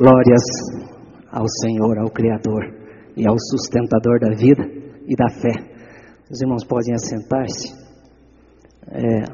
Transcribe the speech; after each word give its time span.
Glórias 0.00 0.40
ao 1.30 1.44
Senhor, 1.60 1.98
ao 1.98 2.08
Criador 2.08 2.72
e 3.14 3.28
ao 3.28 3.36
sustentador 3.38 4.18
da 4.18 4.30
vida 4.34 4.64
e 5.06 5.14
da 5.14 5.28
fé. 5.28 5.52
Os 6.30 6.40
irmãos 6.40 6.64
podem 6.64 6.94
assentar-se. 6.94 7.68
É, 8.92 9.24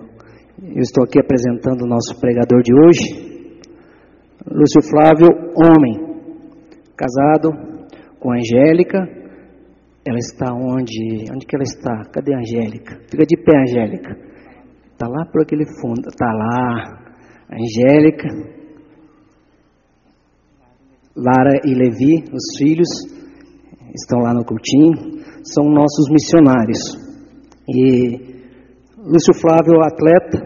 eu 0.74 0.82
estou 0.82 1.04
aqui 1.04 1.20
apresentando 1.20 1.82
o 1.82 1.88
nosso 1.88 2.18
pregador 2.18 2.62
de 2.62 2.74
hoje, 2.74 3.60
Lúcio 4.50 4.82
Flávio, 4.90 5.28
homem, 5.54 5.94
casado 6.96 7.52
com 8.18 8.32
Angélica. 8.32 8.98
Ela 10.04 10.18
está 10.18 10.52
onde? 10.52 11.30
Onde 11.32 11.46
que 11.46 11.54
ela 11.54 11.62
está? 11.62 12.10
Cadê 12.10 12.34
a 12.34 12.38
Angélica? 12.38 12.98
Fica 13.08 13.24
de 13.24 13.36
pé, 13.36 13.56
Angélica. 13.56 14.16
Está 14.90 15.06
lá 15.06 15.26
por 15.30 15.42
aquele 15.42 15.64
fundo. 15.80 16.08
Está 16.08 16.26
lá. 16.26 17.06
Angélica, 17.52 18.55
Lara 21.16 21.62
e 21.64 21.72
Levi, 21.72 22.28
os 22.30 22.58
filhos, 22.58 22.88
estão 23.94 24.20
lá 24.20 24.34
no 24.34 24.44
cultinho, 24.44 25.24
são 25.42 25.64
nossos 25.64 26.10
missionários. 26.10 26.78
E 27.66 28.36
Lúcio 28.98 29.32
Flávio, 29.40 29.80
atleta, 29.80 30.38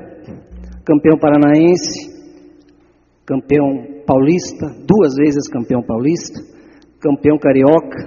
campeão 0.85 1.19
paranaense, 1.19 2.09
campeão 3.27 4.03
paulista, 4.07 4.67
duas 4.87 5.17
vezes 5.17 5.49
campeão 5.49 5.83
paulista, 5.83 6.39
campeão 7.01 7.37
carioca, 7.37 7.99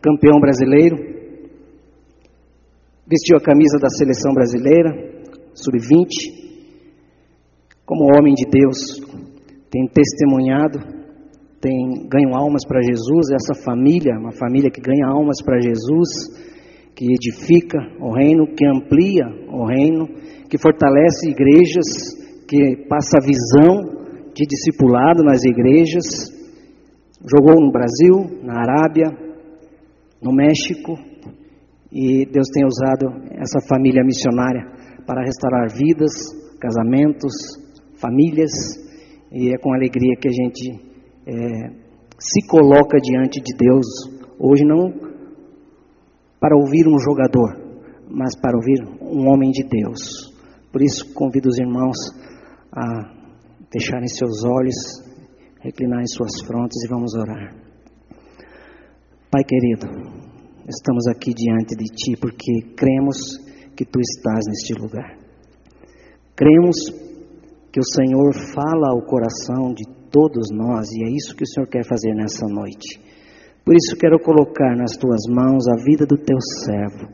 campeão 0.00 0.38
brasileiro, 0.40 0.96
vestiu 3.08 3.38
a 3.38 3.42
camisa 3.42 3.76
da 3.80 3.88
seleção 3.88 4.32
brasileira, 4.32 4.90
sub-20, 5.54 6.44
como 7.84 8.16
homem 8.16 8.34
de 8.34 8.44
Deus, 8.48 9.00
tem 9.68 9.88
testemunhado 9.88 11.03
tem, 11.64 12.06
ganham 12.10 12.36
almas 12.36 12.60
para 12.68 12.82
Jesus, 12.82 13.32
essa 13.32 13.64
família, 13.64 14.18
uma 14.20 14.32
família 14.32 14.70
que 14.70 14.82
ganha 14.82 15.06
almas 15.08 15.42
para 15.42 15.62
Jesus, 15.62 16.10
que 16.94 17.06
edifica 17.06 17.78
o 17.98 18.12
reino, 18.12 18.46
que 18.54 18.66
amplia 18.66 19.24
o 19.48 19.64
reino, 19.64 20.06
que 20.50 20.58
fortalece 20.58 21.30
igrejas, 21.30 21.88
que 22.46 22.86
passa 22.86 23.24
visão 23.24 23.80
de 24.34 24.44
discipulado 24.44 25.24
nas 25.24 25.42
igrejas. 25.42 26.04
Jogou 27.24 27.58
no 27.58 27.72
Brasil, 27.72 28.44
na 28.44 28.60
Arábia, 28.60 29.06
no 30.22 30.34
México, 30.34 30.98
e 31.90 32.26
Deus 32.26 32.48
tem 32.52 32.66
usado 32.66 33.06
essa 33.40 33.58
família 33.66 34.04
missionária 34.04 34.66
para 35.06 35.24
restaurar 35.24 35.68
vidas, 35.72 36.12
casamentos, 36.60 37.32
famílias, 37.98 38.52
e 39.32 39.48
é 39.48 39.58
com 39.58 39.72
alegria 39.72 40.14
que 40.20 40.28
a 40.28 40.32
gente 40.32 40.93
é, 41.26 41.84
se 42.18 42.46
coloca 42.46 42.98
diante 42.98 43.40
de 43.40 43.56
Deus 43.56 43.86
hoje 44.38 44.64
não 44.64 44.92
para 46.40 46.56
ouvir 46.56 46.86
um 46.86 46.98
jogador, 46.98 47.56
mas 48.10 48.36
para 48.36 48.56
ouvir 48.56 48.82
um 49.00 49.28
homem 49.30 49.50
de 49.50 49.64
Deus. 49.64 50.32
Por 50.70 50.82
isso 50.82 51.12
convido 51.14 51.48
os 51.48 51.58
irmãos 51.58 51.96
a 52.70 53.14
fecharem 53.72 54.08
seus 54.08 54.44
olhos, 54.44 54.74
reclinarem 55.60 56.06
suas 56.06 56.32
frontes 56.46 56.82
e 56.84 56.88
vamos 56.88 57.14
orar. 57.14 57.54
Pai 59.30 59.42
querido, 59.44 59.86
estamos 60.68 61.06
aqui 61.08 61.32
diante 61.32 61.74
de 61.74 61.84
Ti 61.84 62.16
porque 62.20 62.74
cremos 62.76 63.16
que 63.74 63.84
Tu 63.84 64.00
estás 64.00 64.44
neste 64.46 64.74
lugar. 64.74 65.16
Cremos 66.36 66.76
que 67.72 67.80
o 67.80 67.84
Senhor 67.84 68.34
fala 68.52 68.90
ao 68.90 69.02
coração 69.02 69.72
de 69.72 69.84
todos 70.14 70.48
nós, 70.52 70.86
e 70.92 71.02
é 71.02 71.10
isso 71.10 71.34
que 71.34 71.42
o 71.42 71.46
Senhor 71.46 71.66
quer 71.66 71.84
fazer 71.84 72.14
nessa 72.14 72.46
noite. 72.46 73.00
Por 73.64 73.74
isso 73.74 73.96
quero 73.98 74.20
colocar 74.20 74.76
nas 74.76 74.96
tuas 74.96 75.22
mãos 75.28 75.66
a 75.66 75.82
vida 75.82 76.06
do 76.06 76.16
teu 76.16 76.38
servo 76.64 77.08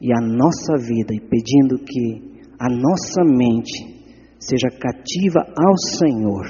e 0.00 0.10
a 0.10 0.20
nossa 0.22 0.78
vida, 0.78 1.12
e 1.12 1.20
pedindo 1.20 1.78
que 1.84 2.40
a 2.58 2.70
nossa 2.70 3.22
mente 3.24 3.92
seja 4.38 4.68
cativa 4.70 5.40
ao 5.54 5.76
Senhor 5.76 6.44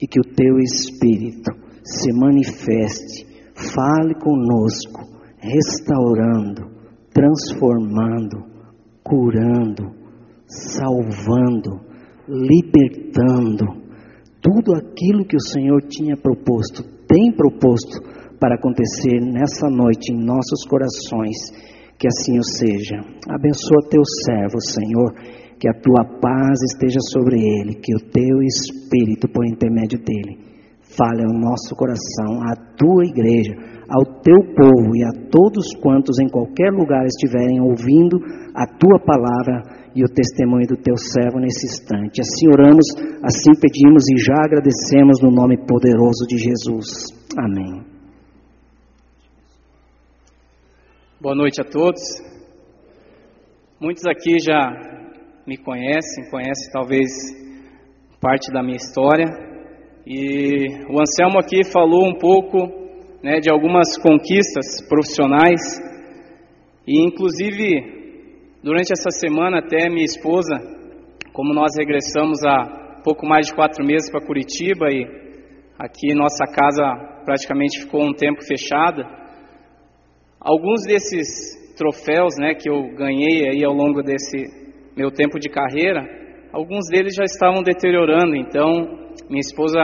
e 0.00 0.06
que 0.06 0.20
o 0.20 0.34
teu 0.34 0.58
Espírito 0.58 1.50
se 1.82 2.12
manifeste, 2.12 3.26
fale 3.74 4.14
conosco, 4.14 5.00
restaurando, 5.38 6.70
transformando, 7.12 8.44
curando, 9.02 9.92
salvando, 10.46 11.80
libertando 12.28 13.83
tudo 14.44 14.76
aquilo 14.76 15.24
que 15.24 15.36
o 15.36 15.40
Senhor 15.40 15.80
tinha 15.88 16.18
proposto, 16.18 16.84
tem 17.08 17.32
proposto 17.32 17.96
para 18.38 18.56
acontecer 18.56 19.18
nessa 19.24 19.70
noite 19.70 20.12
em 20.12 20.22
nossos 20.22 20.68
corações, 20.68 21.48
que 21.98 22.06
assim 22.06 22.38
o 22.38 22.44
seja. 22.44 23.00
Abençoa 23.26 23.88
teu 23.88 24.02
servo, 24.26 24.60
Senhor, 24.60 25.14
que 25.58 25.66
a 25.66 25.72
tua 25.72 26.04
paz 26.20 26.60
esteja 26.74 27.00
sobre 27.10 27.40
ele, 27.40 27.80
que 27.80 27.96
o 27.96 28.10
teu 28.12 28.42
espírito, 28.42 29.26
por 29.32 29.46
intermédio 29.46 29.98
dele, 29.98 30.36
fale 30.94 31.24
ao 31.24 31.32
nosso 31.32 31.74
coração, 31.74 32.44
à 32.44 32.54
tua 32.76 33.02
igreja, 33.06 33.54
ao 33.88 34.20
teu 34.20 34.40
povo 34.54 34.94
e 34.94 35.04
a 35.04 35.12
todos 35.30 35.72
quantos 35.80 36.18
em 36.20 36.28
qualquer 36.28 36.70
lugar 36.70 37.06
estiverem 37.06 37.62
ouvindo 37.62 38.18
a 38.54 38.66
tua 38.66 39.00
palavra 39.00 39.83
e 39.94 40.02
o 40.02 40.08
testemunho 40.08 40.66
do 40.66 40.76
teu 40.76 40.96
servo 40.96 41.38
nesse 41.38 41.66
instante. 41.66 42.20
Assim 42.20 42.48
oramos, 42.48 42.86
assim 43.22 43.52
pedimos 43.60 44.02
e 44.10 44.16
já 44.18 44.44
agradecemos 44.44 45.22
no 45.22 45.30
nome 45.30 45.56
poderoso 45.56 46.26
de 46.26 46.36
Jesus. 46.36 47.14
Amém. 47.38 47.84
Boa 51.20 51.34
noite 51.34 51.60
a 51.60 51.64
todos. 51.64 52.02
Muitos 53.80 54.04
aqui 54.06 54.36
já 54.44 54.70
me 55.46 55.56
conhecem, 55.56 56.28
conhecem 56.30 56.72
talvez 56.72 57.10
parte 58.20 58.52
da 58.52 58.62
minha 58.62 58.76
história. 58.76 59.26
E 60.06 60.66
o 60.90 61.00
Anselmo 61.00 61.38
aqui 61.38 61.64
falou 61.64 62.08
um 62.08 62.18
pouco 62.18 62.58
né, 63.22 63.38
de 63.40 63.50
algumas 63.50 63.96
conquistas 63.96 64.86
profissionais 64.88 65.60
e 66.86 67.06
inclusive 67.06 67.93
Durante 68.64 68.94
essa 68.94 69.10
semana, 69.10 69.58
até 69.58 69.90
minha 69.90 70.06
esposa, 70.06 70.54
como 71.34 71.52
nós 71.52 71.72
regressamos 71.76 72.42
há 72.46 73.02
pouco 73.04 73.26
mais 73.26 73.46
de 73.46 73.54
quatro 73.54 73.84
meses 73.84 74.10
para 74.10 74.24
Curitiba 74.24 74.86
e 74.90 75.04
aqui 75.78 76.14
nossa 76.14 76.46
casa 76.46 76.82
praticamente 77.26 77.82
ficou 77.82 78.02
um 78.02 78.14
tempo 78.14 78.42
fechada, 78.42 79.04
alguns 80.40 80.82
desses 80.86 81.76
troféus, 81.76 82.36
né, 82.40 82.54
que 82.54 82.70
eu 82.70 82.88
ganhei 82.96 83.50
aí 83.50 83.62
ao 83.62 83.74
longo 83.74 84.02
desse 84.02 84.46
meu 84.96 85.10
tempo 85.10 85.38
de 85.38 85.50
carreira, 85.50 86.00
alguns 86.50 86.88
deles 86.88 87.14
já 87.14 87.24
estavam 87.24 87.62
deteriorando. 87.62 88.34
Então, 88.34 88.70
minha 89.28 89.40
esposa 89.40 89.78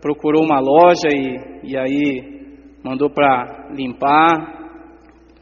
procurou 0.00 0.46
uma 0.46 0.60
loja 0.60 1.08
e, 1.12 1.72
e 1.72 1.76
aí 1.76 2.72
mandou 2.82 3.10
para 3.10 3.68
limpar, 3.74 4.80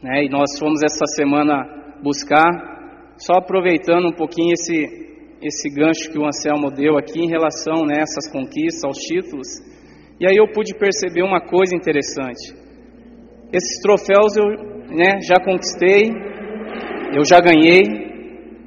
né, 0.03 0.25
e 0.25 0.29
nós 0.29 0.59
fomos 0.59 0.83
essa 0.83 1.05
semana 1.15 1.76
buscar, 2.03 3.15
só 3.17 3.33
aproveitando 3.39 4.07
um 4.07 4.15
pouquinho 4.15 4.53
esse, 4.53 5.37
esse 5.41 5.69
gancho 5.69 6.11
que 6.11 6.19
o 6.19 6.25
Anselmo 6.25 6.71
deu 6.71 6.97
aqui 6.97 7.19
em 7.19 7.29
relação 7.29 7.85
né, 7.85 7.95
a 7.99 8.01
essas 8.01 8.31
conquistas, 8.31 8.83
aos 8.83 8.97
títulos, 8.97 9.47
e 10.19 10.27
aí 10.27 10.35
eu 10.35 10.51
pude 10.51 10.73
perceber 10.77 11.23
uma 11.23 11.41
coisa 11.41 11.75
interessante. 11.75 12.53
Esses 13.53 13.81
troféus 13.81 14.35
eu 14.35 14.45
né, 14.95 15.19
já 15.21 15.35
conquistei, 15.43 16.11
eu 17.13 17.23
já 17.23 17.39
ganhei, 17.39 17.83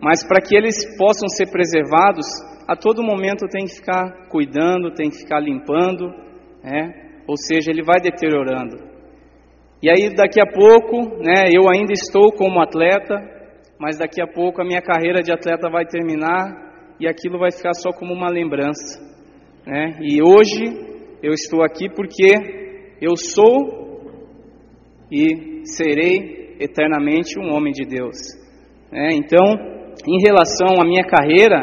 mas 0.01 0.27
para 0.27 0.41
que 0.41 0.57
eles 0.57 0.97
possam 0.97 1.29
ser 1.29 1.51
preservados, 1.51 2.27
a 2.67 2.77
todo 2.77 3.03
momento 3.03 3.49
tem 3.49 3.65
que 3.65 3.75
ficar 3.75 4.29
cuidando, 4.29 4.95
tem 4.95 5.11
que 5.11 5.19
ficar 5.19 5.41
limpando, 5.41 6.09
né? 6.63 7.23
ou 7.27 7.37
seja, 7.37 7.71
ele 7.71 7.83
vai 7.83 8.01
deteriorando. 8.01 8.90
E 9.83 9.89
aí 9.89 10.15
daqui 10.15 10.41
a 10.41 10.47
pouco, 10.47 11.23
né, 11.23 11.49
eu 11.55 11.69
ainda 11.71 11.93
estou 11.93 12.31
como 12.33 12.61
atleta, 12.61 13.15
mas 13.79 13.99
daqui 13.99 14.21
a 14.21 14.27
pouco 14.27 14.61
a 14.61 14.65
minha 14.65 14.83
carreira 14.83 15.23
de 15.23 15.33
atleta 15.33 15.71
vai 15.71 15.87
terminar 15.87 16.71
e 17.01 17.09
aquilo 17.09 17.39
vai 17.39 17.51
ficar 17.51 17.73
só 17.73 17.91
como 17.91 18.13
uma 18.13 18.29
lembrança, 18.29 19.01
né? 19.67 19.99
E 20.03 20.21
hoje 20.23 20.65
eu 21.23 21.33
estou 21.33 21.65
aqui 21.65 21.89
porque 21.89 22.97
eu 23.01 23.17
sou 23.17 23.81
e 25.11 25.65
serei 25.65 26.57
eternamente 26.61 27.41
um 27.41 27.55
homem 27.55 27.73
de 27.73 27.87
Deus. 27.87 28.17
Né? 28.93 29.15
Então, 29.15 29.45
em 30.07 30.21
relação 30.23 30.81
à 30.81 30.85
minha 30.85 31.05
carreira, 31.05 31.57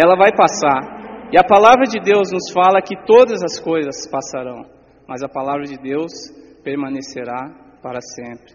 ela 0.00 0.16
vai 0.16 0.30
passar. 0.36 1.28
E 1.32 1.38
a 1.38 1.42
palavra 1.42 1.82
de 1.82 1.98
Deus 1.98 2.30
nos 2.30 2.52
fala 2.52 2.80
que 2.80 2.94
todas 3.04 3.42
as 3.42 3.58
coisas 3.58 4.08
passarão, 4.08 4.64
mas 5.08 5.24
a 5.24 5.28
palavra 5.28 5.64
de 5.64 5.76
Deus 5.76 6.12
permanecerá 6.66 7.78
para 7.80 8.00
sempre. 8.00 8.52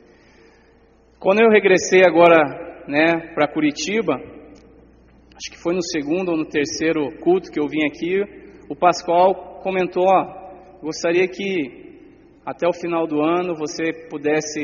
Quando 1.17 1.39
eu 1.39 1.49
regressei 1.49 2.03
agora, 2.03 2.83
né, 2.85 3.31
para 3.33 3.47
Curitiba, 3.47 4.15
acho 4.15 5.49
que 5.49 5.63
foi 5.63 5.73
no 5.73 5.81
segundo 5.81 6.31
ou 6.31 6.37
no 6.37 6.45
terceiro 6.45 7.17
culto 7.21 7.49
que 7.49 7.59
eu 7.59 7.69
vim 7.69 7.85
aqui, 7.85 8.19
o 8.69 8.75
Pascoal 8.75 9.61
comentou, 9.63 10.03
ó, 10.03 10.79
gostaria 10.81 11.25
que 11.25 11.79
até 12.45 12.67
o 12.67 12.73
final 12.73 13.07
do 13.07 13.21
ano 13.21 13.55
você 13.55 13.93
pudesse 14.09 14.59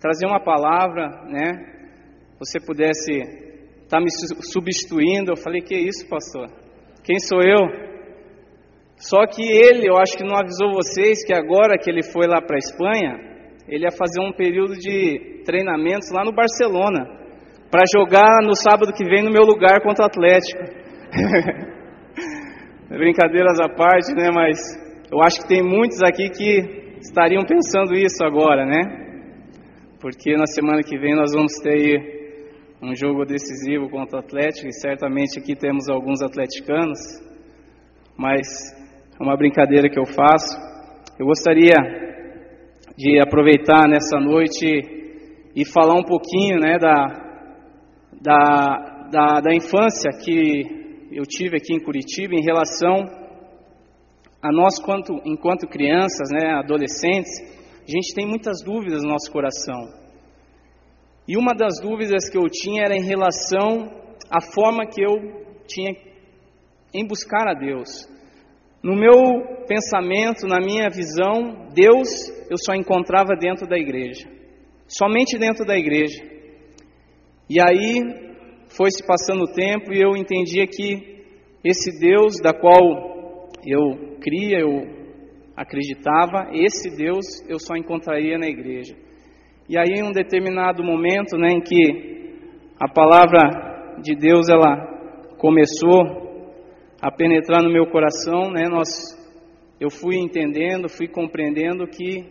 trazer 0.00 0.26
uma 0.26 0.38
palavra, 0.38 1.24
né? 1.24 1.74
Você 2.38 2.60
pudesse 2.64 3.10
estar 3.10 3.98
tá 3.98 4.00
me 4.00 4.10
substituindo. 4.52 5.32
Eu 5.32 5.36
falei: 5.36 5.62
Que 5.62 5.74
isso, 5.74 6.06
pastor? 6.08 6.46
Quem 7.02 7.18
sou 7.18 7.40
eu? 7.40 7.95
Só 8.96 9.26
que 9.26 9.42
ele, 9.42 9.88
eu 9.88 9.96
acho 9.98 10.16
que 10.16 10.24
não 10.24 10.36
avisou 10.36 10.72
vocês 10.72 11.24
que 11.24 11.34
agora 11.34 11.78
que 11.78 11.90
ele 11.90 12.02
foi 12.02 12.26
lá 12.26 12.40
para 12.40 12.56
a 12.56 12.58
Espanha, 12.58 13.18
ele 13.68 13.84
ia 13.84 13.90
fazer 13.90 14.20
um 14.20 14.32
período 14.32 14.74
de 14.74 15.42
treinamentos 15.44 16.10
lá 16.10 16.24
no 16.24 16.32
Barcelona, 16.32 17.04
para 17.70 17.82
jogar 17.94 18.42
no 18.42 18.54
sábado 18.54 18.92
que 18.92 19.04
vem 19.04 19.22
no 19.22 19.30
meu 19.30 19.42
lugar 19.42 19.82
contra 19.82 20.04
o 20.04 20.06
Atlético. 20.06 20.62
Brincadeiras 22.88 23.60
à 23.60 23.68
parte, 23.68 24.14
né? 24.14 24.30
Mas 24.32 24.58
eu 25.12 25.20
acho 25.22 25.42
que 25.42 25.48
tem 25.48 25.62
muitos 25.62 26.02
aqui 26.02 26.30
que 26.30 26.96
estariam 27.00 27.42
pensando 27.44 27.94
isso 27.94 28.24
agora, 28.24 28.64
né? 28.64 28.80
Porque 30.00 30.36
na 30.36 30.46
semana 30.46 30.82
que 30.82 30.96
vem 30.96 31.14
nós 31.14 31.32
vamos 31.32 31.52
ter 31.62 32.16
um 32.80 32.94
jogo 32.94 33.24
decisivo 33.24 33.90
contra 33.90 34.16
o 34.16 34.20
Atlético 34.20 34.68
e 34.68 34.72
certamente 34.72 35.38
aqui 35.38 35.54
temos 35.56 35.88
alguns 35.88 36.22
atleticanos, 36.22 36.98
mas 38.16 38.46
é 39.18 39.22
uma 39.22 39.36
brincadeira 39.36 39.88
que 39.88 39.98
eu 39.98 40.04
faço. 40.04 40.54
Eu 41.18 41.26
gostaria 41.26 41.74
de 42.96 43.18
aproveitar 43.18 43.88
nessa 43.88 44.20
noite 44.20 44.66
e 45.54 45.64
falar 45.72 45.94
um 45.94 46.04
pouquinho 46.04 46.58
né, 46.60 46.78
da, 46.78 47.06
da, 48.20 49.08
da, 49.10 49.40
da 49.40 49.54
infância 49.54 50.10
que 50.22 51.08
eu 51.10 51.22
tive 51.24 51.56
aqui 51.56 51.72
em 51.72 51.82
Curitiba 51.82 52.34
em 52.34 52.44
relação 52.44 53.04
a 54.42 54.52
nós 54.52 54.78
quanto, 54.78 55.14
enquanto 55.24 55.66
crianças, 55.66 56.28
né, 56.30 56.52
adolescentes, 56.52 57.30
a 57.88 57.90
gente 57.90 58.14
tem 58.14 58.26
muitas 58.26 58.62
dúvidas 58.62 59.02
no 59.02 59.08
nosso 59.08 59.32
coração. 59.32 59.80
E 61.26 61.38
uma 61.38 61.54
das 61.54 61.80
dúvidas 61.80 62.28
que 62.28 62.36
eu 62.36 62.44
tinha 62.50 62.82
era 62.84 62.94
em 62.94 63.02
relação 63.02 63.90
à 64.30 64.42
forma 64.42 64.86
que 64.86 65.02
eu 65.02 65.64
tinha 65.66 65.92
em 66.92 67.06
buscar 67.06 67.48
a 67.48 67.54
Deus. 67.54 68.14
No 68.86 68.94
meu 68.94 69.66
pensamento, 69.66 70.46
na 70.46 70.60
minha 70.60 70.88
visão, 70.88 71.66
Deus 71.74 72.06
eu 72.48 72.56
só 72.56 72.72
encontrava 72.72 73.34
dentro 73.34 73.66
da 73.66 73.76
igreja, 73.76 74.28
somente 74.86 75.36
dentro 75.36 75.66
da 75.66 75.76
igreja. 75.76 76.22
E 77.50 77.56
aí 77.60 78.00
foi 78.68 78.92
se 78.92 79.04
passando 79.04 79.42
o 79.42 79.52
tempo 79.52 79.92
e 79.92 80.00
eu 80.00 80.16
entendia 80.16 80.68
que 80.68 81.16
esse 81.64 81.98
Deus 81.98 82.40
da 82.40 82.52
qual 82.52 83.50
eu 83.66 84.18
cria, 84.20 84.60
eu 84.60 84.86
acreditava, 85.56 86.50
esse 86.52 86.96
Deus 86.96 87.26
eu 87.48 87.58
só 87.58 87.74
encontraria 87.74 88.38
na 88.38 88.46
igreja. 88.46 88.94
E 89.68 89.76
aí, 89.76 89.98
em 89.98 90.04
um 90.04 90.12
determinado 90.12 90.84
momento, 90.84 91.36
né, 91.36 91.48
em 91.50 91.60
que 91.60 92.30
a 92.78 92.88
palavra 92.88 93.98
de 94.00 94.14
Deus 94.14 94.48
ela 94.48 94.76
começou 95.38 96.25
a 97.00 97.10
penetrar 97.10 97.62
no 97.62 97.70
meu 97.70 97.86
coração, 97.86 98.50
né, 98.50 98.68
nós, 98.68 98.88
eu 99.80 99.90
fui 99.90 100.16
entendendo, 100.16 100.88
fui 100.88 101.06
compreendendo 101.06 101.86
que 101.86 102.24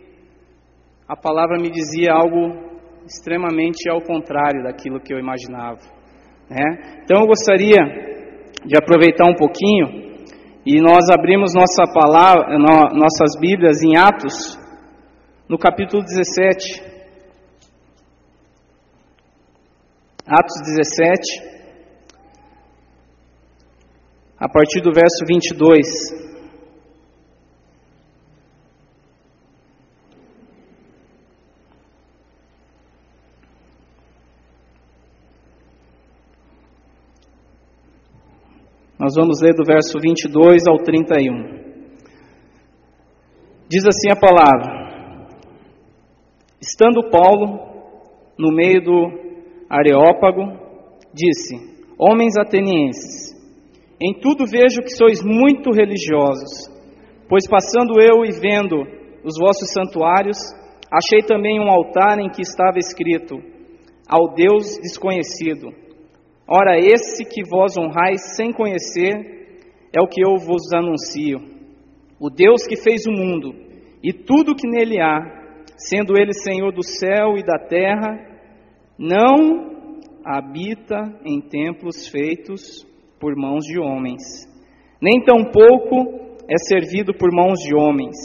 a 1.08 1.16
palavra 1.16 1.56
me 1.60 1.70
dizia 1.70 2.12
algo 2.12 2.76
extremamente 3.06 3.88
ao 3.88 4.02
contrário 4.02 4.64
daquilo 4.64 5.00
que 5.00 5.14
eu 5.14 5.18
imaginava. 5.18 5.80
Né? 6.50 7.00
Então 7.04 7.22
eu 7.22 7.26
gostaria 7.26 7.78
de 8.64 8.76
aproveitar 8.76 9.30
um 9.30 9.36
pouquinho 9.36 10.06
e 10.66 10.80
nós 10.80 11.08
abrimos 11.12 11.54
nossa 11.54 11.84
palavra, 11.92 12.58
nossas 12.58 13.38
Bíblias 13.40 13.80
em 13.82 13.96
Atos, 13.96 14.58
no 15.48 15.56
capítulo 15.56 16.02
17. 16.02 16.82
Atos 20.26 20.60
17 20.74 21.55
a 24.38 24.48
partir 24.48 24.82
do 24.82 24.92
verso 24.92 25.24
22. 25.26 26.26
Nós 38.98 39.14
vamos 39.14 39.40
ler 39.40 39.54
do 39.54 39.64
verso 39.64 39.98
22 40.00 40.66
ao 40.66 40.78
31. 40.78 41.66
Diz 43.68 43.84
assim 43.86 44.10
a 44.10 44.16
palavra: 44.16 45.28
Estando 46.60 47.08
Paulo 47.10 48.34
no 48.38 48.54
meio 48.54 48.82
do 48.82 49.26
Areópago, 49.68 50.42
disse: 51.12 51.54
Homens 51.98 52.36
atenienses, 52.36 53.35
em 54.00 54.12
tudo 54.20 54.46
vejo 54.46 54.82
que 54.82 54.90
sois 54.90 55.22
muito 55.24 55.70
religiosos, 55.70 56.68
pois 57.28 57.48
passando 57.48 58.00
eu 58.00 58.24
e 58.24 58.32
vendo 58.32 58.76
os 59.24 59.34
vossos 59.40 59.72
santuários, 59.72 60.36
achei 60.92 61.22
também 61.26 61.58
um 61.58 61.70
altar 61.70 62.18
em 62.18 62.28
que 62.28 62.42
estava 62.42 62.78
escrito: 62.78 63.36
Ao 64.06 64.34
Deus 64.34 64.78
desconhecido. 64.82 65.68
Ora, 66.46 66.78
esse 66.78 67.24
que 67.24 67.42
vós 67.48 67.76
honrais 67.76 68.36
sem 68.36 68.52
conhecer 68.52 69.14
é 69.92 70.00
o 70.00 70.06
que 70.06 70.20
eu 70.22 70.36
vos 70.36 70.72
anuncio. 70.72 71.38
O 72.20 72.30
Deus 72.30 72.66
que 72.66 72.76
fez 72.76 73.04
o 73.06 73.10
mundo 73.10 73.52
e 74.02 74.12
tudo 74.12 74.54
que 74.54 74.68
nele 74.68 75.00
há, 75.00 75.18
sendo 75.76 76.16
ele 76.16 76.32
Senhor 76.32 76.72
do 76.72 76.82
céu 76.82 77.36
e 77.36 77.42
da 77.42 77.58
terra, 77.58 78.16
não 78.98 79.74
habita 80.24 81.18
em 81.24 81.40
templos 81.40 82.08
feitos 82.08 82.86
por 83.20 83.34
mãos 83.36 83.64
de 83.64 83.78
homens, 83.78 84.22
nem 85.00 85.22
tampouco 85.24 86.36
é 86.48 86.56
servido 86.68 87.12
por 87.14 87.30
mãos 87.32 87.58
de 87.60 87.74
homens, 87.74 88.16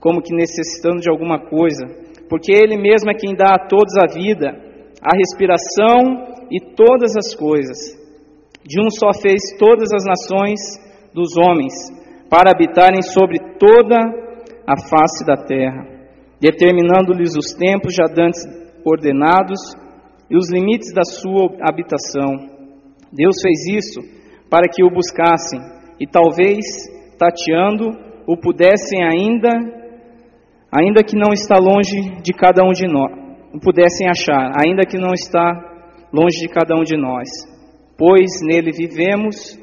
como 0.00 0.22
que 0.22 0.34
necessitando 0.34 1.00
de 1.00 1.10
alguma 1.10 1.38
coisa, 1.38 1.86
porque 2.28 2.52
Ele 2.52 2.76
mesmo 2.76 3.10
é 3.10 3.14
quem 3.14 3.34
dá 3.34 3.54
a 3.54 3.66
todos 3.68 3.94
a 3.96 4.06
vida, 4.06 4.48
a 5.02 5.16
respiração 5.16 6.46
e 6.50 6.60
todas 6.74 7.16
as 7.16 7.34
coisas. 7.34 7.78
De 8.64 8.80
um 8.80 8.90
só 8.90 9.12
fez 9.12 9.56
todas 9.58 9.90
as 9.92 10.04
nações 10.04 10.60
dos 11.12 11.36
homens, 11.36 11.72
para 12.30 12.50
habitarem 12.50 13.02
sobre 13.02 13.38
toda 13.58 13.96
a 14.66 14.76
face 14.88 15.24
da 15.26 15.36
terra, 15.36 15.86
determinando-lhes 16.40 17.36
os 17.36 17.54
tempos 17.54 17.94
já 17.94 18.04
dantes 18.04 18.40
ordenados 18.84 19.60
e 20.30 20.36
os 20.36 20.50
limites 20.50 20.92
da 20.92 21.04
sua 21.04 21.50
habitação. 21.60 22.54
Deus 23.12 23.36
fez 23.42 23.84
isso 23.84 24.23
para 24.54 24.68
que 24.68 24.84
o 24.84 24.88
buscassem 24.88 25.58
e 25.98 26.06
talvez, 26.06 26.64
tateando, 27.18 27.90
o 28.24 28.36
pudessem 28.36 29.02
ainda, 29.02 29.50
ainda 30.70 31.02
que 31.02 31.16
não 31.16 31.32
está 31.32 31.56
longe 31.58 32.22
de 32.22 32.32
cada 32.32 32.62
um 32.62 32.70
de 32.70 32.86
nós, 32.86 33.10
o 33.52 33.58
pudessem 33.58 34.08
achar, 34.08 34.52
ainda 34.64 34.86
que 34.88 34.96
não 34.96 35.12
está 35.12 36.06
longe 36.12 36.38
de 36.38 36.48
cada 36.48 36.76
um 36.76 36.84
de 36.84 36.96
nós, 36.96 37.28
pois 37.98 38.30
nele 38.44 38.70
vivemos 38.70 39.58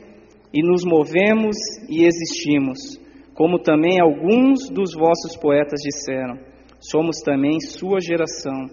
e 0.54 0.62
nos 0.62 0.84
movemos 0.84 1.56
e 1.90 2.04
existimos, 2.04 3.00
como 3.34 3.60
também 3.60 3.98
alguns 4.02 4.70
dos 4.70 4.94
vossos 4.94 5.38
poetas 5.38 5.80
disseram, 5.82 6.38
somos 6.82 7.22
também 7.24 7.62
sua 7.62 8.02
geração. 8.02 8.68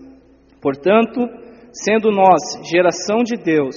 Portanto, 0.61 1.21
sendo 1.73 2.11
nós 2.11 2.69
geração 2.69 3.19
de 3.19 3.37
Deus, 3.37 3.77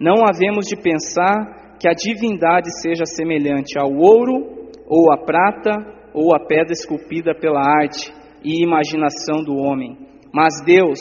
não 0.00 0.24
havemos 0.26 0.66
de 0.66 0.74
pensar 0.74 1.57
que 1.78 1.88
a 1.88 1.92
divindade 1.92 2.68
seja 2.82 3.04
semelhante 3.06 3.78
ao 3.78 3.90
ouro, 3.90 4.70
ou 4.86 5.12
à 5.12 5.18
prata, 5.18 5.72
ou 6.12 6.34
à 6.34 6.40
pedra 6.40 6.72
esculpida 6.72 7.34
pela 7.34 7.60
arte 7.60 8.12
e 8.42 8.64
imaginação 8.64 9.44
do 9.44 9.54
homem. 9.54 9.96
Mas 10.32 10.62
Deus, 10.64 10.98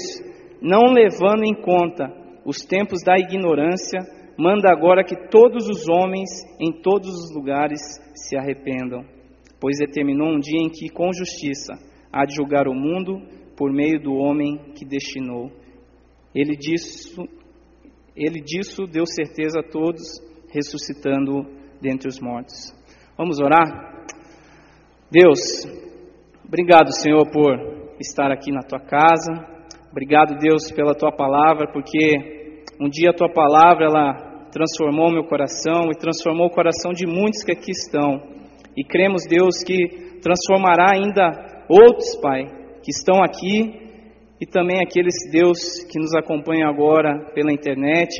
não 0.61 0.93
levando 0.93 1.43
em 1.43 1.55
conta 1.55 2.11
os 2.45 2.57
tempos 2.57 3.03
da 3.03 3.15
ignorância, 3.17 3.99
manda 4.37 4.71
agora 4.71 5.03
que 5.03 5.29
todos 5.29 5.67
os 5.67 5.87
homens 5.89 6.29
em 6.59 6.71
todos 6.81 7.09
os 7.09 7.35
lugares 7.35 7.81
se 8.13 8.37
arrependam, 8.37 9.03
pois 9.59 9.79
determinou 9.79 10.29
um 10.29 10.39
dia 10.39 10.61
em 10.61 10.69
que, 10.69 10.89
com 10.89 11.11
justiça, 11.11 11.73
há 12.11 12.25
de 12.25 12.35
julgar 12.35 12.67
o 12.67 12.73
mundo 12.73 13.19
por 13.55 13.71
meio 13.71 13.99
do 13.99 14.13
homem 14.13 14.57
que 14.75 14.85
destinou. 14.85 15.49
Ele 16.35 16.55
disso, 16.55 17.27
ele 18.15 18.39
disso 18.39 18.85
deu 18.85 19.05
certeza 19.05 19.59
a 19.59 19.63
todos 19.63 20.26
ressuscitando 20.51 21.45
dentre 21.81 22.07
os 22.07 22.19
mortos. 22.19 22.73
Vamos 23.17 23.39
orar? 23.39 24.05
Deus, 25.11 25.39
obrigado, 26.45 26.91
Senhor, 26.91 27.29
por 27.31 27.55
estar 27.99 28.31
aqui 28.31 28.51
na 28.51 28.61
tua 28.61 28.79
casa. 28.79 29.31
Obrigado, 29.91 30.37
Deus, 30.37 30.71
pela 30.71 30.93
tua 30.93 31.11
palavra, 31.11 31.71
porque 31.71 32.63
um 32.79 32.89
dia 32.89 33.09
a 33.09 33.15
tua 33.15 33.29
palavra 33.31 33.85
ela 33.85 34.27
transformou 34.51 35.11
meu 35.11 35.23
coração 35.23 35.89
e 35.91 35.97
transformou 35.97 36.47
o 36.47 36.53
coração 36.53 36.91
de 36.91 37.05
muitos 37.07 37.43
que 37.43 37.51
aqui 37.51 37.71
estão. 37.71 38.21
E 38.75 38.83
cremos, 38.83 39.23
Deus, 39.27 39.63
que 39.65 40.19
transformará 40.21 40.93
ainda 40.93 41.65
outros, 41.69 42.15
Pai, 42.21 42.45
que 42.83 42.91
estão 42.91 43.23
aqui 43.23 43.87
e 44.39 44.45
também 44.45 44.79
aqueles, 44.81 45.15
Deus, 45.31 45.57
que 45.91 45.99
nos 45.99 46.13
acompanham 46.15 46.69
agora 46.69 47.31
pela 47.33 47.51
internet, 47.51 48.11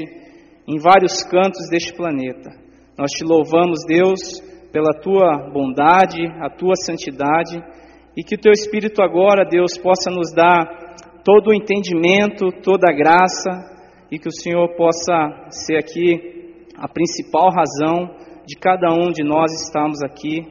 em 0.68 0.78
vários 0.78 1.24
cantos 1.24 1.70
deste 1.70 1.94
planeta. 1.94 2.52
Nós 2.98 3.12
te 3.12 3.24
louvamos, 3.24 3.80
Deus, 3.88 4.20
pela 4.72 5.00
tua 5.02 5.50
bondade, 5.52 6.26
a 6.42 6.50
tua 6.50 6.76
santidade 6.76 7.58
e 8.18 8.24
que 8.24 8.36
o 8.36 8.40
teu 8.40 8.52
Espírito 8.52 9.02
agora, 9.02 9.48
Deus, 9.48 9.78
possa 9.78 10.10
nos 10.10 10.34
dar 10.34 10.66
todo 11.24 11.50
o 11.50 11.54
entendimento, 11.54 12.52
toda 12.64 12.90
a 12.90 12.96
graça 12.96 13.50
e 14.12 14.18
que 14.18 14.28
o 14.28 14.36
Senhor 14.36 14.76
possa 14.76 15.48
ser 15.50 15.78
aqui 15.78 16.64
a 16.76 16.88
principal 16.88 17.50
razão 17.52 18.16
de 18.46 18.58
cada 18.58 18.92
um 18.92 19.12
de 19.12 19.24
nós 19.24 19.52
estarmos 19.64 20.02
aqui. 20.04 20.42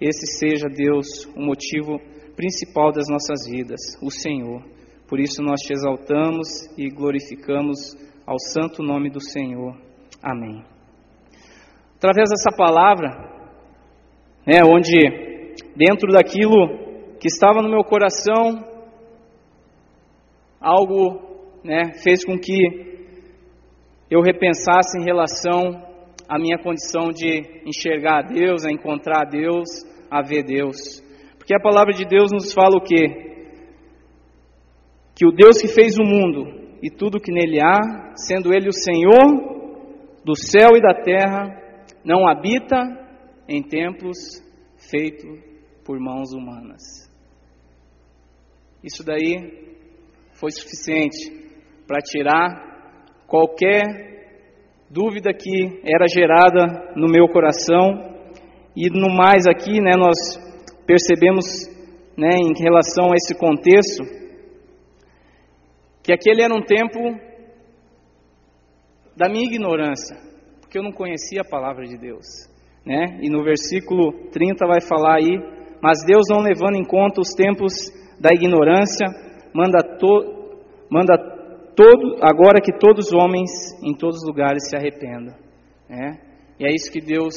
Esse 0.00 0.26
seja, 0.38 0.68
Deus, 0.68 1.26
o 1.36 1.40
motivo 1.40 2.00
principal 2.34 2.90
das 2.92 3.08
nossas 3.08 3.46
vidas, 3.48 3.80
o 4.02 4.10
Senhor. 4.10 4.62
Por 5.06 5.20
isso 5.20 5.42
nós 5.42 5.60
te 5.60 5.72
exaltamos 5.72 6.48
e 6.76 6.88
glorificamos 6.88 7.94
ao 8.26 8.38
santo 8.38 8.82
nome 8.82 9.10
do 9.10 9.20
Senhor. 9.20 9.76
Amém. 10.22 10.64
Através 11.96 12.30
dessa 12.30 12.50
palavra, 12.56 13.08
né, 14.46 14.60
onde 14.64 15.52
dentro 15.76 16.12
daquilo 16.12 17.16
que 17.20 17.28
estava 17.28 17.62
no 17.62 17.68
meu 17.68 17.84
coração, 17.84 18.64
algo 20.60 21.60
né, 21.64 21.92
fez 22.02 22.24
com 22.24 22.38
que 22.38 22.52
eu 24.10 24.20
repensasse 24.20 24.98
em 24.98 25.04
relação 25.04 25.82
à 26.28 26.38
minha 26.38 26.58
condição 26.58 27.10
de 27.10 27.62
enxergar 27.66 28.18
a 28.18 28.22
Deus, 28.22 28.64
a 28.64 28.70
encontrar 28.70 29.22
a 29.22 29.30
Deus, 29.30 29.68
a 30.10 30.22
ver 30.22 30.44
Deus. 30.44 31.02
Porque 31.38 31.54
a 31.54 31.60
palavra 31.60 31.92
de 31.92 32.04
Deus 32.04 32.30
nos 32.32 32.52
fala 32.52 32.76
o 32.76 32.82
quê? 32.82 33.30
que 35.14 35.26
o 35.26 35.32
Deus 35.32 35.60
que 35.60 35.68
fez 35.68 35.96
o 35.98 36.04
mundo 36.04 36.61
e 36.82 36.90
tudo 36.90 37.20
que 37.20 37.30
nele 37.30 37.60
há, 37.60 38.16
sendo 38.16 38.52
ele 38.52 38.68
o 38.68 38.72
Senhor 38.72 39.62
do 40.24 40.36
céu 40.36 40.76
e 40.76 40.80
da 40.80 40.94
terra, 40.94 41.62
não 42.04 42.28
habita 42.28 42.76
em 43.48 43.62
templos 43.62 44.42
feitos 44.90 45.38
por 45.84 45.98
mãos 46.00 46.32
humanas. 46.32 46.82
Isso 48.82 49.04
daí 49.04 49.76
foi 50.34 50.50
suficiente 50.50 51.30
para 51.86 52.00
tirar 52.00 53.14
qualquer 53.28 53.82
dúvida 54.90 55.32
que 55.32 55.80
era 55.84 56.06
gerada 56.08 56.92
no 56.96 57.08
meu 57.08 57.28
coração 57.28 58.12
e 58.76 58.88
no 58.90 59.14
mais 59.14 59.46
aqui, 59.46 59.80
né, 59.80 59.92
nós 59.96 60.16
percebemos, 60.86 61.44
né, 62.16 62.30
em 62.38 62.60
relação 62.60 63.12
a 63.12 63.16
esse 63.16 63.34
contexto, 63.38 64.21
que 66.02 66.12
aquele 66.12 66.42
era 66.42 66.54
um 66.54 66.62
tempo 66.62 66.98
da 69.16 69.28
minha 69.28 69.44
ignorância, 69.44 70.16
porque 70.60 70.78
eu 70.78 70.82
não 70.82 70.92
conhecia 70.92 71.42
a 71.42 71.48
palavra 71.48 71.84
de 71.86 71.96
Deus, 71.96 72.26
né? 72.84 73.18
E 73.20 73.30
no 73.30 73.44
versículo 73.44 74.30
30 74.30 74.66
vai 74.66 74.80
falar 74.80 75.18
aí, 75.18 75.38
mas 75.80 76.04
Deus 76.04 76.24
não 76.28 76.40
levando 76.40 76.76
em 76.76 76.84
conta 76.84 77.20
os 77.20 77.34
tempos 77.34 77.72
da 78.18 78.30
ignorância, 78.32 79.06
manda 79.54 79.82
to, 79.98 80.58
manda 80.90 81.16
todo 81.76 82.16
agora 82.22 82.60
que 82.60 82.72
todos 82.78 83.08
os 83.08 83.12
homens 83.12 83.50
em 83.82 83.94
todos 83.94 84.18
os 84.18 84.26
lugares 84.26 84.68
se 84.68 84.76
arrependam, 84.76 85.34
né? 85.88 86.18
E 86.58 86.66
é 86.66 86.74
isso 86.74 86.90
que 86.90 87.00
Deus 87.00 87.34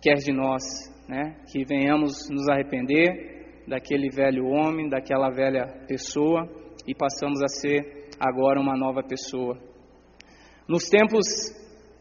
quer 0.00 0.16
de 0.16 0.32
nós, 0.32 0.62
né? 1.08 1.36
Que 1.50 1.64
venhamos 1.64 2.28
nos 2.30 2.48
arrepender 2.48 3.64
daquele 3.66 4.08
velho 4.10 4.46
homem, 4.46 4.88
daquela 4.88 5.30
velha 5.30 5.66
pessoa 5.88 6.48
e 6.86 6.94
passamos 6.94 7.42
a 7.42 7.48
ser 7.48 8.08
agora 8.18 8.60
uma 8.60 8.76
nova 8.76 9.02
pessoa. 9.02 9.58
Nos 10.68 10.84
tempos 10.84 11.26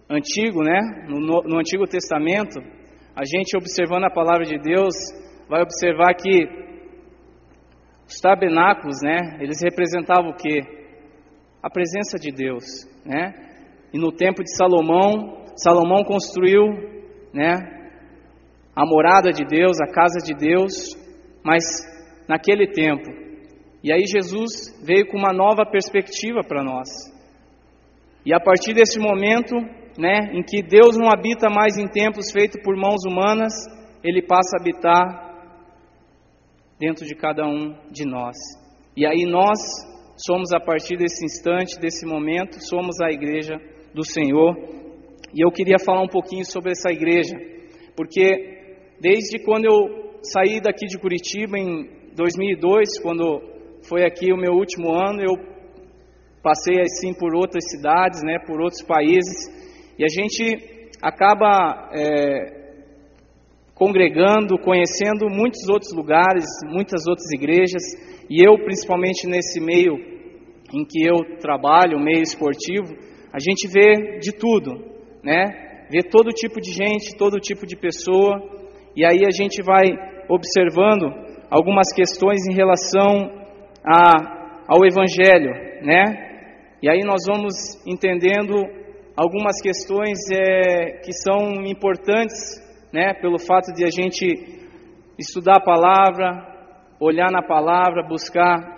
antigos, 0.09 0.65
né, 0.65 1.05
no, 1.07 1.19
no 1.19 1.59
Antigo 1.59 1.85
Testamento, 1.85 2.59
a 3.15 3.23
gente 3.25 3.55
observando 3.57 4.05
a 4.05 4.13
palavra 4.13 4.45
de 4.45 4.57
Deus, 4.59 4.93
vai 5.47 5.61
observar 5.61 6.13
que 6.15 6.63
os 8.07 8.19
tabernáculos, 8.19 8.97
né, 9.01 9.37
eles 9.39 9.61
representavam 9.63 10.31
o 10.31 10.35
que? 10.35 10.61
A 11.61 11.69
presença 11.69 12.17
de 12.19 12.31
Deus, 12.31 12.63
né? 13.05 13.33
E 13.93 13.97
no 13.97 14.11
tempo 14.11 14.43
de 14.43 14.55
Salomão, 14.55 15.45
Salomão 15.55 16.03
construiu, 16.03 16.63
né, 17.33 17.53
a 18.75 18.85
morada 18.85 19.31
de 19.31 19.45
Deus, 19.45 19.79
a 19.79 19.91
casa 19.91 20.19
de 20.25 20.33
Deus, 20.33 20.73
mas 21.43 21.63
naquele 22.27 22.71
tempo 22.71 23.23
e 23.83 23.91
aí 23.91 24.05
Jesus 24.05 24.79
veio 24.81 25.05
com 25.07 25.17
uma 25.17 25.33
nova 25.33 25.65
perspectiva 25.69 26.39
para 26.41 26.63
nós. 26.63 26.87
E 28.25 28.33
a 28.33 28.39
partir 28.39 28.73
desse 28.73 28.97
momento, 28.97 29.53
né, 29.97 30.31
em 30.31 30.41
que 30.41 30.63
Deus 30.63 30.97
não 30.97 31.09
habita 31.09 31.49
mais 31.49 31.77
em 31.77 31.87
templos 31.87 32.31
feitos 32.31 32.61
por 32.63 32.77
mãos 32.77 33.03
humanas, 33.05 33.53
ele 34.01 34.21
passa 34.21 34.55
a 34.55 34.61
habitar 34.61 35.23
dentro 36.79 37.05
de 37.05 37.13
cada 37.13 37.45
um 37.45 37.75
de 37.91 38.05
nós. 38.05 38.37
E 38.95 39.05
aí 39.05 39.25
nós 39.25 39.59
somos 40.15 40.53
a 40.53 40.59
partir 40.59 40.95
desse 40.95 41.25
instante, 41.25 41.77
desse 41.77 42.05
momento, 42.05 42.61
somos 42.61 43.01
a 43.01 43.11
igreja 43.11 43.55
do 43.93 44.05
Senhor. 44.05 44.55
E 45.33 45.43
eu 45.45 45.51
queria 45.51 45.77
falar 45.83 46.03
um 46.03 46.07
pouquinho 46.07 46.45
sobre 46.45 46.71
essa 46.71 46.89
igreja, 46.89 47.35
porque 47.97 48.85
desde 49.01 49.43
quando 49.43 49.65
eu 49.65 50.19
saí 50.21 50.61
daqui 50.61 50.85
de 50.85 50.97
Curitiba 50.97 51.57
em 51.57 51.89
2002, 52.15 53.01
quando 53.01 53.52
foi 53.87 54.05
aqui 54.05 54.31
o 54.31 54.37
meu 54.37 54.53
último 54.53 54.93
ano, 54.93 55.21
eu 55.21 55.35
passei 56.41 56.81
assim 56.81 57.13
por 57.13 57.35
outras 57.35 57.63
cidades, 57.69 58.21
né, 58.23 58.37
por 58.45 58.59
outros 58.61 58.83
países, 58.83 59.49
e 59.97 60.03
a 60.03 60.07
gente 60.07 60.89
acaba 61.01 61.89
é, 61.93 62.63
congregando, 63.73 64.57
conhecendo 64.59 65.29
muitos 65.29 65.67
outros 65.69 65.93
lugares, 65.93 66.45
muitas 66.65 67.07
outras 67.07 67.31
igrejas, 67.31 67.81
e 68.29 68.41
eu, 68.45 68.55
principalmente 68.63 69.27
nesse 69.27 69.59
meio 69.59 69.95
em 70.73 70.85
que 70.85 71.05
eu 71.05 71.37
trabalho, 71.39 71.99
meio 71.99 72.21
esportivo, 72.21 72.93
a 73.31 73.39
gente 73.39 73.67
vê 73.67 74.19
de 74.19 74.31
tudo, 74.31 74.71
né? 75.23 75.87
Vê 75.91 76.01
todo 76.01 76.29
tipo 76.29 76.59
de 76.59 76.71
gente, 76.71 77.15
todo 77.17 77.39
tipo 77.39 77.65
de 77.65 77.75
pessoa, 77.75 78.41
e 78.95 79.05
aí 79.05 79.25
a 79.25 79.31
gente 79.31 79.61
vai 79.61 79.83
observando 80.29 81.05
algumas 81.49 81.93
questões 81.93 82.47
em 82.47 82.53
relação 82.53 83.42
a, 83.83 84.63
ao 84.67 84.85
Evangelho, 84.85 85.51
né? 85.83 86.31
E 86.81 86.89
aí 86.89 86.99
nós 87.05 87.21
vamos 87.27 87.53
entendendo 87.85 88.53
algumas 89.15 89.61
questões 89.61 90.19
é, 90.31 90.99
que 91.03 91.11
são 91.11 91.65
importantes, 91.65 92.61
né? 92.91 93.13
Pelo 93.13 93.37
fato 93.37 93.73
de 93.73 93.85
a 93.85 93.89
gente 93.89 94.25
estudar 95.17 95.57
a 95.57 95.63
palavra, 95.63 96.53
olhar 96.99 97.31
na 97.31 97.41
palavra, 97.41 98.07
buscar 98.07 98.73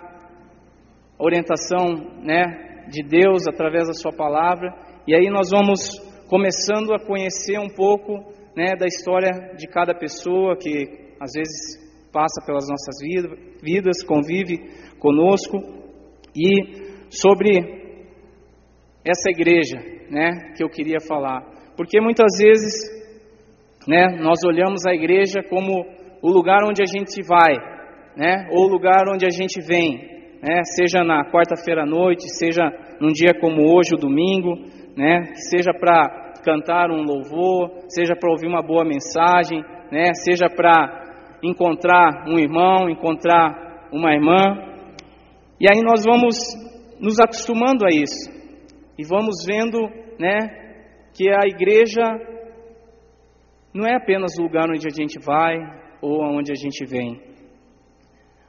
orientação, 1.18 1.86
né? 2.22 2.84
De 2.88 3.02
Deus 3.02 3.46
através 3.48 3.86
da 3.86 3.94
Sua 3.94 4.12
palavra. 4.12 4.74
E 5.06 5.14
aí 5.14 5.28
nós 5.30 5.50
vamos 5.50 5.80
começando 6.28 6.92
a 6.92 6.98
conhecer 6.98 7.58
um 7.58 7.68
pouco, 7.68 8.12
né? 8.56 8.74
Da 8.78 8.86
história 8.86 9.54
de 9.56 9.66
cada 9.68 9.94
pessoa 9.94 10.56
que 10.56 11.06
às 11.20 11.32
vezes 11.32 11.85
passa 12.16 12.40
pelas 12.46 12.64
nossas 12.66 12.96
vidas, 13.62 14.02
convive 14.02 14.56
conosco 14.98 15.58
e 16.34 17.10
sobre 17.10 17.58
essa 19.04 19.28
igreja, 19.28 19.76
né, 20.10 20.54
que 20.56 20.64
eu 20.64 20.70
queria 20.70 20.98
falar. 20.98 21.44
Porque 21.76 22.00
muitas 22.00 22.38
vezes, 22.38 22.72
né, 23.86 24.16
nós 24.18 24.38
olhamos 24.46 24.86
a 24.86 24.94
igreja 24.94 25.42
como 25.50 25.84
o 26.22 26.30
lugar 26.30 26.64
onde 26.64 26.82
a 26.82 26.86
gente 26.86 27.20
vai, 27.28 27.54
né, 28.16 28.48
ou 28.50 28.64
o 28.64 28.68
lugar 28.68 29.04
onde 29.12 29.26
a 29.26 29.30
gente 29.30 29.60
vem, 29.60 29.98
né, 30.42 30.62
seja 30.74 31.04
na 31.04 31.30
quarta-feira 31.30 31.82
à 31.82 31.86
noite, 31.86 32.30
seja 32.38 32.64
num 32.98 33.12
dia 33.12 33.38
como 33.38 33.60
hoje, 33.60 33.94
o 33.94 34.00
domingo, 34.00 34.56
né, 34.96 35.34
seja 35.50 35.70
para 35.78 36.32
cantar 36.42 36.90
um 36.90 37.02
louvor, 37.02 37.84
seja 37.88 38.16
para 38.18 38.30
ouvir 38.30 38.46
uma 38.46 38.62
boa 38.62 38.86
mensagem, 38.86 39.62
né, 39.92 40.14
seja 40.14 40.48
para 40.48 41.05
encontrar 41.42 42.26
um 42.28 42.38
irmão, 42.38 42.88
encontrar 42.88 43.88
uma 43.92 44.12
irmã. 44.12 44.42
E 45.60 45.66
aí 45.68 45.80
nós 45.82 46.04
vamos 46.04 46.36
nos 47.00 47.18
acostumando 47.20 47.84
a 47.84 47.88
isso. 47.90 48.30
E 48.98 49.04
vamos 49.04 49.44
vendo, 49.46 49.78
né, 50.18 50.38
que 51.14 51.28
a 51.30 51.46
igreja 51.46 52.02
não 53.72 53.86
é 53.86 53.96
apenas 53.96 54.38
o 54.38 54.42
lugar 54.42 54.70
onde 54.70 54.86
a 54.86 54.94
gente 54.94 55.18
vai 55.24 55.56
ou 56.00 56.22
onde 56.22 56.50
a 56.50 56.54
gente 56.54 56.84
vem. 56.86 57.20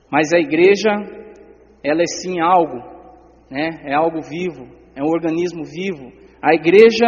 Mas 0.09 0.31
a 0.33 0.39
igreja, 0.39 0.89
ela 1.83 2.01
é 2.01 2.21
sim 2.21 2.39
algo, 2.39 2.77
né? 3.51 3.69
É 3.83 3.93
algo 3.93 4.21
vivo, 4.21 4.65
é 4.95 5.03
um 5.03 5.07
organismo 5.07 5.63
vivo. 5.65 6.13
A 6.41 6.53
igreja 6.53 7.07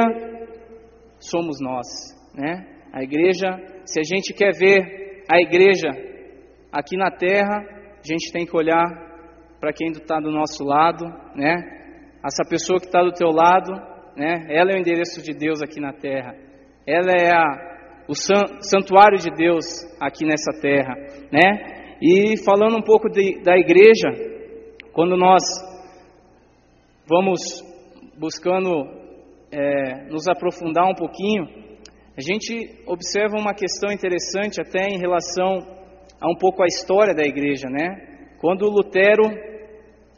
somos 1.20 1.60
nós, 1.62 1.88
né? 2.36 2.66
A 2.92 3.04
igreja, 3.04 3.48
se 3.86 4.00
a 4.00 4.04
gente 4.04 4.34
quer 4.34 4.52
ver 4.52 5.09
a 5.30 5.38
igreja 5.40 5.90
aqui 6.72 6.98
na 6.98 7.12
terra, 7.12 7.58
a 7.60 8.02
gente 8.04 8.32
tem 8.34 8.48
que 8.48 8.58
olhar 8.58 8.84
para 9.60 9.72
quem 9.72 9.90
está 9.92 10.20
do 10.20 10.32
nosso 10.32 10.64
lado, 10.64 11.06
né? 11.36 11.56
Essa 12.26 12.44
pessoa 12.50 12.80
que 12.80 12.88
está 12.88 13.04
do 13.04 13.12
teu 13.12 13.30
lado, 13.30 13.72
né? 14.18 14.48
Ela 14.50 14.72
é 14.72 14.76
o 14.76 14.80
endereço 14.80 15.22
de 15.22 15.34
Deus 15.34 15.62
aqui 15.62 15.80
na 15.80 15.94
terra. 15.94 16.34
Ela 16.88 17.12
é 17.12 17.32
a, 17.32 18.06
o 18.08 18.14
santuário 18.16 19.20
de 19.20 19.30
Deus 19.30 19.66
aqui 20.00 20.26
nessa 20.26 20.60
terra, 20.60 20.96
né? 21.32 21.98
E 22.02 22.44
falando 22.44 22.78
um 22.78 22.82
pouco 22.82 23.08
de, 23.10 23.44
da 23.44 23.56
igreja, 23.56 24.10
quando 24.94 25.16
nós 25.16 25.44
vamos 27.08 27.40
buscando 28.18 28.84
é, 29.52 30.06
nos 30.10 30.28
aprofundar 30.28 30.86
um 30.86 30.96
pouquinho, 30.96 31.69
a 32.20 32.22
gente 32.22 32.84
observa 32.86 33.38
uma 33.38 33.54
questão 33.54 33.94
interessante 33.94 34.60
até 34.60 34.90
em 34.90 35.00
relação 35.00 35.60
a 36.20 36.30
um 36.30 36.36
pouco 36.38 36.62
a 36.62 36.66
história 36.66 37.16
da 37.16 37.24
igreja, 37.24 37.70
né? 37.70 38.36
Quando 38.42 38.70
Lutero 38.70 39.24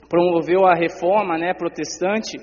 promoveu 0.09 0.65
a 0.65 0.73
reforma, 0.73 1.37
né, 1.37 1.53
protestante, 1.53 2.39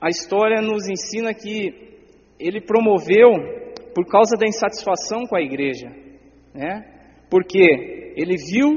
a 0.00 0.08
história 0.08 0.62
nos 0.62 0.88
ensina 0.88 1.34
que 1.34 2.00
ele 2.40 2.62
promoveu 2.62 3.30
por 3.94 4.06
causa 4.06 4.34
da 4.38 4.46
insatisfação 4.46 5.26
com 5.26 5.36
a 5.36 5.42
igreja, 5.42 5.88
né? 6.54 6.80
Porque 7.28 8.14
ele 8.16 8.36
viu 8.38 8.70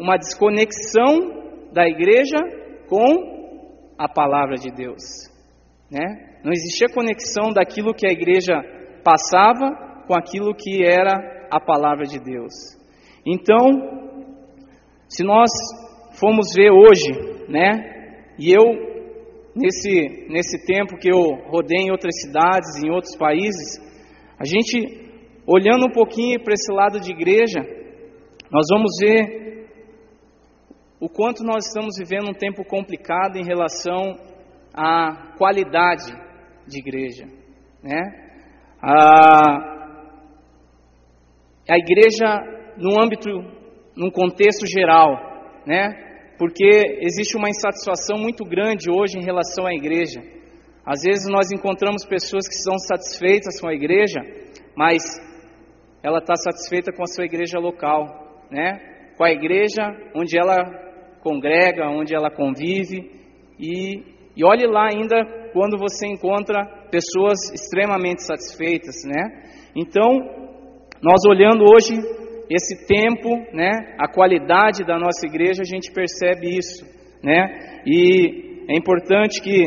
uma 0.00 0.16
desconexão 0.16 1.68
da 1.74 1.86
igreja 1.86 2.38
com 2.88 3.92
a 3.98 4.08
palavra 4.08 4.54
de 4.54 4.70
Deus, 4.70 5.02
né? 5.90 6.35
Não 6.46 6.52
existia 6.52 6.86
conexão 6.86 7.52
daquilo 7.52 7.92
que 7.92 8.06
a 8.06 8.12
igreja 8.12 8.54
passava 9.02 10.04
com 10.06 10.14
aquilo 10.14 10.54
que 10.54 10.80
era 10.80 11.48
a 11.50 11.58
palavra 11.58 12.04
de 12.04 12.20
Deus. 12.20 12.52
Então, 13.26 13.64
se 15.08 15.24
nós 15.24 15.50
formos 16.20 16.54
ver 16.54 16.70
hoje, 16.70 17.10
né? 17.48 18.30
E 18.38 18.52
eu 18.52 18.62
nesse 19.56 20.28
nesse 20.28 20.64
tempo 20.64 20.96
que 20.96 21.10
eu 21.10 21.18
rodei 21.50 21.86
em 21.86 21.90
outras 21.90 22.14
cidades, 22.20 22.80
em 22.80 22.92
outros 22.92 23.16
países, 23.16 23.80
a 24.38 24.44
gente 24.44 25.04
olhando 25.48 25.86
um 25.86 25.92
pouquinho 25.92 26.40
para 26.44 26.54
esse 26.54 26.72
lado 26.72 27.00
de 27.00 27.10
igreja, 27.10 27.58
nós 28.52 28.66
vamos 28.70 28.92
ver 29.00 29.66
o 31.00 31.08
quanto 31.08 31.42
nós 31.42 31.66
estamos 31.66 31.96
vivendo 31.98 32.28
um 32.28 32.38
tempo 32.38 32.64
complicado 32.64 33.34
em 33.34 33.44
relação 33.44 34.16
à 34.72 35.34
qualidade 35.36 36.24
de 36.66 36.78
igreja, 36.78 37.26
né? 37.82 38.00
A, 38.82 39.76
a 41.68 41.78
igreja 41.78 42.26
no 42.76 43.00
âmbito, 43.00 43.28
num 43.96 44.10
contexto 44.10 44.66
geral, 44.66 45.10
né? 45.66 46.04
Porque 46.38 46.98
existe 47.00 47.36
uma 47.36 47.48
insatisfação 47.48 48.18
muito 48.18 48.44
grande 48.44 48.90
hoje 48.90 49.18
em 49.18 49.24
relação 49.24 49.66
à 49.66 49.74
igreja. 49.74 50.20
Às 50.84 51.02
vezes 51.02 51.26
nós 51.28 51.50
encontramos 51.50 52.04
pessoas 52.04 52.46
que 52.46 52.54
estão 52.54 52.78
satisfeitas 52.78 53.60
com 53.60 53.68
a 53.68 53.74
igreja, 53.74 54.20
mas 54.76 55.02
ela 56.02 56.18
está 56.18 56.36
satisfeita 56.36 56.92
com 56.92 57.02
a 57.02 57.06
sua 57.06 57.24
igreja 57.24 57.58
local, 57.58 58.44
né? 58.50 58.78
Com 59.16 59.24
a 59.24 59.30
igreja 59.32 59.82
onde 60.14 60.38
ela 60.38 60.56
congrega, 61.20 61.88
onde 61.88 62.14
ela 62.14 62.30
convive, 62.30 63.10
e, 63.58 64.15
e 64.36 64.44
olhe 64.44 64.66
lá 64.66 64.88
ainda 64.92 65.16
quando 65.52 65.78
você 65.78 66.06
encontra 66.06 66.62
pessoas 66.90 67.50
extremamente 67.54 68.22
satisfeitas, 68.22 68.96
né? 69.06 69.42
Então, 69.74 70.10
nós 71.02 71.22
olhando 71.26 71.64
hoje 71.64 71.94
esse 72.50 72.86
tempo, 72.86 73.28
né, 73.52 73.96
a 73.98 74.06
qualidade 74.06 74.84
da 74.84 74.98
nossa 74.98 75.26
igreja, 75.26 75.62
a 75.62 75.64
gente 75.64 75.90
percebe 75.90 76.56
isso, 76.56 76.84
né? 77.22 77.82
E 77.86 78.66
é 78.68 78.76
importante 78.76 79.40
que 79.40 79.64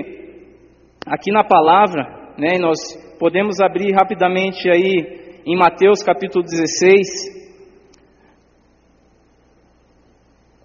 aqui 1.06 1.32
na 1.32 1.44
palavra, 1.44 2.34
né, 2.38 2.60
nós 2.60 2.78
podemos 3.20 3.60
abrir 3.60 3.92
rapidamente 3.94 4.70
aí 4.70 5.42
em 5.46 5.58
Mateus 5.58 6.04
capítulo 6.04 6.44
16, 6.46 7.08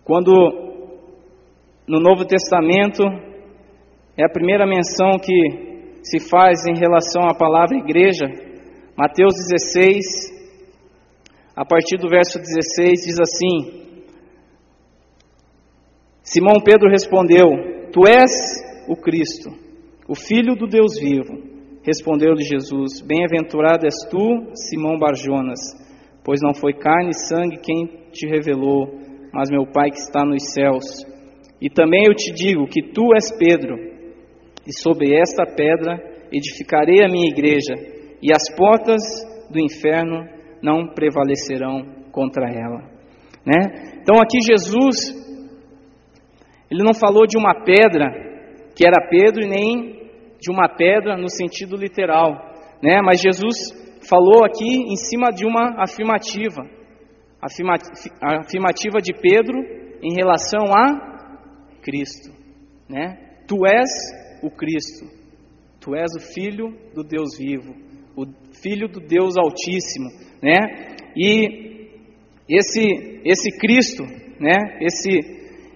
quando 0.05 0.31
no 1.89 1.99
Novo 1.99 2.27
Testamento 2.27 3.03
é 4.17 4.25
a 4.25 4.29
primeira 4.29 4.65
menção 4.65 5.19
que 5.19 5.99
se 6.03 6.21
faz 6.29 6.67
em 6.67 6.79
relação 6.79 7.23
à 7.29 7.35
palavra 7.35 7.77
igreja. 7.77 8.27
Mateus 8.97 9.35
16, 9.35 10.05
a 11.57 11.65
partir 11.65 11.97
do 11.99 12.09
verso 12.09 12.39
16, 12.39 13.07
diz 13.07 13.19
assim: 13.19 13.83
Simão 16.23 16.61
Pedro 16.65 16.89
respondeu: 16.89 17.49
Tu 17.93 18.07
és 18.07 18.31
o 18.89 18.95
Cristo, 18.95 19.51
o 20.09 20.15
Filho 20.15 20.55
do 20.55 20.69
Deus 20.69 20.97
vivo. 20.99 21.53
Respondeu-lhe 21.83 22.45
Jesus: 22.45 23.01
Bem-aventurado 23.01 23.85
és 23.85 24.09
tu, 24.09 24.53
Simão 24.55 24.97
Barjonas, 24.97 25.59
pois 26.23 26.41
não 26.41 26.55
foi 26.55 26.73
carne 26.73 27.11
e 27.11 27.19
sangue 27.19 27.59
quem 27.59 27.87
te 28.13 28.29
revelou, 28.29 28.97
mas 29.33 29.51
meu 29.51 29.67
Pai 29.67 29.91
que 29.91 29.99
está 29.99 30.25
nos 30.25 30.53
céus. 30.53 31.05
E 31.61 31.69
também 31.69 32.05
eu 32.07 32.15
te 32.15 32.33
digo 32.33 32.69
que 32.69 32.81
tu 32.81 33.13
és 33.15 33.37
Pedro, 33.37 33.94
e 34.67 34.73
sobre 34.73 35.15
esta 35.15 35.45
pedra 35.45 35.99
edificarei 36.33 37.05
a 37.05 37.09
minha 37.09 37.29
igreja, 37.29 37.75
e 38.21 38.33
as 38.33 38.57
portas 38.57 39.03
do 39.51 39.61
inferno 39.61 40.27
não 40.63 40.89
prevalecerão 40.95 41.85
contra 42.11 42.49
ela. 42.49 42.81
Né? 43.45 43.99
Então 44.01 44.17
aqui 44.21 44.39
Jesus, 44.41 44.97
ele 46.71 46.83
não 46.83 46.95
falou 46.95 47.27
de 47.27 47.37
uma 47.37 47.63
pedra 47.65 48.11
que 48.75 48.87
era 48.87 49.09
Pedro, 49.09 49.47
nem 49.47 50.11
de 50.41 50.51
uma 50.51 50.69
pedra 50.69 51.17
no 51.17 51.29
sentido 51.29 51.77
literal, 51.77 52.33
né? 52.83 53.01
mas 53.05 53.21
Jesus 53.21 53.85
falou 54.09 54.45
aqui 54.45 54.65
em 54.65 54.97
cima 54.97 55.31
de 55.31 55.47
uma 55.47 55.83
afirmativa, 55.83 56.63
afirmativa 57.41 59.01
de 59.01 59.13
Pedro 59.13 59.59
em 60.03 60.15
relação 60.15 60.65
a 60.75 61.15
Cristo, 61.83 62.31
né? 62.89 63.19
Tu 63.47 63.57
és 63.67 63.91
o 64.45 64.51
Cristo, 64.51 65.07
tu 65.81 65.95
és 65.95 66.11
o 66.15 66.21
Filho 66.35 66.77
do 66.95 67.03
Deus 67.03 67.39
vivo, 67.39 67.75
o 68.15 68.27
Filho 68.63 68.87
do 68.89 69.01
Deus 69.01 69.37
Altíssimo, 69.37 70.11
né? 70.43 70.97
E 71.17 71.89
esse 72.49 73.23
esse 73.25 73.59
Cristo, 73.59 74.03
né? 74.39 74.59
Esse 74.81 75.19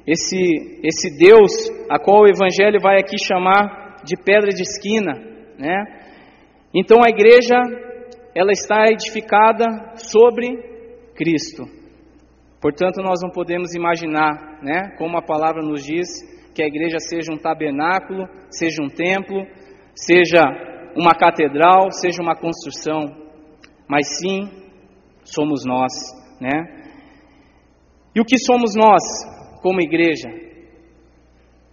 esse 0.06 0.80
esse 0.84 1.18
Deus 1.18 1.50
a 1.88 1.98
qual 1.98 2.22
o 2.22 2.28
Evangelho 2.28 2.78
vai 2.80 3.00
aqui 3.00 3.16
chamar 3.18 4.02
de 4.04 4.16
pedra 4.22 4.50
de 4.50 4.62
esquina, 4.62 5.14
né? 5.58 5.84
Então 6.74 6.98
a 7.02 7.08
igreja 7.08 7.56
ela 8.34 8.52
está 8.52 8.84
edificada 8.86 9.96
sobre 9.96 10.46
Cristo. 11.16 11.64
Portanto, 12.60 13.00
nós 13.02 13.20
não 13.22 13.30
podemos 13.30 13.74
imaginar, 13.74 14.58
né, 14.62 14.94
como 14.98 15.16
a 15.16 15.22
palavra 15.22 15.62
nos 15.62 15.84
diz, 15.84 16.08
que 16.58 16.62
a 16.64 16.66
igreja 16.66 16.98
seja 16.98 17.32
um 17.32 17.38
tabernáculo, 17.38 18.26
seja 18.50 18.82
um 18.82 18.88
templo, 18.88 19.46
seja 19.94 20.42
uma 20.96 21.14
catedral, 21.14 21.92
seja 21.92 22.20
uma 22.20 22.34
construção, 22.34 23.14
mas 23.88 24.18
sim 24.18 24.50
somos 25.22 25.64
nós, 25.64 25.92
né? 26.40 26.66
E 28.12 28.20
o 28.20 28.24
que 28.24 28.36
somos 28.38 28.74
nós 28.74 29.04
como 29.62 29.80
igreja? 29.80 30.28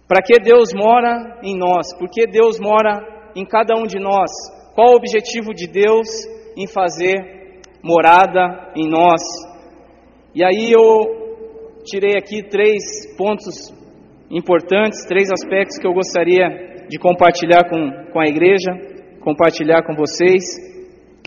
Para 0.06 0.22
que 0.22 0.38
Deus 0.38 0.68
mora 0.72 1.40
em 1.42 1.58
nós? 1.58 1.92
Por 1.98 2.08
que 2.08 2.24
Deus 2.24 2.60
mora 2.60 3.32
em 3.34 3.44
cada 3.44 3.74
um 3.74 3.88
de 3.88 3.98
nós? 3.98 4.30
Qual 4.76 4.92
o 4.92 4.96
objetivo 4.98 5.52
de 5.52 5.66
Deus 5.66 6.06
em 6.56 6.68
fazer 6.68 7.60
morada 7.82 8.72
em 8.76 8.88
nós? 8.88 9.20
E 10.32 10.44
aí 10.44 10.70
eu 10.70 11.82
tirei 11.84 12.12
aqui 12.16 12.48
três 12.48 13.16
pontos 13.16 13.74
importantes, 14.30 15.06
três 15.06 15.30
aspectos 15.30 15.78
que 15.78 15.86
eu 15.86 15.92
gostaria 15.92 16.86
de 16.88 16.98
compartilhar 16.98 17.68
com, 17.68 18.12
com 18.12 18.20
a 18.20 18.26
igreja, 18.26 18.72
compartilhar 19.20 19.82
com 19.84 19.94
vocês. 19.94 20.44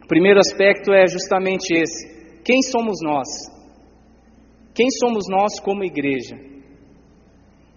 O 0.03 0.07
primeiro 0.07 0.39
aspecto 0.39 0.91
é 0.91 1.07
justamente 1.07 1.73
esse: 1.73 2.41
quem 2.43 2.61
somos 2.61 2.97
nós? 3.01 3.27
Quem 4.73 4.89
somos 4.91 5.25
nós 5.29 5.59
como 5.59 5.83
igreja? 5.83 6.37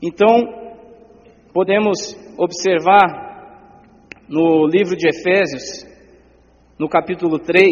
Então, 0.00 0.38
podemos 1.52 2.16
observar 2.38 3.32
no 4.28 4.66
livro 4.66 4.96
de 4.96 5.08
Efésios, 5.08 5.87
no 6.78 6.88
capítulo 6.88 7.38
3, 7.38 7.68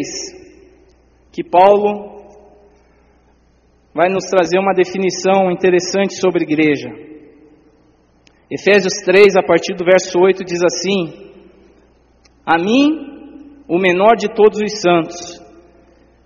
que 1.32 1.42
Paulo 1.42 2.20
vai 3.94 4.08
nos 4.08 4.24
trazer 4.24 4.58
uma 4.58 4.74
definição 4.74 5.50
interessante 5.50 6.14
sobre 6.14 6.44
igreja. 6.44 7.09
Efésios 8.50 8.94
3, 9.04 9.36
a 9.36 9.42
partir 9.42 9.74
do 9.76 9.84
verso 9.84 10.18
8, 10.18 10.44
diz 10.44 10.60
assim: 10.62 11.30
A 12.44 12.58
mim, 12.58 13.62
o 13.68 13.78
menor 13.78 14.16
de 14.16 14.28
todos 14.34 14.58
os 14.60 14.80
santos, 14.80 15.40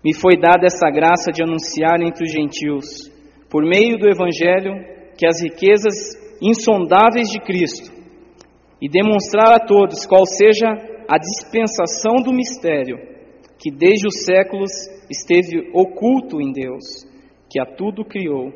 me 0.03 0.15
foi 0.15 0.37
dada 0.37 0.67
essa 0.67 0.91
graça 0.91 1.31
de 1.31 1.43
anunciar 1.43 2.01
entre 2.01 2.25
os 2.25 2.33
gentios, 2.33 3.11
por 3.51 3.63
meio 3.63 3.99
do 3.99 4.09
Evangelho, 4.09 4.73
que 5.19 5.27
as 5.27 5.43
riquezas 5.43 5.95
insondáveis 6.41 7.29
de 7.29 7.41
Cristo 7.41 7.93
e 8.81 8.89
demonstrar 8.89 9.53
a 9.53 9.65
todos 9.65 10.07
qual 10.07 10.27
seja 10.27 10.67
a 11.09 11.19
dispensação 11.19 12.23
do 12.23 12.33
mistério 12.33 13.15
que 13.59 13.71
desde 13.71 14.07
os 14.07 14.25
séculos 14.25 14.71
esteve 15.09 15.71
oculto 15.73 16.39
em 16.39 16.53
Deus, 16.53 17.07
que 17.51 17.59
a 17.59 17.65
tudo 17.65 18.05
criou. 18.05 18.53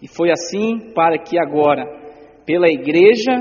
E 0.00 0.08
foi 0.08 0.30
assim 0.30 0.92
para 0.94 1.18
que 1.18 1.38
agora, 1.38 1.84
pela 2.46 2.68
Igreja, 2.68 3.32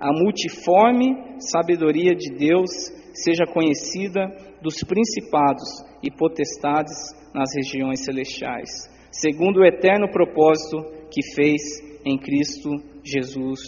a 0.00 0.12
multiforme 0.12 1.16
sabedoria 1.38 2.14
de 2.14 2.34
Deus 2.34 2.70
seja 3.12 3.44
conhecida 3.52 4.28
dos 4.62 4.82
principados 4.84 5.68
e 6.02 6.10
potestades 6.10 6.96
nas 7.34 7.50
regiões 7.54 8.04
celestiais, 8.04 8.70
segundo 9.10 9.60
o 9.60 9.66
eterno 9.66 10.08
propósito 10.10 10.78
que 11.10 11.20
fez 11.34 11.62
em 12.04 12.16
Cristo 12.18 12.70
Jesus, 13.04 13.60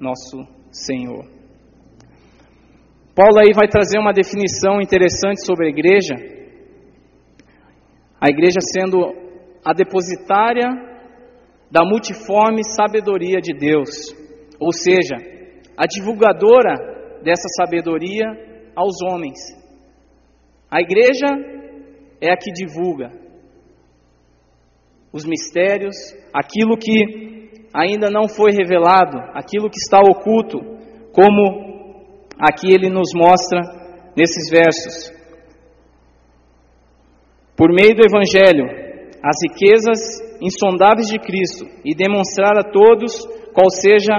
nosso 0.00 0.46
Senhor. 0.70 1.24
Paulo 3.14 3.38
aí 3.38 3.52
vai 3.54 3.68
trazer 3.68 3.98
uma 3.98 4.12
definição 4.12 4.80
interessante 4.80 5.44
sobre 5.44 5.66
a 5.66 5.70
igreja. 5.70 6.14
A 8.20 8.28
igreja 8.28 8.58
sendo 8.60 8.98
a 9.64 9.72
depositária 9.72 10.68
da 11.70 11.84
multiforme 11.84 12.62
sabedoria 12.64 13.40
de 13.40 13.56
Deus, 13.56 13.88
ou 14.60 14.72
seja, 14.72 15.16
a 15.76 15.86
divulgadora 15.86 17.20
dessa 17.22 17.48
sabedoria 17.56 18.24
aos 18.76 18.94
homens. 19.02 19.38
A 20.70 20.80
igreja 20.80 21.26
é 22.20 22.32
a 22.32 22.36
que 22.36 22.52
divulga 22.52 23.10
os 25.12 25.24
mistérios, 25.24 25.94
aquilo 26.32 26.76
que 26.76 27.50
ainda 27.72 28.10
não 28.10 28.28
foi 28.28 28.50
revelado, 28.50 29.16
aquilo 29.32 29.70
que 29.70 29.78
está 29.78 30.00
oculto, 30.00 30.58
como 31.12 32.04
aqui 32.38 32.72
ele 32.72 32.88
nos 32.88 33.10
mostra 33.14 33.60
nesses 34.16 34.50
versos. 34.50 35.12
Por 37.56 37.70
meio 37.72 37.94
do 37.94 38.04
Evangelho, 38.04 38.66
as 39.22 39.36
riquezas 39.48 40.00
insondáveis 40.40 41.06
de 41.06 41.18
Cristo 41.20 41.64
e 41.84 41.94
demonstrar 41.94 42.58
a 42.58 42.64
todos 42.64 43.12
qual 43.52 43.70
seja 43.70 44.12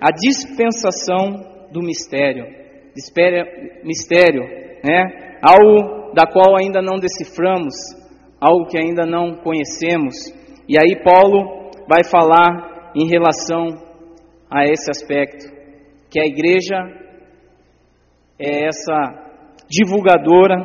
a 0.00 0.10
dispensação 0.10 1.68
do 1.72 1.80
mistério. 1.80 2.46
Mistério, 3.84 4.42
né? 4.82 5.38
Algo 5.42 6.12
da 6.14 6.26
qual 6.26 6.56
ainda 6.58 6.82
não 6.82 6.96
deciframos, 6.96 7.74
algo 8.40 8.66
que 8.66 8.78
ainda 8.78 9.06
não 9.06 9.36
conhecemos. 9.36 10.16
E 10.68 10.76
aí 10.78 11.02
Paulo 11.02 11.70
vai 11.88 12.04
falar 12.04 12.92
em 12.94 13.06
relação 13.08 13.68
a 14.50 14.64
esse 14.64 14.90
aspecto, 14.90 15.46
que 16.10 16.20
a 16.20 16.26
igreja 16.26 16.76
é 18.38 18.66
essa 18.66 19.30
divulgadora 19.68 20.56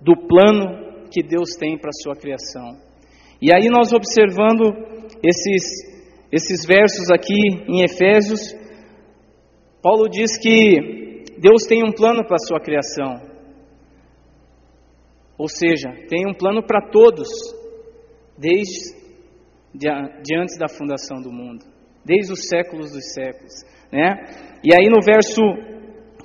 do 0.00 0.16
plano 0.26 1.06
que 1.10 1.22
Deus 1.22 1.50
tem 1.58 1.78
para 1.78 1.90
a 1.90 2.02
sua 2.02 2.16
criação. 2.16 2.76
E 3.40 3.54
aí 3.54 3.68
nós 3.68 3.92
observando 3.92 4.74
esses 5.22 5.87
esses 6.30 6.66
versos 6.66 7.10
aqui 7.10 7.38
em 7.66 7.82
Efésios, 7.82 8.54
Paulo 9.82 10.08
diz 10.08 10.38
que 10.38 11.24
Deus 11.38 11.62
tem 11.66 11.82
um 11.82 11.92
plano 11.92 12.24
para 12.26 12.36
a 12.36 12.46
sua 12.46 12.60
criação. 12.60 13.26
Ou 15.38 15.48
seja, 15.48 15.88
tem 16.08 16.28
um 16.28 16.34
plano 16.34 16.62
para 16.62 16.90
todos, 16.90 17.28
desde 18.36 18.98
de, 19.74 19.88
antes 19.88 20.58
da 20.58 20.68
fundação 20.68 21.22
do 21.22 21.32
mundo, 21.32 21.64
desde 22.04 22.32
os 22.32 22.46
séculos 22.48 22.92
dos 22.92 23.12
séculos. 23.14 23.64
Né? 23.90 24.16
E 24.64 24.74
aí 24.74 24.90
no 24.90 25.00
verso 25.00 25.40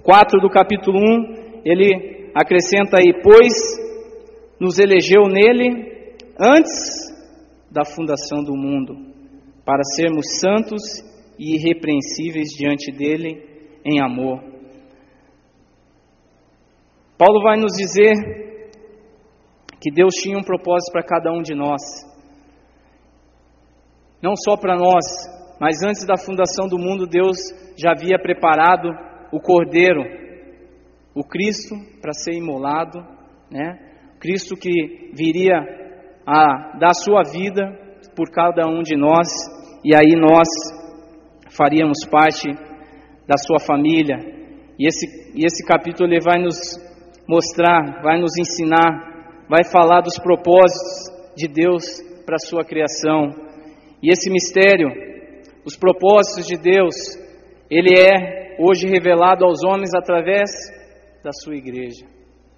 4 0.03 0.41
do 0.41 0.49
capítulo 0.49 0.99
1, 0.99 1.61
ele 1.63 2.31
acrescenta 2.35 2.97
aí: 2.97 3.13
Pois 3.21 3.53
nos 4.59 4.79
elegeu 4.79 5.23
nele 5.29 6.17
antes 6.37 7.13
da 7.71 7.85
fundação 7.85 8.43
do 8.43 8.55
mundo 8.55 9.12
para 9.65 9.83
sermos 9.95 10.39
santos 10.39 10.81
e 11.39 11.55
irrepreensíveis 11.55 12.49
diante 12.49 12.91
dele 12.91 13.43
em 13.85 14.01
amor. 14.01 14.41
Paulo 17.17 17.41
vai 17.41 17.57
nos 17.57 17.73
dizer 17.73 18.13
que 19.81 19.91
Deus 19.91 20.13
tinha 20.15 20.37
um 20.37 20.43
propósito 20.43 20.91
para 20.91 21.03
cada 21.03 21.31
um 21.31 21.41
de 21.41 21.55
nós. 21.55 21.81
Não 24.21 24.35
só 24.35 24.55
para 24.57 24.75
nós, 24.75 25.05
mas 25.59 25.81
antes 25.83 26.05
da 26.05 26.17
fundação 26.17 26.67
do 26.67 26.77
mundo, 26.77 27.05
Deus 27.05 27.37
já 27.77 27.91
havia 27.91 28.17
preparado 28.17 28.89
o 29.31 29.39
Cordeiro, 29.39 30.01
o 31.15 31.23
Cristo, 31.23 31.75
para 32.01 32.13
ser 32.13 32.33
imolado, 32.33 32.99
né? 33.51 33.91
Cristo 34.19 34.55
que 34.55 35.11
viria 35.13 35.55
a 36.25 36.77
dar 36.79 36.93
sua 36.93 37.23
vida 37.23 37.82
por 38.15 38.29
cada 38.31 38.67
um 38.67 38.81
de 38.81 38.95
nós, 38.95 39.27
e 39.83 39.95
aí 39.95 40.15
nós 40.15 40.47
faríamos 41.55 42.05
parte 42.09 42.49
da 43.27 43.37
sua 43.37 43.59
família. 43.59 44.17
E 44.77 44.87
esse, 44.87 45.05
e 45.35 45.45
esse 45.45 45.65
capítulo 45.65 46.09
ele 46.09 46.21
vai 46.23 46.41
nos 46.41 46.57
mostrar, 47.27 48.01
vai 48.01 48.19
nos 48.19 48.31
ensinar, 48.37 49.45
vai 49.49 49.63
falar 49.63 50.01
dos 50.01 50.17
propósitos 50.19 51.11
de 51.35 51.47
Deus 51.47 51.83
para 52.25 52.35
a 52.35 52.45
sua 52.45 52.63
criação. 52.63 53.29
E 54.01 54.11
esse 54.11 54.29
mistério, 54.29 54.89
os 55.65 55.77
propósitos 55.77 56.45
de 56.45 56.57
Deus, 56.57 56.95
ele 57.69 57.93
é 57.97 58.57
hoje 58.59 58.87
revelado 58.87 59.45
aos 59.45 59.63
homens 59.63 59.93
através 59.95 60.49
da 61.23 61.31
sua 61.31 61.55
igreja, 61.55 62.05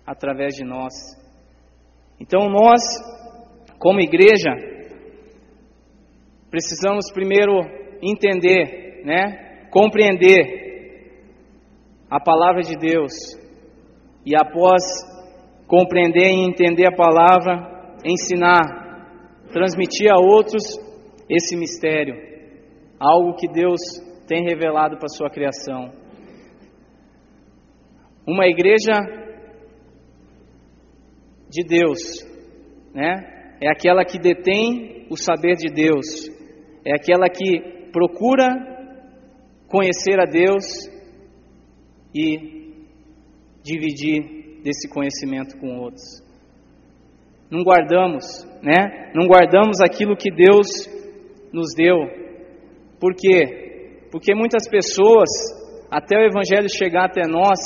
através 0.05 0.55
de 0.55 0.65
nós. 0.65 0.93
Então 2.19 2.49
nós, 2.49 2.81
como 3.77 3.99
igreja, 3.99 4.51
precisamos 6.55 7.11
primeiro 7.11 7.51
entender, 8.01 9.03
né, 9.03 9.67
compreender 9.69 11.11
a 12.09 12.17
palavra 12.17 12.61
de 12.61 12.77
Deus 12.77 13.11
e 14.25 14.33
após 14.37 14.81
compreender 15.67 16.31
e 16.31 16.47
entender 16.49 16.87
a 16.87 16.95
palavra, 16.95 17.97
ensinar, 18.05 18.63
transmitir 19.51 20.09
a 20.09 20.17
outros 20.17 20.63
esse 21.29 21.57
mistério, 21.57 22.15
algo 22.97 23.35
que 23.35 23.49
Deus 23.49 23.81
tem 24.25 24.45
revelado 24.45 24.95
para 24.95 25.07
a 25.07 25.17
sua 25.17 25.29
criação. 25.29 25.91
Uma 28.25 28.47
igreja 28.47 28.93
de 31.49 31.65
Deus, 31.67 31.99
né? 32.93 33.57
É 33.61 33.69
aquela 33.69 34.05
que 34.05 34.17
detém 34.17 35.05
o 35.09 35.17
saber 35.17 35.55
de 35.55 35.69
Deus, 35.69 36.33
é 36.85 36.93
aquela 36.93 37.27
que 37.27 37.89
procura 37.91 38.47
conhecer 39.67 40.19
a 40.19 40.25
Deus 40.25 40.63
e 42.13 42.73
dividir 43.63 44.61
desse 44.63 44.87
conhecimento 44.87 45.57
com 45.57 45.79
outros. 45.79 46.23
Não 47.49 47.63
guardamos, 47.63 48.45
né? 48.61 49.11
Não 49.15 49.27
guardamos 49.27 49.81
aquilo 49.81 50.15
que 50.15 50.29
Deus 50.31 50.67
nos 51.51 51.73
deu. 51.75 51.97
Por 52.99 53.15
quê? 53.15 54.07
Porque 54.11 54.35
muitas 54.35 54.69
pessoas, 54.69 55.29
até 55.89 56.17
o 56.17 56.25
Evangelho 56.25 56.69
chegar 56.69 57.05
até 57.05 57.27
nós, 57.27 57.59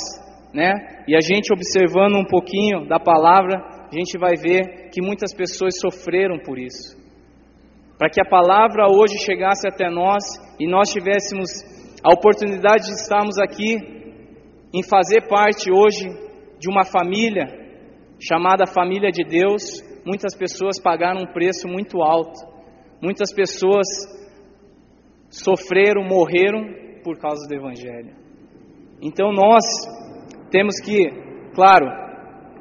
né? 0.54 1.04
E 1.06 1.14
a 1.14 1.20
gente 1.20 1.52
observando 1.52 2.16
um 2.16 2.24
pouquinho 2.24 2.88
da 2.88 2.98
palavra, 2.98 3.58
a 3.90 3.94
gente 3.94 4.18
vai 4.18 4.34
ver 4.36 4.90
que 4.90 5.02
muitas 5.02 5.34
pessoas 5.34 5.78
sofreram 5.78 6.38
por 6.38 6.58
isso 6.58 6.99
para 8.00 8.08
que 8.08 8.18
a 8.18 8.24
palavra 8.24 8.86
hoje 8.88 9.18
chegasse 9.18 9.68
até 9.68 9.90
nós 9.90 10.24
e 10.58 10.66
nós 10.66 10.88
tivéssemos 10.88 11.50
a 12.02 12.10
oportunidade 12.14 12.86
de 12.86 12.92
estarmos 12.92 13.38
aqui 13.38 13.76
em 14.72 14.82
fazer 14.82 15.28
parte 15.28 15.70
hoje 15.70 16.08
de 16.58 16.70
uma 16.70 16.82
família 16.82 17.44
chamada 18.18 18.66
família 18.66 19.10
de 19.10 19.22
Deus. 19.22 19.82
Muitas 20.02 20.34
pessoas 20.34 20.80
pagaram 20.80 21.20
um 21.20 21.30
preço 21.30 21.68
muito 21.68 22.00
alto. 22.00 22.40
Muitas 23.02 23.34
pessoas 23.34 23.86
sofreram, 25.28 26.02
morreram 26.02 26.72
por 27.04 27.18
causa 27.18 27.46
do 27.46 27.54
evangelho. 27.54 28.16
Então 29.02 29.30
nós 29.30 29.62
temos 30.50 30.80
que, 30.80 31.06
claro, 31.54 31.84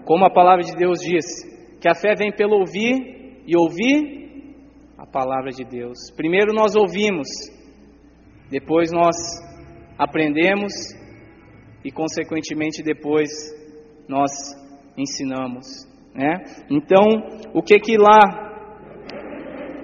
como 0.03 0.25
a 0.25 0.33
palavra 0.33 0.63
de 0.63 0.75
Deus 0.75 0.99
diz, 0.99 1.23
que 1.79 1.87
a 1.87 1.95
fé 1.95 2.13
vem 2.13 2.29
pelo 2.29 2.57
ouvir 2.59 3.41
e 3.47 3.57
ouvir 3.57 4.19
a 4.99 5.05
palavra 5.05 5.49
de 5.51 5.63
Deus. 5.63 6.11
Primeiro 6.13 6.53
nós 6.53 6.75
ouvimos, 6.75 7.29
depois 8.51 8.91
nós 8.91 9.15
aprendemos 9.97 10.73
e, 11.85 11.89
consequentemente, 11.89 12.83
depois 12.83 13.29
nós 14.09 14.29
ensinamos. 14.97 15.87
né? 16.13 16.43
Então, 16.69 17.05
o 17.53 17.63
que 17.63 17.79
que 17.79 17.97
lá 17.97 18.19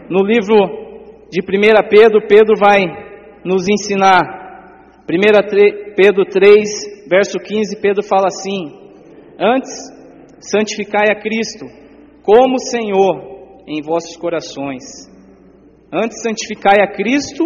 no 0.09 0.21
livro 0.21 1.27
de 1.31 1.41
1 1.41 1.89
Pedro, 1.89 2.27
Pedro 2.27 2.55
vai 2.59 2.81
nos 3.45 3.65
ensinar. 3.69 4.19
1 5.09 5.95
Pedro 5.95 6.25
3, 6.25 7.07
verso 7.07 7.39
15, 7.39 7.81
Pedro 7.81 8.03
fala 8.03 8.25
assim: 8.27 8.67
Antes, 9.39 9.71
santificai 10.41 11.05
a 11.09 11.21
Cristo 11.21 11.65
como 12.21 12.59
Senhor 12.59 13.34
em 13.67 13.81
vossos 13.81 14.15
corações. 14.17 14.83
Antes, 15.91 16.21
santificai 16.21 16.81
a 16.81 16.93
Cristo 16.93 17.45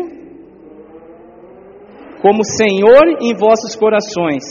como 2.21 2.43
Senhor 2.43 3.17
em 3.21 3.33
vossos 3.33 3.75
corações, 3.75 4.43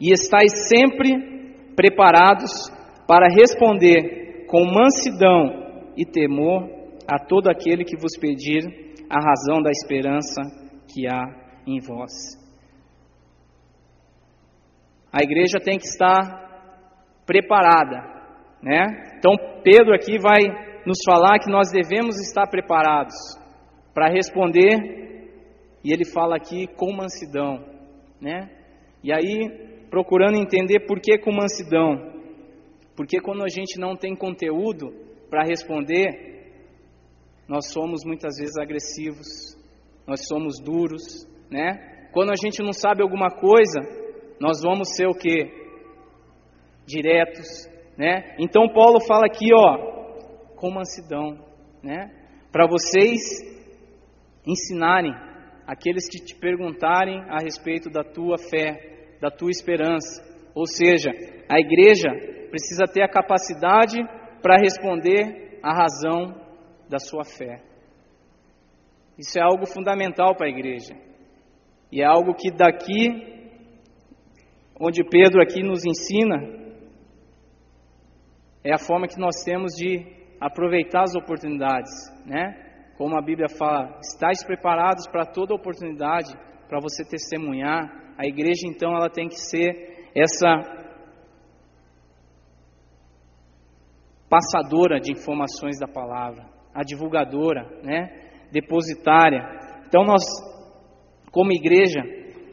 e 0.00 0.12
estáis 0.12 0.68
sempre 0.68 1.72
preparados 1.76 2.50
para 3.06 3.28
responder 3.28 4.46
com 4.46 4.64
mansidão 4.64 5.92
e 5.96 6.04
temor 6.04 6.68
a 7.06 7.18
todo 7.18 7.48
aquele 7.48 7.84
que 7.84 7.96
vos 7.96 8.16
pedir 8.18 8.64
a 9.08 9.20
razão 9.20 9.62
da 9.62 9.70
esperança 9.70 10.42
que 10.92 11.06
há 11.06 11.24
em 11.66 11.80
vós. 11.80 12.12
A 15.12 15.22
igreja 15.22 15.58
tem 15.62 15.78
que 15.78 15.86
estar 15.86 17.22
preparada, 17.24 18.17
né? 18.62 19.14
Então 19.18 19.32
Pedro 19.62 19.94
aqui 19.94 20.18
vai 20.18 20.42
nos 20.86 20.98
falar 21.04 21.38
que 21.38 21.50
nós 21.50 21.70
devemos 21.70 22.18
estar 22.20 22.46
preparados 22.48 23.14
para 23.94 24.08
responder, 24.08 24.98
e 25.84 25.92
ele 25.92 26.04
fala 26.04 26.36
aqui 26.36 26.66
com 26.76 26.92
mansidão, 26.92 27.64
né? 28.20 28.48
E 29.02 29.12
aí 29.12 29.68
procurando 29.90 30.36
entender 30.36 30.80
por 30.86 31.00
que 31.00 31.18
com 31.18 31.32
mansidão, 31.32 32.12
porque 32.96 33.20
quando 33.20 33.42
a 33.42 33.48
gente 33.48 33.78
não 33.78 33.96
tem 33.96 34.14
conteúdo 34.14 34.92
para 35.30 35.44
responder, 35.44 36.28
nós 37.48 37.70
somos 37.72 38.04
muitas 38.04 38.36
vezes 38.38 38.56
agressivos, 38.58 39.56
nós 40.06 40.26
somos 40.26 40.60
duros, 40.62 41.26
né? 41.50 42.08
Quando 42.12 42.30
a 42.30 42.36
gente 42.42 42.62
não 42.62 42.72
sabe 42.72 43.02
alguma 43.02 43.30
coisa, 43.30 43.80
nós 44.40 44.60
vamos 44.62 44.94
ser 44.96 45.06
o 45.06 45.14
que? 45.14 45.50
Diretos, 46.86 47.68
né? 47.98 48.36
Então 48.38 48.72
Paulo 48.72 49.00
fala 49.00 49.26
aqui, 49.26 49.52
ó, 49.52 50.54
com 50.54 50.70
mansidão, 50.70 51.36
né? 51.82 52.10
Para 52.52 52.66
vocês 52.68 53.20
ensinarem 54.46 55.12
aqueles 55.66 56.08
que 56.08 56.24
te 56.24 56.34
perguntarem 56.36 57.20
a 57.28 57.42
respeito 57.42 57.90
da 57.90 58.04
tua 58.04 58.38
fé, 58.38 59.16
da 59.20 59.30
tua 59.30 59.50
esperança. 59.50 60.22
Ou 60.54 60.64
seja, 60.64 61.10
a 61.48 61.58
igreja 61.58 62.08
precisa 62.50 62.84
ter 62.84 63.02
a 63.02 63.08
capacidade 63.08 63.98
para 64.40 64.60
responder 64.60 65.58
à 65.62 65.74
razão 65.74 66.40
da 66.88 66.98
sua 66.98 67.24
fé. 67.24 67.62
Isso 69.18 69.38
é 69.38 69.42
algo 69.42 69.66
fundamental 69.66 70.36
para 70.36 70.46
a 70.46 70.50
igreja. 70.50 70.94
E 71.90 72.00
é 72.00 72.04
algo 72.04 72.32
que 72.34 72.50
daqui, 72.50 73.58
onde 74.80 75.02
Pedro 75.04 75.42
aqui 75.42 75.62
nos 75.62 75.84
ensina, 75.84 76.67
é 78.64 78.74
a 78.74 78.78
forma 78.78 79.06
que 79.06 79.18
nós 79.18 79.42
temos 79.44 79.72
de 79.74 80.04
aproveitar 80.40 81.02
as 81.02 81.14
oportunidades, 81.14 81.90
né? 82.26 82.66
Como 82.96 83.16
a 83.16 83.22
Bíblia 83.22 83.48
fala, 83.48 83.98
estáis 84.00 84.44
preparados 84.44 85.06
para 85.08 85.24
toda 85.24 85.54
oportunidade 85.54 86.34
para 86.68 86.80
você 86.80 87.04
testemunhar. 87.04 88.14
A 88.18 88.26
igreja 88.26 88.66
então 88.66 88.94
ela 88.94 89.08
tem 89.08 89.28
que 89.28 89.38
ser 89.38 90.10
essa 90.14 90.78
passadora 94.28 95.00
de 95.00 95.12
informações 95.12 95.78
da 95.78 95.86
palavra, 95.86 96.44
a 96.74 96.82
divulgadora, 96.82 97.64
né? 97.82 98.28
depositária. 98.50 99.42
Então 99.86 100.04
nós, 100.04 100.22
como 101.30 101.52
igreja, 101.52 102.00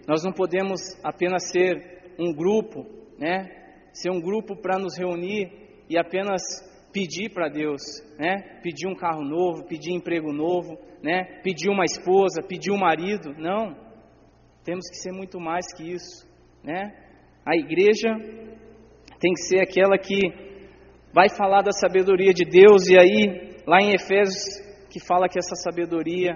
nós 0.08 0.24
não 0.24 0.32
podemos 0.32 0.80
apenas 1.04 1.50
ser 1.50 2.14
um 2.20 2.34
grupo, 2.34 2.86
né? 3.18 3.50
Ser 3.92 4.12
um 4.12 4.22
grupo 4.22 4.56
para 4.56 4.78
nos 4.78 4.98
reunir 4.98 5.65
e 5.90 5.98
apenas 5.98 6.42
pedir 6.92 7.30
para 7.30 7.50
Deus, 7.50 7.82
né? 8.18 8.60
Pedir 8.64 8.88
um 8.88 8.96
carro 8.96 9.22
novo, 9.22 9.68
pedir 9.68 9.92
emprego 9.92 10.32
novo, 10.32 10.78
né? 11.04 11.42
Pedir 11.44 11.70
uma 11.70 11.84
esposa, 11.84 12.42
pedir 12.42 12.72
um 12.72 12.78
marido. 12.78 13.34
Não. 13.38 13.76
Temos 14.64 14.90
que 14.90 14.96
ser 14.96 15.12
muito 15.12 15.40
mais 15.40 15.66
que 15.76 15.92
isso, 15.92 16.26
né? 16.64 16.96
A 17.46 17.56
igreja 17.56 18.10
tem 19.20 19.34
que 19.34 19.42
ser 19.42 19.60
aquela 19.60 19.98
que 19.98 20.18
vai 21.14 21.30
falar 21.30 21.62
da 21.62 21.72
sabedoria 21.72 22.34
de 22.34 22.46
Deus 22.46 22.88
e 22.88 22.98
aí 22.98 23.56
lá 23.68 23.82
em 23.82 23.94
Efésios 23.94 24.64
que 24.90 25.00
fala 25.06 25.28
que 25.28 25.38
essa 25.38 25.56
sabedoria 25.56 26.34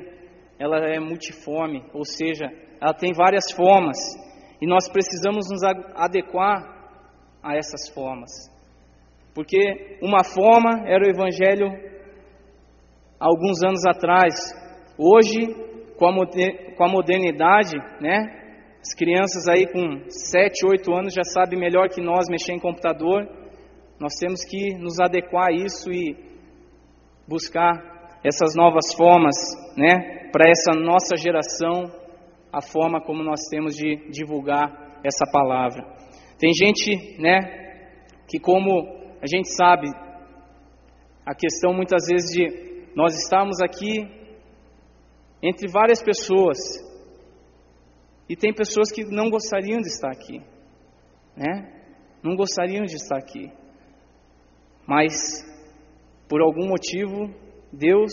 ela 0.59 0.77
é 0.79 0.99
multiforme, 0.99 1.85
ou 1.93 2.03
seja, 2.03 2.45
ela 2.81 2.93
tem 2.93 3.13
várias 3.13 3.49
formas 3.51 3.97
e 4.61 4.67
nós 4.67 4.89
precisamos 4.89 5.49
nos 5.49 5.63
adequar 5.95 6.77
a 7.41 7.55
essas 7.55 7.89
formas. 7.93 8.29
Porque 9.39 9.97
uma 10.01 10.21
forma 10.21 10.85
era 10.85 11.01
o 11.01 11.09
evangelho 11.09 11.71
alguns 13.17 13.63
anos 13.63 13.85
atrás. 13.87 14.33
Hoje, 14.97 15.47
com 15.97 16.83
a 16.83 16.89
modernidade, 16.89 17.77
né? 18.01 18.19
As 18.81 18.93
crianças 18.93 19.47
aí 19.47 19.65
com 19.71 20.09
7, 20.09 20.67
8 20.67 20.93
anos 20.93 21.13
já 21.13 21.23
sabem 21.23 21.57
melhor 21.57 21.87
que 21.87 22.01
nós 22.01 22.25
mexer 22.29 22.51
em 22.51 22.59
computador. 22.59 23.29
Nós 23.97 24.11
temos 24.19 24.43
que 24.43 24.77
nos 24.77 24.99
adequar 24.99 25.47
a 25.47 25.53
isso 25.53 25.89
e 25.89 26.17
buscar 27.25 28.19
essas 28.21 28.55
novas 28.57 28.93
formas, 28.93 29.35
né, 29.77 30.29
para 30.33 30.49
essa 30.49 30.77
nossa 30.77 31.15
geração, 31.15 31.85
a 32.51 32.61
forma 32.61 32.99
como 32.99 33.23
nós 33.23 33.39
temos 33.49 33.73
de 33.73 34.11
divulgar 34.11 34.99
essa 35.01 35.23
palavra. 35.31 35.81
Tem 36.37 36.51
gente, 36.51 37.21
né, 37.21 37.39
que 38.27 38.37
como 38.37 38.98
a 39.21 39.27
gente 39.27 39.49
sabe, 39.55 39.87
a 41.25 41.35
questão 41.35 41.73
muitas 41.73 42.05
vezes 42.07 42.31
de 42.31 42.93
nós 42.95 43.13
estamos 43.15 43.61
aqui 43.61 44.07
entre 45.41 45.71
várias 45.71 46.01
pessoas 46.01 46.57
e 48.27 48.35
tem 48.35 48.53
pessoas 48.53 48.91
que 48.91 49.03
não 49.05 49.29
gostariam 49.29 49.79
de 49.79 49.87
estar 49.87 50.11
aqui, 50.11 50.39
né? 51.35 51.81
Não 52.23 52.35
gostariam 52.35 52.83
de 52.83 52.95
estar 52.95 53.17
aqui. 53.17 53.51
Mas, 54.85 55.13
por 56.27 56.41
algum 56.41 56.67
motivo, 56.67 57.33
Deus 57.71 58.11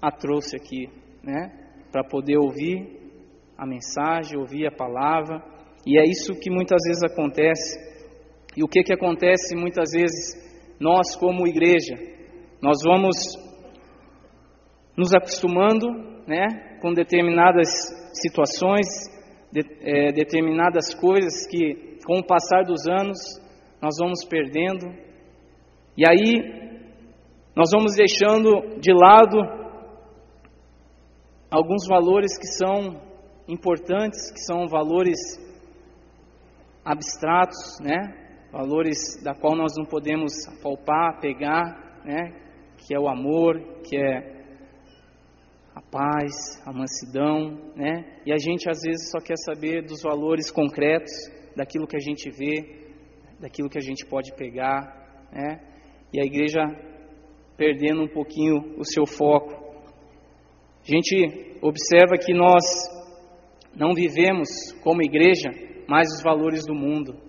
a 0.00 0.10
trouxe 0.10 0.56
aqui, 0.56 0.88
né? 1.22 1.50
Para 1.90 2.04
poder 2.04 2.36
ouvir 2.38 2.98
a 3.56 3.66
mensagem, 3.66 4.38
ouvir 4.38 4.66
a 4.66 4.72
palavra. 4.72 5.42
E 5.86 5.98
é 5.98 6.04
isso 6.04 6.38
que 6.40 6.50
muitas 6.50 6.78
vezes 6.86 7.02
acontece. 7.02 7.76
E 8.58 8.64
o 8.64 8.66
que, 8.66 8.82
que 8.82 8.92
acontece 8.92 9.54
muitas 9.54 9.92
vezes? 9.92 10.34
Nós, 10.80 11.14
como 11.14 11.46
igreja, 11.46 11.94
nós 12.60 12.78
vamos 12.84 13.16
nos 14.96 15.14
acostumando 15.14 15.86
né, 16.26 16.76
com 16.82 16.92
determinadas 16.92 17.68
situações, 18.12 18.84
de, 19.52 19.60
é, 19.80 20.10
determinadas 20.10 20.92
coisas 20.92 21.46
que, 21.48 22.00
com 22.04 22.18
o 22.18 22.26
passar 22.26 22.64
dos 22.64 22.84
anos, 22.88 23.16
nós 23.80 23.94
vamos 24.00 24.24
perdendo 24.28 24.92
e 25.96 26.02
aí, 26.04 26.80
nós 27.54 27.70
vamos 27.72 27.94
deixando 27.94 28.80
de 28.80 28.92
lado 28.92 29.38
alguns 31.48 31.86
valores 31.86 32.36
que 32.36 32.48
são 32.48 33.00
importantes, 33.46 34.32
que 34.32 34.40
são 34.40 34.66
valores 34.66 35.16
abstratos, 36.84 37.78
né? 37.80 38.27
Valores 38.50 39.22
da 39.22 39.34
qual 39.34 39.56
nós 39.56 39.72
não 39.76 39.84
podemos 39.84 40.32
palpar, 40.62 41.20
pegar, 41.20 42.02
né? 42.04 42.32
Que 42.78 42.94
é 42.94 42.98
o 42.98 43.08
amor, 43.08 43.60
que 43.84 43.96
é 43.96 44.38
a 45.74 45.82
paz, 45.82 46.60
a 46.66 46.72
mansidão, 46.72 47.72
né? 47.76 48.20
E 48.24 48.32
a 48.32 48.38
gente 48.38 48.68
às 48.70 48.80
vezes 48.82 49.10
só 49.10 49.18
quer 49.18 49.36
saber 49.36 49.84
dos 49.84 50.02
valores 50.02 50.50
concretos, 50.50 51.12
daquilo 51.54 51.86
que 51.86 51.96
a 51.96 52.00
gente 52.00 52.30
vê, 52.30 52.88
daquilo 53.40 53.68
que 53.68 53.78
a 53.78 53.82
gente 53.82 54.06
pode 54.06 54.34
pegar, 54.34 55.28
né? 55.32 55.60
e 56.12 56.20
a 56.20 56.24
igreja 56.24 56.60
perdendo 57.56 58.02
um 58.02 58.08
pouquinho 58.08 58.76
o 58.78 58.84
seu 58.84 59.06
foco. 59.06 59.52
A 60.82 60.90
gente 60.90 61.58
observa 61.60 62.16
que 62.16 62.32
nós 62.32 62.64
não 63.74 63.92
vivemos 63.94 64.48
como 64.82 65.02
igreja 65.02 65.50
mais 65.88 66.08
os 66.08 66.22
valores 66.22 66.64
do 66.64 66.74
mundo. 66.74 67.27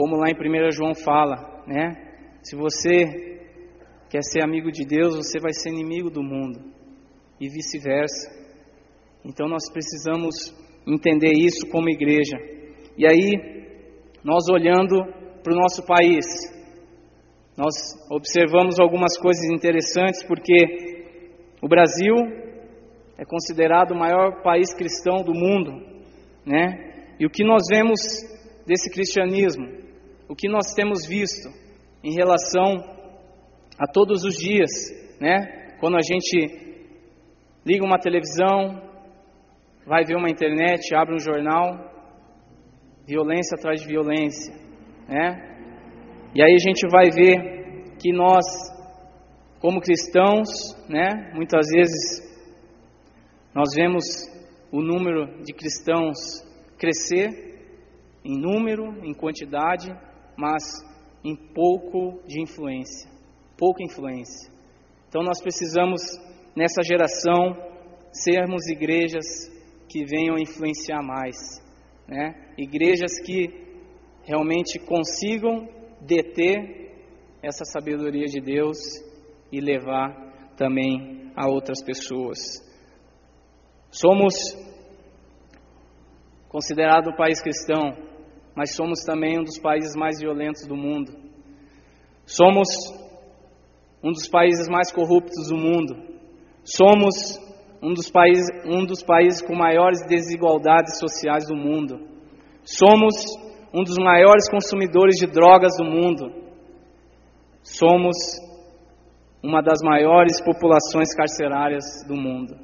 Como 0.00 0.16
lá 0.16 0.30
em 0.30 0.34
1 0.34 0.70
João 0.70 0.94
fala, 0.94 1.62
né? 1.66 1.92
Se 2.42 2.56
você 2.56 3.38
quer 4.08 4.22
ser 4.22 4.42
amigo 4.42 4.72
de 4.72 4.82
Deus, 4.82 5.14
você 5.14 5.38
vai 5.38 5.52
ser 5.52 5.68
inimigo 5.68 6.08
do 6.08 6.22
mundo 6.22 6.58
e 7.38 7.50
vice-versa. 7.50 8.30
Então 9.22 9.46
nós 9.46 9.70
precisamos 9.70 10.34
entender 10.86 11.32
isso 11.36 11.68
como 11.70 11.90
igreja. 11.90 12.34
E 12.96 13.06
aí, 13.06 13.76
nós 14.24 14.48
olhando 14.50 15.04
para 15.42 15.52
o 15.52 15.60
nosso 15.60 15.84
país, 15.84 16.24
nós 17.54 17.74
observamos 18.10 18.80
algumas 18.80 19.18
coisas 19.18 19.44
interessantes, 19.50 20.24
porque 20.24 21.04
o 21.60 21.68
Brasil 21.68 22.14
é 23.18 23.24
considerado 23.26 23.90
o 23.90 23.98
maior 23.98 24.42
país 24.42 24.72
cristão 24.72 25.22
do 25.22 25.34
mundo, 25.34 25.72
né? 26.46 27.12
E 27.20 27.26
o 27.26 27.30
que 27.30 27.44
nós 27.44 27.64
vemos 27.70 28.00
desse 28.66 28.90
cristianismo, 28.90 29.79
o 30.30 30.36
que 30.36 30.48
nós 30.48 30.72
temos 30.76 31.08
visto 31.08 31.48
em 32.04 32.14
relação 32.14 32.76
a 33.76 33.86
todos 33.92 34.22
os 34.22 34.36
dias, 34.36 34.70
né? 35.20 35.74
Quando 35.80 35.96
a 35.96 36.00
gente 36.00 36.86
liga 37.66 37.84
uma 37.84 37.98
televisão, 37.98 38.80
vai 39.84 40.04
ver 40.04 40.14
uma 40.14 40.30
internet, 40.30 40.94
abre 40.94 41.16
um 41.16 41.18
jornal, 41.18 41.90
violência 43.04 43.56
atrás 43.56 43.80
de 43.80 43.88
violência, 43.88 44.54
né? 45.08 45.50
E 46.32 46.40
aí 46.40 46.54
a 46.54 46.64
gente 46.64 46.88
vai 46.88 47.10
ver 47.10 47.96
que 47.98 48.12
nós, 48.12 48.44
como 49.58 49.80
cristãos, 49.80 50.48
né, 50.88 51.32
muitas 51.34 51.66
vezes 51.74 52.22
nós 53.52 53.70
vemos 53.74 54.04
o 54.70 54.80
número 54.80 55.42
de 55.42 55.52
cristãos 55.52 56.16
crescer 56.78 57.50
em 58.24 58.40
número, 58.40 59.04
em 59.04 59.12
quantidade, 59.12 59.90
mas 60.40 60.62
em 61.22 61.36
pouco 61.36 62.22
de 62.26 62.40
influência, 62.40 63.10
pouca 63.58 63.84
influência. 63.84 64.50
Então 65.06 65.22
nós 65.22 65.38
precisamos 65.42 66.00
nessa 66.56 66.82
geração 66.82 67.54
sermos 68.10 68.66
igrejas 68.68 69.26
que 69.86 70.02
venham 70.06 70.38
influenciar 70.38 71.02
mais, 71.02 71.36
né? 72.08 72.54
Igrejas 72.56 73.20
que 73.22 73.48
realmente 74.24 74.78
consigam 74.78 75.68
deter 76.00 76.90
essa 77.42 77.64
sabedoria 77.66 78.24
de 78.24 78.40
Deus 78.40 78.78
e 79.52 79.60
levar 79.60 80.54
também 80.56 81.30
a 81.36 81.48
outras 81.48 81.82
pessoas. 81.84 82.38
Somos 83.90 84.34
considerado 86.48 87.10
um 87.10 87.16
país 87.16 87.42
cristão, 87.42 88.09
mas 88.54 88.74
somos 88.74 89.00
também 89.04 89.38
um 89.38 89.44
dos 89.44 89.58
países 89.58 89.94
mais 89.96 90.20
violentos 90.20 90.66
do 90.66 90.76
mundo. 90.76 91.12
Somos 92.26 92.68
um 94.02 94.12
dos 94.12 94.28
países 94.28 94.68
mais 94.68 94.92
corruptos 94.92 95.48
do 95.48 95.56
mundo. 95.56 95.96
Somos 96.64 97.38
um 97.82 97.92
dos 97.92 98.10
países, 98.10 98.46
um 98.66 98.84
dos 98.84 99.02
países 99.02 99.40
com 99.42 99.54
maiores 99.54 100.04
desigualdades 100.06 100.98
sociais 100.98 101.46
do 101.46 101.56
mundo. 101.56 102.00
Somos 102.62 103.14
um 103.72 103.82
dos 103.82 103.96
maiores 103.98 104.48
consumidores 104.50 105.16
de 105.16 105.26
drogas 105.26 105.76
do 105.76 105.84
mundo. 105.84 106.32
Somos 107.62 108.16
uma 109.42 109.62
das 109.62 109.80
maiores 109.82 110.42
populações 110.42 111.14
carcerárias 111.14 111.84
do 112.06 112.14
mundo. 112.14 112.54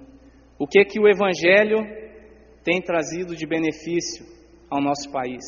O 0.59 0.67
que 0.67 0.85
que 0.85 1.01
o 1.01 1.09
evangelho 1.09 1.79
tem 2.63 2.83
trazido 2.83 3.35
de 3.35 3.47
benefício 3.47 4.27
ao 4.71 4.81
nosso 4.81 5.11
país? 5.11 5.45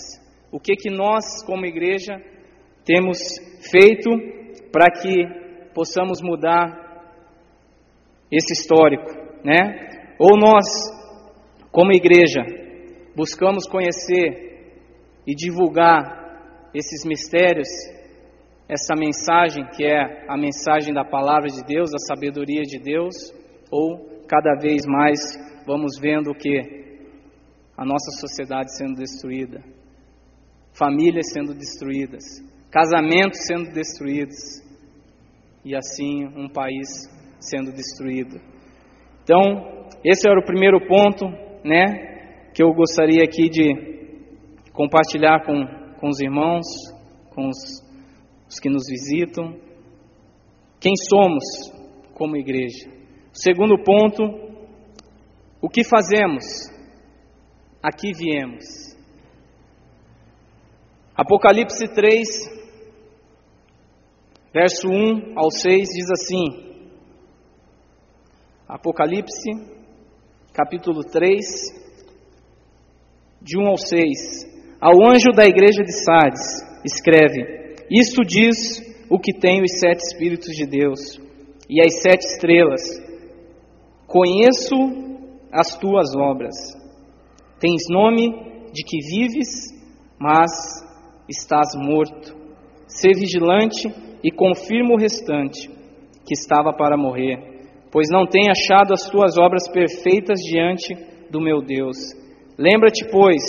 O 0.50 0.58
que 0.58 0.74
que 0.74 0.90
nós 0.90 1.44
como 1.44 1.66
igreja 1.66 2.14
temos 2.84 3.18
feito 3.70 4.10
para 4.72 4.90
que 4.90 5.72
possamos 5.74 6.20
mudar 6.22 6.88
esse 8.30 8.52
histórico, 8.52 9.10
né? 9.44 10.14
Ou 10.18 10.38
nós 10.38 10.64
como 11.70 11.92
igreja 11.92 12.40
buscamos 13.14 13.66
conhecer 13.66 14.48
e 15.26 15.34
divulgar 15.34 16.70
esses 16.74 17.04
mistérios, 17.04 17.68
essa 18.68 18.94
mensagem 18.98 19.64
que 19.76 19.84
é 19.84 20.24
a 20.28 20.36
mensagem 20.36 20.92
da 20.94 21.04
palavra 21.04 21.48
de 21.48 21.64
Deus, 21.64 21.90
da 21.90 21.98
sabedoria 21.98 22.62
de 22.62 22.78
Deus, 22.78 23.14
ou 23.70 24.24
cada 24.26 24.54
vez 24.60 24.86
mais 24.86 25.18
vamos 25.66 25.98
vendo 26.00 26.30
o 26.30 26.34
que 26.34 26.88
a 27.76 27.84
nossa 27.84 28.10
sociedade 28.20 28.76
sendo 28.76 28.94
destruída, 28.94 29.62
famílias 30.78 31.32
sendo 31.32 31.54
destruídas, 31.54 32.22
casamentos 32.70 33.40
sendo 33.46 33.72
destruídos 33.72 34.62
e 35.64 35.74
assim 35.74 36.24
um 36.36 36.48
país 36.48 36.88
sendo 37.40 37.72
destruído. 37.72 38.40
Então, 39.22 39.88
esse 40.04 40.28
era 40.28 40.38
o 40.38 40.44
primeiro 40.44 40.80
ponto, 40.86 41.26
né, 41.64 42.50
que 42.54 42.62
eu 42.62 42.72
gostaria 42.72 43.24
aqui 43.24 43.48
de 43.48 43.88
compartilhar 44.72 45.44
com, 45.44 45.66
com 46.00 46.08
os 46.08 46.20
irmãos, 46.20 46.66
com 47.34 47.48
os, 47.48 47.58
os 48.48 48.58
que 48.60 48.70
nos 48.70 48.84
visitam, 48.88 49.56
quem 50.80 50.92
somos 51.08 51.44
como 52.14 52.36
igreja. 52.36 52.88
Segundo 53.32 53.82
ponto, 53.82 54.22
o 55.60 55.68
que 55.68 55.82
fazemos? 55.84 56.44
Aqui 57.82 58.12
viemos. 58.12 58.87
Apocalipse 61.20 61.88
3, 61.88 62.28
verso 64.54 64.86
1 64.86 65.32
ao 65.36 65.50
6 65.50 65.88
diz 65.88 66.10
assim: 66.12 66.44
Apocalipse, 68.68 69.50
capítulo 70.52 71.00
3, 71.02 71.44
de 73.42 73.58
1 73.58 73.66
ao 73.66 73.76
6. 73.76 73.98
Ao 74.80 74.92
anjo 75.10 75.32
da 75.34 75.44
igreja 75.44 75.82
de 75.82 75.92
Sardes, 76.04 76.62
escreve: 76.84 77.74
Isto 77.90 78.22
diz 78.22 78.56
o 79.10 79.18
que 79.18 79.36
tem 79.36 79.60
os 79.60 79.76
sete 79.80 79.98
Espíritos 79.98 80.54
de 80.54 80.66
Deus 80.68 81.20
e 81.68 81.82
as 81.82 82.00
sete 82.00 82.24
estrelas. 82.26 82.80
Conheço 84.06 84.76
as 85.50 85.76
tuas 85.78 86.14
obras. 86.14 86.54
Tens 87.58 87.88
nome 87.90 88.70
de 88.72 88.84
que 88.84 88.98
vives, 89.00 89.76
mas 90.16 90.86
estás 91.28 91.68
morto. 91.76 92.36
Sê 92.86 93.10
vigilante 93.12 93.88
e 94.24 94.30
confirma 94.30 94.94
o 94.94 94.98
restante, 94.98 95.68
que 96.26 96.34
estava 96.34 96.72
para 96.72 96.96
morrer, 96.96 97.38
pois 97.92 98.08
não 98.10 98.26
tem 98.26 98.48
achado 98.50 98.92
as 98.92 99.08
tuas 99.08 99.38
obras 99.38 99.68
perfeitas 99.70 100.40
diante 100.40 100.94
do 101.30 101.40
meu 101.40 101.60
Deus. 101.60 101.96
Lembra-te, 102.58 103.06
pois, 103.10 103.42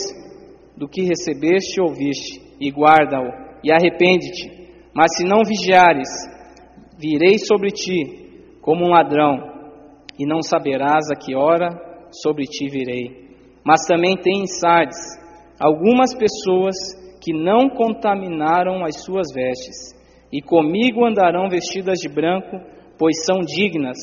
do 0.78 0.88
que 0.88 1.02
recebeste 1.02 1.80
e 1.80 1.84
ouviste, 1.84 2.42
e 2.60 2.70
guarda-o, 2.70 3.32
e 3.64 3.72
arrepende-te. 3.72 4.60
Mas 4.94 5.16
se 5.18 5.24
não 5.24 5.44
vigiares, 5.44 6.10
virei 6.98 7.38
sobre 7.38 7.70
ti 7.70 8.58
como 8.62 8.86
um 8.86 8.90
ladrão, 8.90 9.50
e 10.20 10.26
não 10.26 10.42
saberás 10.42 11.10
a 11.10 11.16
que 11.16 11.36
hora 11.36 11.70
sobre 12.12 12.44
ti 12.44 12.68
virei. 12.70 13.30
Mas 13.64 13.86
também 13.88 14.16
tem 14.16 14.42
em 14.42 14.48
Sardes 14.48 14.98
algumas 15.60 16.14
pessoas 16.14 16.76
que 17.20 17.34
não 17.34 17.70
contaminaram 17.70 18.84
as 18.86 19.04
suas 19.04 19.28
vestes, 19.34 19.94
e 20.32 20.42
comigo 20.42 21.06
andarão 21.06 21.50
vestidas 21.50 22.00
de 22.00 22.08
branco, 22.08 22.60
pois 22.98 23.26
são 23.26 23.40
dignas. 23.40 23.98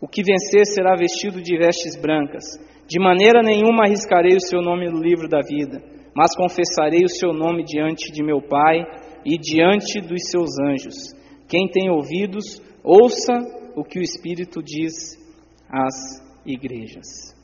O 0.00 0.08
que 0.08 0.22
vencer 0.22 0.66
será 0.66 0.94
vestido 0.96 1.42
de 1.42 1.56
vestes 1.56 2.00
brancas. 2.00 2.44
De 2.86 2.98
maneira 3.00 3.42
nenhuma 3.42 3.84
arriscarei 3.84 4.36
o 4.36 4.40
seu 4.40 4.62
nome 4.62 4.88
no 4.88 5.00
livro 5.00 5.28
da 5.28 5.40
vida, 5.40 5.82
mas 6.14 6.36
confessarei 6.36 7.04
o 7.04 7.08
seu 7.08 7.32
nome 7.32 7.64
diante 7.64 8.12
de 8.12 8.22
meu 8.22 8.40
Pai 8.40 8.80
e 9.24 9.36
diante 9.38 10.00
dos 10.00 10.30
seus 10.30 10.50
anjos. 10.60 10.94
Quem 11.48 11.68
tem 11.68 11.90
ouvidos, 11.90 12.62
ouça 12.82 13.32
o 13.74 13.84
que 13.84 13.98
o 13.98 14.02
Espírito 14.02 14.62
diz 14.62 14.94
às 15.68 15.94
igrejas. 16.46 17.34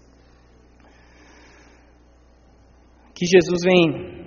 Que 3.14 3.26
Jesus 3.26 3.60
vem 3.64 4.21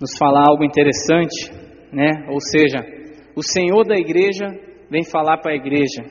nos 0.00 0.16
falar 0.16 0.48
algo 0.48 0.64
interessante, 0.64 1.52
né? 1.92 2.26
Ou 2.30 2.40
seja, 2.40 2.78
o 3.36 3.42
Senhor 3.42 3.84
da 3.86 3.96
igreja 3.96 4.46
vem 4.90 5.04
falar 5.04 5.38
para 5.38 5.52
a 5.52 5.56
igreja 5.56 6.02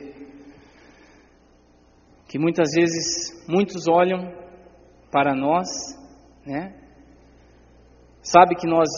que 2.28 2.38
muitas 2.38 2.70
vezes 2.72 3.44
muitos 3.48 3.88
olham 3.88 4.32
para 5.10 5.34
nós, 5.34 5.66
né? 6.46 6.72
Sabe 8.22 8.54
que 8.54 8.68
nós 8.68 8.88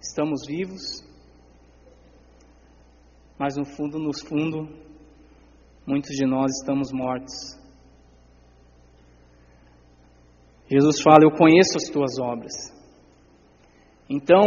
estamos 0.00 0.46
vivos, 0.46 1.04
mas 3.38 3.56
no 3.56 3.66
fundo, 3.66 3.98
no 3.98 4.14
fundo, 4.26 4.66
muitos 5.86 6.16
de 6.16 6.24
nós 6.24 6.50
estamos 6.60 6.90
mortos. 6.90 7.34
Jesus 10.70 11.02
fala: 11.02 11.24
Eu 11.24 11.30
conheço 11.32 11.76
as 11.76 11.90
tuas 11.90 12.18
obras. 12.18 12.77
Então, 14.08 14.42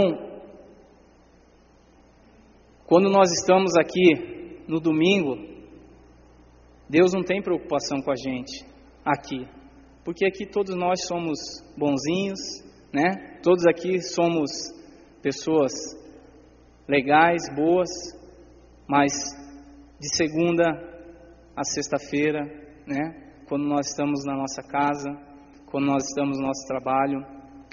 quando 2.88 3.09
nós 3.09 3.30
estamos 3.32 3.74
aqui 3.78 4.64
no 4.68 4.80
domingo, 4.80 5.36
Deus 6.89 7.14
não 7.14 7.24
tem 7.24 7.41
preocupação 7.41 8.01
com 8.01 8.12
a 8.12 8.16
gente 8.16 8.66
aqui, 9.05 9.47
porque 10.03 10.26
aqui 10.26 10.45
todos 10.45 10.76
nós 10.76 11.05
somos 11.07 11.38
bonzinhos, 11.78 12.39
né? 12.91 13.39
Todos 13.43 13.66
aqui 13.68 14.01
somos 14.01 14.49
pessoas 15.22 15.72
legais, 16.88 17.43
boas, 17.55 17.89
mas 18.88 19.14
de 19.99 20.18
segunda 20.18 20.91
a 21.55 21.64
sexta-feira, 21.64 22.43
né? 22.88 23.43
Quando 23.47 23.68
nós 23.68 23.88
estamos 23.88 24.26
na 24.26 24.36
nossa 24.36 24.64
casa, 24.64 25.09
quando 25.68 25.86
nós 25.86 26.03
estamos 26.03 26.39
no 26.39 26.47
nosso 26.47 26.68
trabalho, 26.68 27.24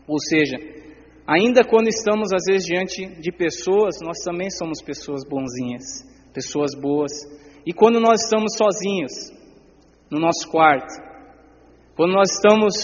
ou 0.07 0.19
seja, 0.21 0.78
ainda 1.29 1.63
quando 1.63 1.89
estamos 1.89 2.33
às 2.33 2.43
vezes 2.49 2.65
diante 2.65 3.21
de 3.21 3.31
pessoas, 3.31 3.97
nós 4.01 4.17
também 4.25 4.49
somos 4.51 4.81
pessoas 4.81 5.29
bonzinhas, 5.29 6.03
pessoas 6.33 6.71
boas. 6.75 7.13
E 7.67 7.73
quando 7.75 8.01
nós 8.01 8.23
estamos 8.23 8.55
sozinhos 8.57 9.13
no 10.11 10.19
nosso 10.19 10.51
quarto, 10.51 10.89
quando 11.95 12.15
nós 12.15 12.31
estamos 12.31 12.75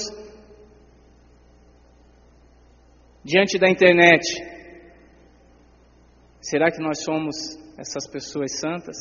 diante 3.25 3.59
da 3.59 3.71
internet, 3.71 4.23
será 6.43 6.71
que 6.71 6.83
nós 6.83 7.03
somos 7.03 7.35
essas 7.79 8.07
pessoas 8.07 8.61
santas? 8.61 8.97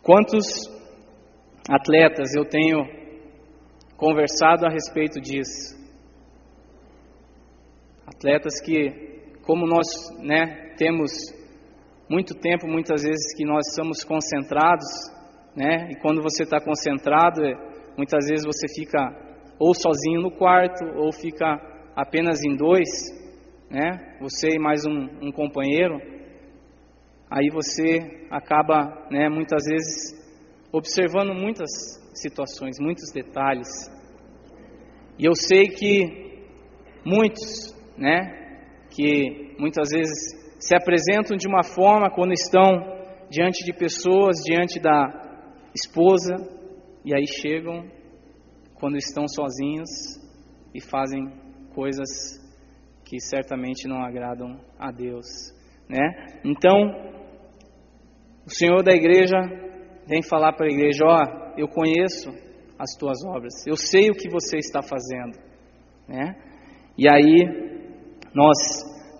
Quantos 0.00 0.46
atletas 1.68 2.34
eu 2.36 2.44
tenho 2.44 2.84
conversado 3.96 4.64
a 4.64 4.70
respeito 4.70 5.20
disso? 5.20 5.81
Atletas 8.14 8.60
que, 8.60 9.38
como 9.42 9.66
nós 9.66 9.86
né, 10.20 10.74
temos 10.76 11.12
muito 12.08 12.34
tempo, 12.34 12.66
muitas 12.66 13.02
vezes 13.02 13.34
que 13.36 13.44
nós 13.44 13.66
estamos 13.68 14.04
concentrados, 14.04 14.86
né, 15.56 15.90
e 15.90 15.96
quando 15.96 16.22
você 16.22 16.42
está 16.44 16.60
concentrado, 16.60 17.40
muitas 17.96 18.26
vezes 18.28 18.44
você 18.44 18.66
fica 18.74 18.98
ou 19.58 19.74
sozinho 19.74 20.20
no 20.20 20.30
quarto, 20.30 20.84
ou 20.96 21.12
fica 21.12 21.60
apenas 21.94 22.42
em 22.44 22.56
dois, 22.56 22.88
né, 23.70 24.16
você 24.20 24.56
e 24.56 24.58
mais 24.58 24.84
um, 24.86 25.26
um 25.26 25.32
companheiro, 25.32 25.98
aí 27.30 27.48
você 27.50 28.26
acaba, 28.30 29.06
né, 29.10 29.28
muitas 29.28 29.64
vezes 29.64 30.20
observando 30.72 31.34
muitas 31.34 31.70
situações, 32.14 32.78
muitos 32.80 33.10
detalhes. 33.12 33.68
E 35.18 35.24
eu 35.24 35.34
sei 35.34 35.68
que 35.68 36.46
muitos, 37.04 37.74
né, 38.02 38.58
que 38.90 39.54
muitas 39.60 39.90
vezes 39.90 40.58
se 40.58 40.74
apresentam 40.74 41.36
de 41.36 41.46
uma 41.46 41.62
forma 41.62 42.10
quando 42.10 42.32
estão 42.32 42.68
diante 43.30 43.64
de 43.64 43.72
pessoas, 43.72 44.42
diante 44.44 44.80
da 44.80 45.08
esposa, 45.72 46.34
e 47.04 47.14
aí 47.14 47.24
chegam 47.26 47.88
quando 48.74 48.96
estão 48.96 49.28
sozinhos 49.28 49.88
e 50.74 50.80
fazem 50.80 51.30
coisas 51.74 52.08
que 53.04 53.20
certamente 53.20 53.86
não 53.86 54.02
agradam 54.04 54.60
a 54.78 54.90
Deus, 54.90 55.26
né? 55.88 56.40
Então, 56.44 56.76
o 58.44 58.50
Senhor 58.50 58.82
da 58.82 58.92
igreja 58.92 59.36
vem 60.08 60.22
falar 60.22 60.54
para 60.54 60.66
a 60.66 60.72
igreja: 60.72 61.04
Ó, 61.04 61.22
oh, 61.22 61.60
eu 61.60 61.68
conheço 61.68 62.30
as 62.76 62.96
tuas 62.98 63.24
obras, 63.24 63.64
eu 63.66 63.76
sei 63.76 64.10
o 64.10 64.14
que 64.14 64.28
você 64.28 64.56
está 64.56 64.82
fazendo. 64.82 65.38
Né? 66.08 66.34
E 66.98 67.08
aí, 67.08 67.71
nós 68.34 68.56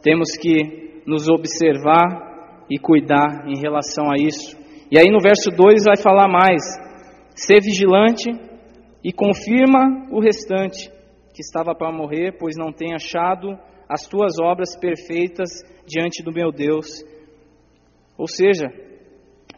temos 0.02 0.36
que 0.36 1.02
nos 1.06 1.28
observar 1.28 2.64
e 2.70 2.78
cuidar 2.78 3.46
em 3.46 3.58
relação 3.58 4.10
a 4.10 4.14
isso. 4.16 4.56
E 4.90 4.98
aí, 4.98 5.10
no 5.10 5.20
verso 5.20 5.50
2 5.50 5.84
vai 5.84 5.96
falar 5.96 6.28
mais: 6.28 6.62
ser 7.34 7.60
vigilante 7.60 8.30
e 9.04 9.12
confirma 9.12 10.08
o 10.10 10.20
restante 10.20 10.90
que 11.34 11.40
estava 11.40 11.74
para 11.74 11.92
morrer, 11.92 12.36
pois 12.38 12.56
não 12.56 12.72
tem 12.72 12.94
achado 12.94 13.58
as 13.88 14.06
tuas 14.06 14.38
obras 14.40 14.76
perfeitas 14.78 15.48
diante 15.86 16.22
do 16.22 16.32
meu 16.32 16.52
Deus. 16.52 16.86
Ou 18.16 18.28
seja, 18.28 18.68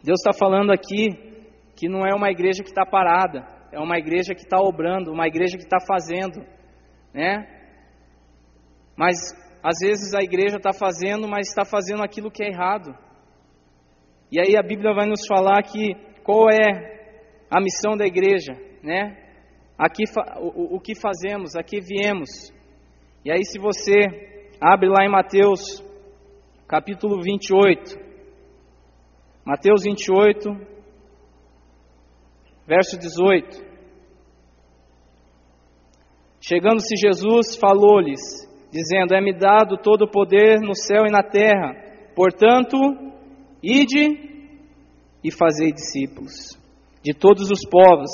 Deus 0.03 0.19
está 0.19 0.31
falando 0.37 0.71
aqui 0.71 1.09
que 1.75 1.89
não 1.89 2.05
é 2.05 2.13
uma 2.15 2.29
igreja 2.29 2.63
que 2.63 2.69
está 2.69 2.85
parada, 2.85 3.45
é 3.71 3.79
uma 3.79 3.97
igreja 3.97 4.33
que 4.33 4.41
está 4.41 4.57
obrando, 4.59 5.11
uma 5.11 5.27
igreja 5.27 5.57
que 5.57 5.63
está 5.63 5.77
fazendo, 5.85 6.45
né? 7.13 7.45
Mas 8.97 9.15
às 9.65 9.79
vezes 9.81 10.13
a 10.13 10.21
igreja 10.21 10.57
está 10.57 10.71
fazendo, 10.71 11.27
mas 11.27 11.47
está 11.47 11.65
fazendo 11.65 12.03
aquilo 12.03 12.29
que 12.29 12.43
é 12.43 12.49
errado. 12.49 12.95
E 14.31 14.39
aí 14.39 14.55
a 14.55 14.61
Bíblia 14.61 14.93
vai 14.93 15.07
nos 15.07 15.25
falar 15.25 15.63
que 15.63 15.95
qual 16.23 16.51
é 16.51 17.17
a 17.49 17.59
missão 17.59 17.97
da 17.97 18.05
igreja, 18.05 18.53
né? 18.83 19.17
Aqui 19.75 20.03
o, 20.37 20.75
o 20.75 20.79
que 20.79 20.93
fazemos, 20.93 21.55
aqui 21.55 21.79
viemos. 21.81 22.53
E 23.25 23.31
aí 23.31 23.43
se 23.43 23.57
você 23.57 24.51
abre 24.61 24.87
lá 24.87 25.03
em 25.03 25.09
Mateus 25.09 25.83
capítulo 26.67 27.19
28, 27.23 27.97
Mateus 29.43 29.81
28, 29.83 30.47
verso 32.67 32.99
18. 32.99 33.65
Chegando-se 36.39 36.95
Jesus, 36.95 37.55
falou-lhes, 37.55 38.21
dizendo: 38.75 39.15
É-me 39.15 39.33
dado 39.33 39.77
todo 39.77 40.03
o 40.03 40.11
poder 40.11 40.59
no 40.59 40.75
céu 40.75 41.05
e 41.05 41.11
na 41.11 41.23
terra, 41.23 41.73
portanto, 42.13 42.77
ide 43.63 44.35
e 45.23 45.31
fazei 45.31 45.71
discípulos 45.71 46.59
de 47.01 47.13
todos 47.13 47.49
os 47.49 47.61
povos, 47.69 48.11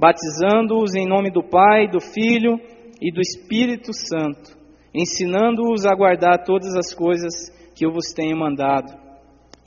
batizando-os 0.00 0.94
em 0.94 1.06
nome 1.06 1.30
do 1.30 1.42
Pai, 1.42 1.88
do 1.88 2.00
Filho 2.00 2.58
e 3.00 3.12
do 3.12 3.20
Espírito 3.20 3.92
Santo, 3.92 4.56
ensinando-os 4.94 5.84
a 5.84 5.94
guardar 5.94 6.44
todas 6.44 6.74
as 6.74 6.94
coisas 6.94 7.50
que 7.74 7.84
eu 7.84 7.92
vos 7.92 8.12
tenho 8.14 8.36
mandado 8.36 8.96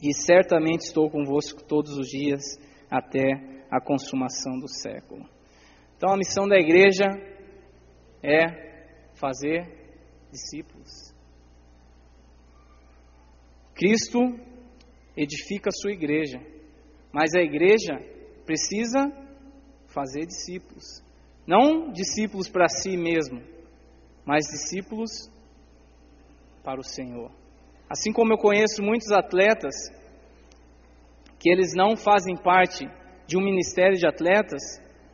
e 0.01 0.13
certamente 0.13 0.85
estou 0.85 1.09
convosco 1.09 1.63
todos 1.63 1.97
os 1.97 2.07
dias 2.07 2.41
até 2.89 3.21
a 3.69 3.79
consumação 3.79 4.57
do 4.57 4.67
século. 4.67 5.25
Então 5.97 6.13
a 6.13 6.17
missão 6.17 6.47
da 6.47 6.57
igreja 6.57 7.05
é 8.23 9.11
fazer 9.15 9.80
discípulos. 10.31 11.13
Cristo 13.73 14.19
edifica 15.15 15.69
a 15.69 15.75
sua 15.75 15.91
igreja, 15.91 16.39
mas 17.11 17.33
a 17.35 17.41
igreja 17.41 17.93
precisa 18.45 19.11
fazer 19.87 20.25
discípulos. 20.25 21.03
Não 21.45 21.91
discípulos 21.91 22.47
para 22.47 22.67
si 22.69 22.95
mesmo, 22.95 23.41
mas 24.25 24.45
discípulos 24.45 25.29
para 26.63 26.79
o 26.79 26.83
Senhor. 26.83 27.31
Assim 27.89 28.13
como 28.13 28.33
eu 28.33 28.37
conheço 28.37 28.81
muitos 28.81 29.11
atletas 29.11 29.75
que 31.39 31.49
eles 31.49 31.73
não 31.73 31.97
fazem 31.97 32.37
parte 32.37 32.87
de 33.27 33.37
um 33.37 33.41
ministério 33.41 33.97
de 33.97 34.07
atletas, 34.07 34.61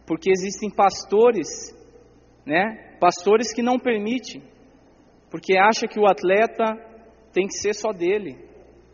porque 0.06 0.30
existem 0.30 0.70
pastores, 0.70 1.74
né? 2.46 2.98
Pastores 3.00 3.54
que 3.54 3.62
não 3.62 3.80
permitem, 3.80 4.44
porque 5.30 5.58
acha 5.58 5.88
que 5.88 6.00
o 6.00 6.08
atleta 6.08 6.66
tem 7.34 7.48
que 7.48 7.58
ser 7.58 7.74
só 7.74 7.92
dele, 7.92 8.38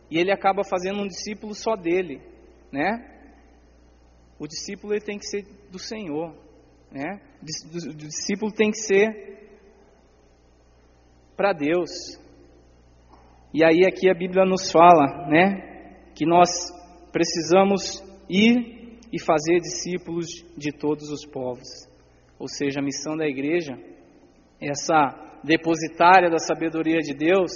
e 0.10 0.18
ele 0.18 0.32
acaba 0.32 0.64
fazendo 0.64 1.02
um 1.02 1.08
discípulo 1.08 1.54
só 1.54 1.76
dele, 1.76 2.22
né? 2.72 3.10
O 4.40 4.48
discípulo 4.48 4.94
ele 4.94 5.04
tem 5.04 5.18
que 5.18 5.26
ser 5.26 5.44
do 5.72 5.80
Senhor, 5.80 6.36
né? 6.92 7.22
O 7.42 7.96
discípulo 7.96 8.52
tem 8.52 8.72
que 8.72 8.78
ser 8.78 9.34
para 11.36 11.54
Deus, 11.54 11.90
e 13.54 13.64
aí 13.64 13.86
aqui 13.86 14.10
a 14.10 14.16
Bíblia 14.16 14.46
nos 14.46 14.72
fala, 14.72 15.28
né, 15.28 16.00
que 16.16 16.26
nós 16.26 16.50
precisamos 17.12 18.04
ir 18.28 18.98
e 19.12 19.22
fazer 19.22 19.60
discípulos 19.60 20.44
de 20.58 20.72
todos 20.72 21.12
os 21.12 21.24
povos. 21.24 21.68
Ou 22.40 22.48
seja, 22.48 22.80
a 22.80 22.84
missão 22.84 23.16
da 23.16 23.28
igreja, 23.28 23.78
essa 24.60 25.23
depositária 25.44 26.30
da 26.30 26.38
sabedoria 26.38 27.00
de 27.00 27.14
Deus, 27.14 27.52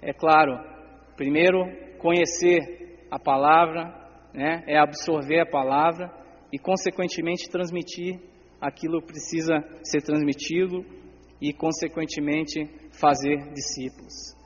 é 0.00 0.12
claro, 0.12 0.58
primeiro 1.16 1.64
conhecer 1.98 3.06
a 3.10 3.18
palavra, 3.18 3.92
né, 4.32 4.62
é 4.66 4.78
absorver 4.78 5.40
a 5.40 5.46
palavra 5.46 6.12
e 6.52 6.58
consequentemente 6.58 7.50
transmitir 7.50 8.20
aquilo 8.60 9.00
que 9.00 9.08
precisa 9.08 9.64
ser 9.82 10.02
transmitido 10.02 10.84
e 11.40 11.52
consequentemente 11.52 12.64
fazer 12.92 13.36
discípulos. 13.52 14.36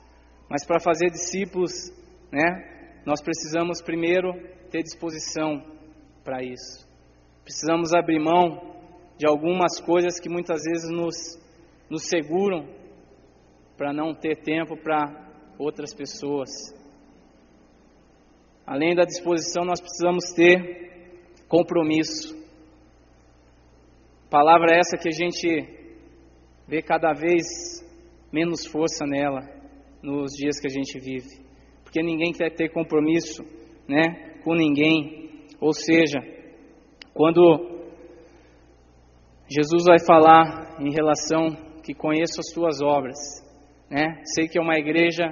Mas 0.49 0.65
para 0.65 0.79
fazer 0.79 1.09
discípulos, 1.09 1.91
né, 2.31 3.01
nós 3.05 3.21
precisamos 3.21 3.81
primeiro 3.81 4.33
ter 4.69 4.81
disposição 4.81 5.61
para 6.23 6.43
isso. 6.43 6.87
Precisamos 7.43 7.93
abrir 7.93 8.19
mão 8.19 8.73
de 9.17 9.27
algumas 9.27 9.79
coisas 9.81 10.19
que 10.19 10.29
muitas 10.29 10.61
vezes 10.63 10.89
nos, 10.89 11.15
nos 11.93 12.09
seguram 12.09 12.67
para 13.77 13.93
não 13.93 14.15
ter 14.15 14.41
tempo 14.41 14.75
para 14.75 15.29
outras 15.59 15.93
pessoas. 15.93 16.49
Além 18.65 18.95
da 18.95 19.03
disposição, 19.03 19.63
nós 19.63 19.79
precisamos 19.79 20.33
ter 20.33 21.37
compromisso. 21.47 22.35
Palavra 24.27 24.75
essa 24.75 24.97
que 24.97 25.07
a 25.07 25.11
gente 25.11 25.47
vê 26.67 26.81
cada 26.81 27.13
vez 27.13 27.45
menos 28.31 28.65
força 28.65 29.05
nela 29.05 29.41
nos 30.01 30.31
dias 30.31 30.59
que 30.59 30.65
a 30.65 30.73
gente 30.73 30.97
vive. 30.99 31.45
Porque 31.83 32.01
ninguém 32.01 32.31
quer 32.31 32.55
ter 32.55 32.69
compromisso, 32.69 33.43
né, 33.87 34.39
com 34.43 34.55
ninguém. 34.55 35.45
Ou 35.61 35.73
seja, 35.73 36.17
quando 37.13 37.85
Jesus 39.47 39.83
vai 39.85 39.99
falar 40.03 40.81
em 40.81 40.91
relação 40.91 41.71
que 41.83 41.93
conheço 41.93 42.39
as 42.39 42.53
tuas 42.53 42.81
obras, 42.81 43.17
né? 43.89 44.21
Sei 44.33 44.47
que 44.47 44.57
é 44.57 44.61
uma 44.61 44.77
igreja 44.77 45.25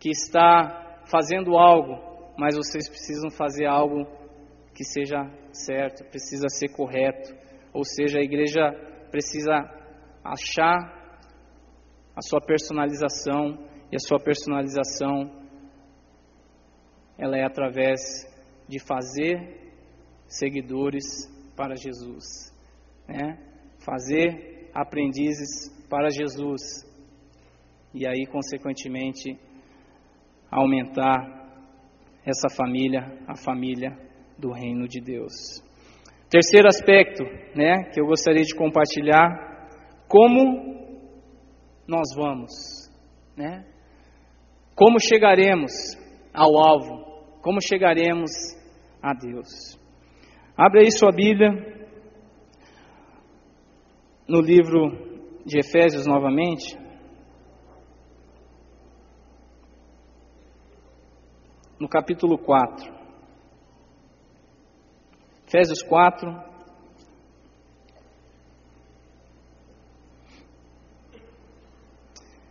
que 0.00 0.10
está 0.10 1.00
fazendo 1.06 1.56
algo, 1.56 2.34
mas 2.36 2.56
vocês 2.56 2.88
precisam 2.88 3.30
fazer 3.30 3.66
algo 3.66 4.04
que 4.74 4.84
seja 4.84 5.30
certo, 5.52 6.04
precisa 6.10 6.48
ser 6.48 6.68
correto. 6.68 7.34
Ou 7.72 7.84
seja, 7.84 8.18
a 8.18 8.22
igreja 8.22 8.72
precisa 9.10 9.54
achar 10.24 10.76
a 12.14 12.20
sua 12.20 12.40
personalização 12.40 13.58
e 13.90 13.96
a 13.96 14.00
sua 14.00 14.18
personalização 14.18 15.30
ela 17.16 17.38
é 17.38 17.44
através 17.44 18.00
de 18.68 18.78
fazer 18.78 19.72
seguidores 20.26 21.04
para 21.56 21.76
Jesus, 21.76 22.52
né? 23.08 23.38
Fazer 23.78 24.70
aprendizes 24.74 25.74
para 25.88 26.08
Jesus 26.10 26.60
e 27.94 28.06
aí 28.06 28.26
consequentemente 28.26 29.38
aumentar 30.50 31.36
essa 32.24 32.48
família, 32.54 33.00
a 33.26 33.36
família 33.36 33.96
do 34.38 34.52
reino 34.52 34.86
de 34.88 35.00
Deus. 35.00 35.32
Terceiro 36.28 36.66
aspecto, 36.68 37.22
né, 37.54 37.90
que 37.92 38.00
eu 38.00 38.06
gostaria 38.06 38.42
de 38.42 38.54
compartilhar, 38.54 39.68
como 40.08 40.76
nós 41.86 42.08
vamos, 42.16 42.50
né? 43.36 43.64
Como 44.74 45.00
chegaremos 45.00 45.72
ao 46.34 46.58
alvo? 46.58 47.40
Como 47.40 47.60
chegaremos 47.62 48.30
a 49.00 49.14
Deus? 49.14 49.78
Abre 50.56 50.80
aí 50.80 50.90
sua 50.90 51.12
Bíblia 51.12 51.50
no 54.28 54.40
livro 54.40 55.05
de 55.46 55.60
Efésios 55.60 56.04
novamente. 56.06 56.76
No 61.78 61.88
capítulo 61.88 62.36
4. 62.36 62.92
Efésios 65.46 65.82
4. 65.84 66.28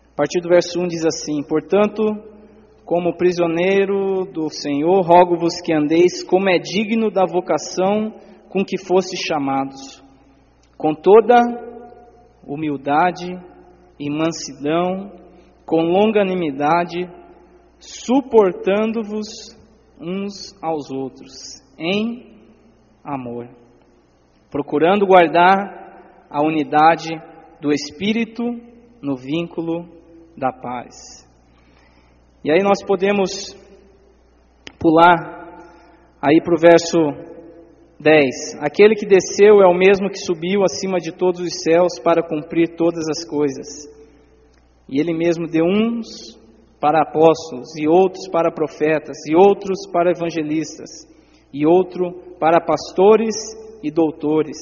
A 0.08 0.16
partir 0.16 0.40
do 0.40 0.48
verso 0.48 0.80
1 0.80 0.88
diz 0.88 1.06
assim: 1.06 1.44
Portanto, 1.44 2.02
como 2.86 3.18
prisioneiro 3.18 4.24
do 4.24 4.50
Senhor, 4.50 5.02
rogo-vos 5.02 5.60
que 5.60 5.74
andeis 5.74 6.24
como 6.24 6.50
é 6.50 6.58
digno 6.58 7.12
da 7.12 7.26
vocação 7.26 8.14
com 8.48 8.64
que 8.64 8.78
fostes 8.78 9.20
chamados, 9.20 10.02
com 10.78 10.94
toda 10.94 11.36
humildade 12.46 13.28
e 14.00 14.10
mansidão, 14.10 15.12
com 15.66 15.82
longanimidade, 15.82 17.10
suportando-vos 17.80 19.56
uns 20.00 20.54
aos 20.62 20.92
outros, 20.92 21.32
em 21.78 22.36
amor, 23.04 23.50
procurando 24.52 25.06
guardar 25.06 26.28
a 26.30 26.42
unidade 26.44 27.10
do 27.62 27.72
Espírito 27.72 28.44
no 29.02 29.16
vínculo 29.16 29.88
da 30.38 30.52
paz. 30.52 31.26
E 32.44 32.52
aí 32.52 32.62
nós 32.62 32.84
podemos 32.86 33.56
pular 34.80 35.36
aí 36.22 36.42
para 36.42 36.54
o 36.54 36.60
verso 36.60 37.35
10. 38.00 38.58
Aquele 38.60 38.96
que 38.96 39.06
desceu 39.06 39.62
é 39.62 39.68
o 39.68 39.74
mesmo 39.74 40.10
que 40.10 40.18
subiu 40.18 40.64
acima 40.64 40.98
de 41.00 41.12
todos 41.12 41.40
os 41.40 41.64
céus 41.64 42.00
para 42.04 42.22
cumprir 42.22 42.76
todas 42.76 43.08
as 43.10 43.26
coisas. 43.26 43.88
E 44.88 45.00
ele 45.00 45.14
mesmo 45.14 45.48
deu 45.48 45.66
uns 45.66 46.40
para 46.80 47.02
apóstolos, 47.02 47.70
e 47.80 47.88
outros 47.88 48.28
para 48.28 48.52
profetas, 48.52 49.18
e 49.28 49.36
outros 49.36 49.88
para 49.92 50.12
evangelistas, 50.12 51.08
e 51.52 51.66
outro 51.66 52.12
para 52.40 52.60
pastores 52.60 53.36
e 53.82 53.90
doutores, 53.90 54.58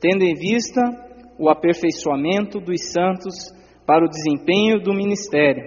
tendo 0.00 0.22
em 0.22 0.34
vista 0.34 0.80
o 1.38 1.50
aperfeiçoamento 1.50 2.60
dos 2.60 2.92
santos 2.92 3.52
para 3.84 4.04
o 4.04 4.08
desempenho 4.08 4.80
do 4.80 4.94
ministério, 4.94 5.62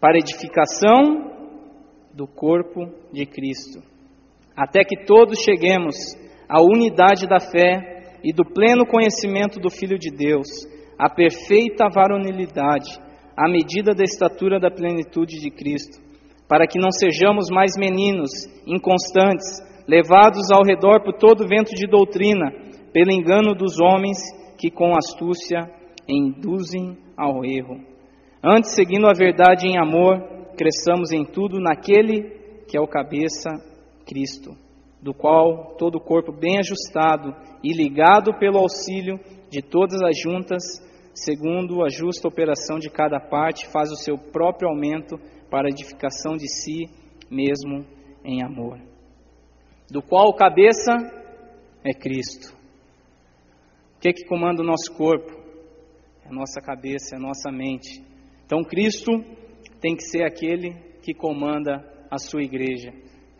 para 0.00 0.18
edificação 0.18 1.32
do 2.14 2.26
corpo 2.26 2.88
de 3.12 3.26
Cristo, 3.26 3.82
até 4.56 4.84
que 4.84 5.04
todos 5.04 5.42
cheguemos 5.42 5.96
à 6.48 6.62
unidade 6.62 7.26
da 7.26 7.40
fé 7.40 8.18
e 8.22 8.32
do 8.32 8.44
pleno 8.44 8.86
conhecimento 8.86 9.60
do 9.60 9.70
Filho 9.70 9.98
de 9.98 10.10
Deus, 10.10 10.48
à 10.98 11.08
perfeita 11.10 11.88
varonilidade, 11.92 12.98
à 13.36 13.48
medida 13.50 13.94
da 13.94 14.04
estatura 14.04 14.60
da 14.60 14.70
plenitude 14.70 15.40
de 15.40 15.50
Cristo 15.50 16.04
para 16.48 16.66
que 16.66 16.78
não 16.78 16.90
sejamos 16.90 17.46
mais 17.50 17.72
meninos 17.78 18.30
inconstantes, 18.66 19.46
levados 19.88 20.50
ao 20.52 20.62
redor 20.62 21.02
por 21.02 21.14
todo 21.14 21.48
vento 21.48 21.74
de 21.74 21.86
doutrina, 21.86 22.52
pelo 22.92 23.10
engano 23.10 23.54
dos 23.54 23.80
homens 23.80 24.18
que 24.58 24.70
com 24.70 24.92
astúcia 24.96 25.68
induzem 26.08 26.96
ao 27.16 27.44
erro. 27.44 27.80
Antes, 28.42 28.74
seguindo 28.74 29.08
a 29.08 29.12
verdade 29.12 29.66
em 29.66 29.78
amor, 29.78 30.20
cresçamos 30.56 31.12
em 31.12 31.24
tudo 31.24 31.58
naquele 31.58 32.44
que 32.68 32.76
é 32.76 32.80
o 32.80 32.86
cabeça, 32.86 33.50
Cristo, 34.06 34.56
do 35.00 35.12
qual 35.12 35.76
todo 35.76 35.96
o 35.96 36.00
corpo 36.00 36.32
bem 36.32 36.58
ajustado 36.58 37.34
e 37.62 37.72
ligado 37.72 38.38
pelo 38.38 38.58
auxílio 38.58 39.18
de 39.50 39.60
todas 39.62 40.02
as 40.02 40.18
juntas, 40.18 40.62
segundo 41.14 41.84
a 41.84 41.88
justa 41.88 42.26
operação 42.26 42.78
de 42.78 42.90
cada 42.90 43.20
parte, 43.20 43.68
faz 43.68 43.90
o 43.90 43.96
seu 43.96 44.16
próprio 44.16 44.68
aumento 44.68 45.18
para 45.50 45.68
a 45.68 45.70
edificação 45.70 46.36
de 46.36 46.48
si 46.48 46.88
mesmo 47.30 47.84
em 48.24 48.42
amor, 48.42 48.80
do 49.90 50.02
qual 50.02 50.34
cabeça 50.34 50.92
é 51.84 51.92
Cristo. 51.92 52.56
O 53.96 54.00
que 54.00 54.08
é 54.08 54.12
que 54.12 54.26
comanda 54.26 54.62
o 54.62 54.66
nosso 54.66 54.92
corpo? 54.96 55.32
É 56.24 56.28
a 56.28 56.32
nossa 56.32 56.60
cabeça, 56.60 57.14
é 57.14 57.18
a 57.18 57.20
nossa 57.20 57.50
mente. 57.50 58.02
Então 58.46 58.62
Cristo 58.62 59.12
tem 59.80 59.94
que 59.94 60.02
ser 60.02 60.24
aquele 60.24 60.74
que 61.02 61.12
comanda 61.12 61.84
a 62.10 62.18
sua 62.18 62.42
igreja, 62.42 62.90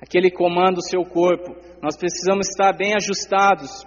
aquele 0.04 0.30
que 0.30 0.36
comanda 0.36 0.78
o 0.78 0.82
seu 0.82 1.02
corpo. 1.02 1.56
Nós 1.82 1.96
precisamos 1.96 2.46
estar 2.48 2.72
bem 2.76 2.92
ajustados, 2.94 3.84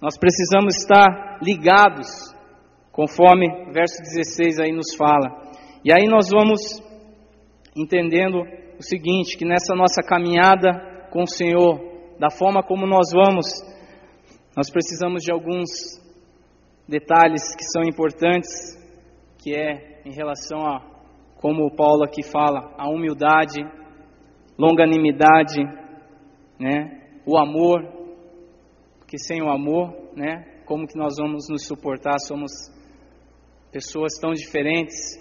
nós 0.00 0.18
precisamos 0.18 0.76
estar 0.76 1.38
ligados, 1.42 2.08
conforme 2.90 3.70
verso 3.72 4.02
16 4.02 4.60
aí 4.60 4.72
nos 4.72 4.94
fala. 4.96 5.42
E 5.84 5.92
aí 5.92 6.08
nós 6.08 6.30
vamos 6.30 6.60
entendendo 7.76 8.42
o 8.78 8.82
seguinte: 8.82 9.36
que 9.36 9.44
nessa 9.44 9.74
nossa 9.74 10.02
caminhada 10.02 11.06
com 11.10 11.22
o 11.22 11.28
Senhor, 11.28 11.78
da 12.18 12.30
forma 12.30 12.62
como 12.62 12.86
nós 12.86 13.08
vamos, 13.12 13.46
nós 14.56 14.70
precisamos 14.70 15.22
de 15.22 15.32
alguns 15.32 15.68
detalhes 16.88 17.54
que 17.54 17.64
são 17.64 17.82
importantes, 17.82 18.76
que 19.38 19.54
é 19.54 20.00
em 20.04 20.12
relação 20.12 20.66
a, 20.66 20.80
como 21.36 21.74
Paulo 21.76 22.04
aqui 22.04 22.22
fala, 22.22 22.74
a 22.78 22.88
humildade, 22.88 23.60
longanimidade, 24.58 25.62
né, 26.58 27.00
o 27.24 27.38
amor, 27.38 27.80
porque 28.98 29.16
sem 29.16 29.40
o 29.40 29.48
amor, 29.48 29.94
né, 30.16 30.44
como 30.66 30.86
que 30.86 30.98
nós 30.98 31.14
vamos 31.18 31.46
nos 31.48 31.64
suportar? 31.64 32.18
Somos 32.18 32.50
pessoas 33.70 34.18
tão 34.20 34.32
diferentes, 34.32 35.16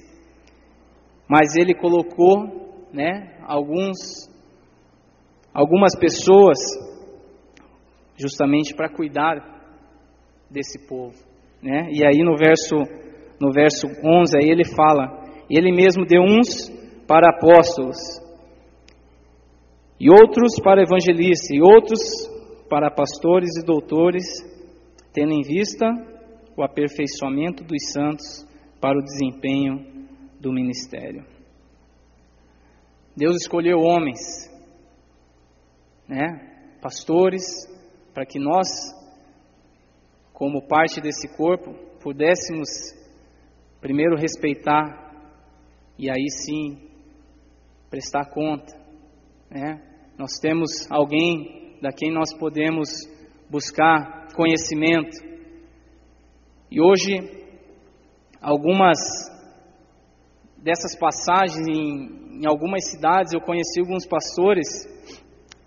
mas 1.29 1.55
ele 1.55 1.75
colocou, 1.75 2.87
né, 2.91 3.37
alguns 3.45 4.27
algumas 5.53 5.95
pessoas 5.97 6.57
justamente 8.15 8.75
para 8.75 8.89
cuidar 8.89 9.35
desse 10.49 10.87
povo, 10.87 11.17
né? 11.61 11.89
E 11.91 12.05
aí 12.05 12.23
no 12.23 12.37
verso 12.37 12.75
no 13.39 13.51
verso 13.51 13.87
11 14.03 14.37
aí 14.37 14.49
ele 14.49 14.65
fala: 14.65 15.23
"Ele 15.49 15.71
mesmo 15.71 16.05
deu 16.05 16.21
uns 16.21 16.69
para 17.07 17.29
apóstolos, 17.29 17.97
e 19.99 20.09
outros 20.09 20.59
para 20.63 20.83
evangelistas, 20.83 21.49
e 21.49 21.61
outros 21.61 21.99
para 22.69 22.91
pastores 22.91 23.57
e 23.57 23.65
doutores, 23.65 24.25
tendo 25.13 25.33
em 25.33 25.41
vista 25.41 25.85
o 26.55 26.63
aperfeiçoamento 26.63 27.63
dos 27.63 27.91
santos 27.91 28.45
para 28.79 28.97
o 28.97 29.03
desempenho 29.03 30.07
do 30.39 30.51
ministério. 30.51 31.25
Deus 33.15 33.37
escolheu 33.37 33.79
homens, 33.79 34.19
né, 36.07 36.77
pastores, 36.81 37.43
para 38.13 38.25
que 38.25 38.39
nós, 38.39 38.67
como 40.31 40.67
parte 40.67 41.01
desse 41.01 41.27
corpo, 41.35 41.73
pudéssemos 42.01 42.69
primeiro 43.81 44.15
respeitar 44.15 45.07
e 45.97 46.09
aí 46.09 46.29
sim 46.29 46.79
prestar 47.89 48.29
conta. 48.29 48.75
Né? 49.49 49.86
Nós 50.17 50.39
temos 50.41 50.89
alguém 50.89 51.77
da 51.79 51.91
quem 51.91 52.11
nós 52.11 52.35
podemos 52.35 52.89
buscar 53.51 54.33
conhecimento. 54.33 55.15
E 56.71 56.81
hoje, 56.81 57.13
algumas 58.41 58.97
dessas 60.57 60.97
passagens 60.97 61.67
em, 61.67 62.41
em 62.41 62.47
algumas 62.47 62.89
cidades, 62.89 63.31
eu 63.31 63.41
conheci 63.41 63.79
alguns 63.79 64.07
pastores 64.07 64.67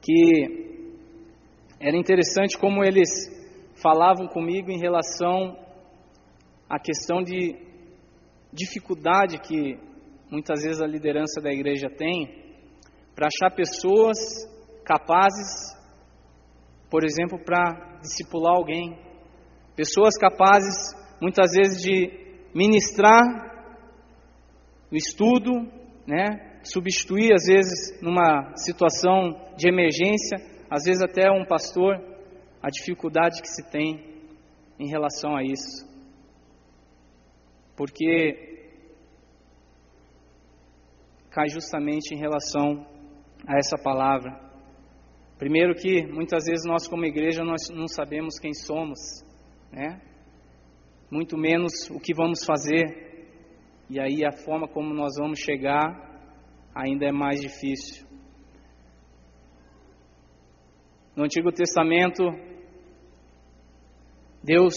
que 0.03 0.89
era 1.79 1.97
interessante 1.97 2.59
como 2.59 2.83
eles 2.83 3.09
falavam 3.81 4.27
comigo 4.27 4.69
em 4.69 4.81
relação 4.81 5.57
à 6.69 6.81
questão 6.81 7.23
de 7.23 7.55
dificuldade 8.53 9.39
que 9.39 9.79
muitas 10.29 10.65
vezes 10.65 10.83
a 10.83 10.89
liderança 10.89 11.41
da 11.41 11.53
igreja 11.53 11.89
tem 11.89 12.40
para 13.15 13.29
achar 13.29 13.55
pessoas 13.55 14.19
capazes, 14.85 15.77
por 16.91 17.05
exemplo, 17.05 17.39
para 17.45 17.99
discipular 18.01 18.57
alguém, 18.57 18.99
pessoas 19.77 20.17
capazes 20.19 20.95
muitas 21.21 21.53
vezes 21.53 21.83
de 21.83 22.11
ministrar 22.55 23.23
o 24.91 24.97
estudo, 24.97 25.53
né, 26.07 26.59
substituir 26.65 27.33
às 27.33 27.45
vezes 27.47 28.01
numa 28.03 28.57
situação 28.57 29.31
de 29.57 29.69
emergência, 29.69 30.39
às 30.69 30.85
vezes 30.85 31.03
até 31.03 31.31
um 31.31 31.45
pastor, 31.45 31.97
a 32.63 32.69
dificuldade 32.69 33.41
que 33.41 33.49
se 33.49 33.63
tem 33.71 34.05
em 34.79 34.89
relação 34.89 35.37
a 35.37 35.43
isso. 35.43 35.89
Porque 37.77 38.51
cai 41.31 41.49
justamente 41.49 42.15
em 42.15 42.19
relação 42.19 42.87
a 43.47 43.57
essa 43.57 43.77
palavra. 43.83 44.39
Primeiro 45.39 45.75
que 45.75 46.07
muitas 46.07 46.45
vezes 46.45 46.67
nós 46.67 46.87
como 46.87 47.05
igreja 47.05 47.43
nós 47.43 47.63
não 47.71 47.87
sabemos 47.87 48.39
quem 48.39 48.53
somos, 48.53 48.99
né? 49.73 50.01
Muito 51.11 51.37
menos 51.37 51.73
o 51.91 51.99
que 51.99 52.15
vamos 52.15 52.45
fazer. 52.45 52.85
E 53.89 53.99
aí 53.99 54.25
a 54.25 54.33
forma 54.33 54.69
como 54.69 54.93
nós 54.95 55.15
vamos 55.19 55.41
chegar 55.41 56.11
ainda 56.75 57.07
é 57.07 57.13
mais 57.13 57.41
difícil. 57.41 58.07
No 61.17 61.25
Antigo 61.25 61.51
Testamento, 61.53 62.23
Deus 64.43 64.75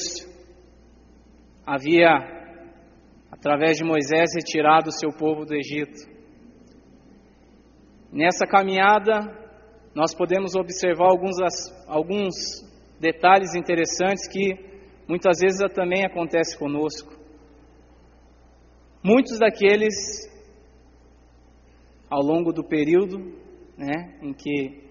havia, 1.65 2.09
através 3.31 3.77
de 3.77 3.83
Moisés, 3.83 4.31
retirado 4.35 4.89
o 4.89 4.91
seu 4.91 5.09
povo 5.11 5.45
do 5.45 5.55
Egito. 5.55 6.12
Nessa 8.13 8.45
caminhada, 8.45 9.21
nós 9.95 10.13
podemos 10.13 10.53
observar 10.53 11.09
alguns, 11.09 11.35
alguns 11.87 12.35
detalhes 12.99 13.55
interessantes 13.55 14.27
que 14.27 14.53
muitas 15.07 15.39
vezes 15.41 15.59
também 15.73 16.05
acontece 16.05 16.55
conosco. 16.55 17.11
Muitos 19.03 19.39
daqueles, 19.39 19.95
ao 22.07 22.21
longo 22.21 22.53
do 22.53 22.63
período 22.63 23.17
né, 23.75 24.19
em 24.21 24.31
que 24.31 24.83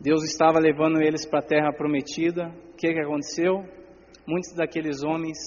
Deus 0.00 0.24
estava 0.24 0.58
levando 0.58 1.00
eles 1.00 1.24
para 1.24 1.38
a 1.38 1.46
terra 1.46 1.72
prometida, 1.72 2.48
o 2.72 2.76
que, 2.76 2.92
que 2.92 3.00
aconteceu? 3.00 3.64
Muitos 4.26 4.56
daqueles 4.56 5.04
homens 5.04 5.38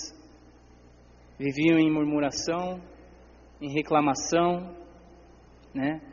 viviam 1.37 1.77
em 1.77 1.91
murmuração, 1.91 2.81
em 3.59 3.73
reclamação, 3.73 4.73
né? 5.75 6.10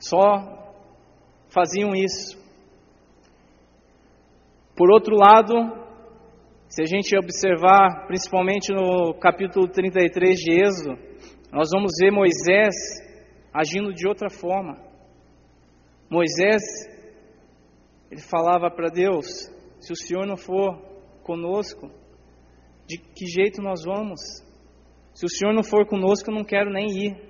Só 0.00 0.74
faziam 1.50 1.90
isso. 1.94 2.40
Por 4.74 4.90
outro 4.90 5.14
lado, 5.14 5.54
se 6.68 6.82
a 6.82 6.86
gente 6.86 7.14
observar, 7.16 8.06
principalmente 8.06 8.72
no 8.72 9.12
capítulo 9.14 9.68
33 9.68 10.38
de 10.38 10.52
Êxodo, 10.62 10.98
nós 11.52 11.68
vamos 11.72 11.92
ver 12.00 12.10
Moisés 12.10 12.74
agindo 13.52 13.92
de 13.92 14.08
outra 14.08 14.30
forma. 14.30 14.78
Moisés, 16.08 16.62
ele 18.10 18.22
falava 18.22 18.70
para 18.70 18.88
Deus: 18.88 19.26
se 19.80 19.92
o 19.92 19.96
Senhor 19.96 20.26
não 20.26 20.36
for 20.36 20.80
conosco, 21.22 21.90
de 22.86 22.98
que 22.98 23.26
jeito 23.26 23.60
nós 23.60 23.84
vamos? 23.84 24.20
Se 25.12 25.26
o 25.26 25.28
Senhor 25.28 25.52
não 25.52 25.62
for 25.62 25.86
conosco, 25.86 26.30
eu 26.30 26.34
não 26.34 26.44
quero 26.44 26.70
nem 26.70 26.86
ir. 26.86 27.29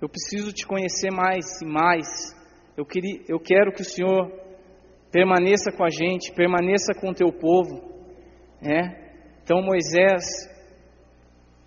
Eu 0.00 0.08
preciso 0.08 0.52
te 0.52 0.66
conhecer 0.66 1.10
mais 1.10 1.60
e 1.62 1.66
mais. 1.66 2.06
Eu, 2.76 2.84
queria, 2.84 3.22
eu 3.28 3.40
quero 3.40 3.72
que 3.72 3.80
o 3.80 3.84
Senhor 3.84 4.30
permaneça 5.10 5.72
com 5.72 5.84
a 5.84 5.88
gente, 5.88 6.34
permaneça 6.34 6.92
com 7.00 7.10
o 7.10 7.14
teu 7.14 7.32
povo. 7.32 7.94
É? 8.60 9.40
Então 9.42 9.62
Moisés 9.62 10.24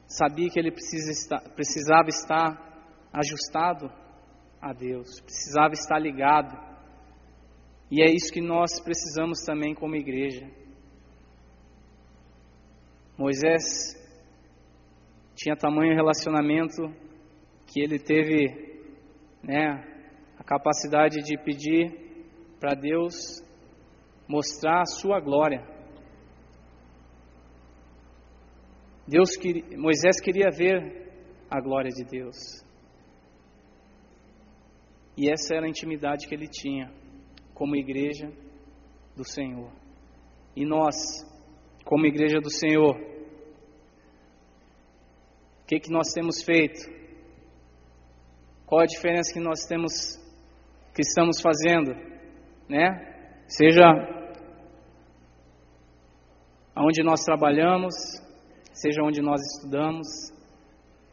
sabia 0.08 0.50
que 0.50 0.60
ele 0.60 0.72
precisa 0.72 1.12
estar, 1.12 1.40
precisava 1.56 2.10
estar 2.10 2.70
ajustado 3.14 3.92
a 4.62 4.74
Deus, 4.74 5.20
precisava 5.22 5.74
estar 5.74 5.98
ligado. 5.98 6.58
E 7.90 8.04
é 8.04 8.12
isso 8.12 8.32
que 8.32 8.42
nós 8.42 8.80
precisamos 8.84 9.40
também 9.44 9.74
como 9.74 9.96
igreja. 9.96 10.48
Moisés 13.18 13.98
tinha 15.36 15.56
tamanho 15.56 15.96
relacionamento 15.96 17.09
que 17.72 17.80
ele 17.82 18.00
teve 18.00 18.82
né, 19.44 19.84
a 20.38 20.44
capacidade 20.44 21.22
de 21.22 21.38
pedir 21.38 21.92
para 22.60 22.74
Deus 22.74 23.42
mostrar 24.28 24.82
a 24.82 24.86
sua 24.86 25.20
glória. 25.20 25.64
Deus 29.08 29.36
queria, 29.38 29.78
Moisés 29.78 30.20
queria 30.20 30.50
ver 30.52 31.12
a 31.50 31.62
glória 31.62 31.92
de 31.92 32.04
Deus. 32.04 32.64
E 35.16 35.32
essa 35.32 35.56
era 35.56 35.66
a 35.66 35.70
intimidade 35.70 36.28
que 36.28 36.34
ele 36.34 36.48
tinha 36.48 36.92
como 37.54 37.76
igreja 37.76 38.32
do 39.16 39.24
Senhor. 39.24 39.72
E 40.56 40.66
nós, 40.66 40.96
como 41.86 42.06
igreja 42.06 42.40
do 42.40 42.50
Senhor, 42.50 42.96
o 45.62 45.66
que, 45.68 45.80
que 45.80 45.92
nós 45.92 46.12
temos 46.14 46.42
feito? 46.44 47.00
Qual 48.70 48.82
a 48.82 48.86
diferença 48.86 49.34
que 49.34 49.40
nós 49.40 49.66
temos, 49.66 49.92
que 50.94 51.02
estamos 51.02 51.42
fazendo, 51.42 51.92
né? 52.70 53.42
Seja 53.48 53.84
onde 56.78 57.02
nós 57.02 57.22
trabalhamos, 57.24 57.96
seja 58.72 59.02
onde 59.02 59.24
nós 59.24 59.42
estudamos, 59.42 60.08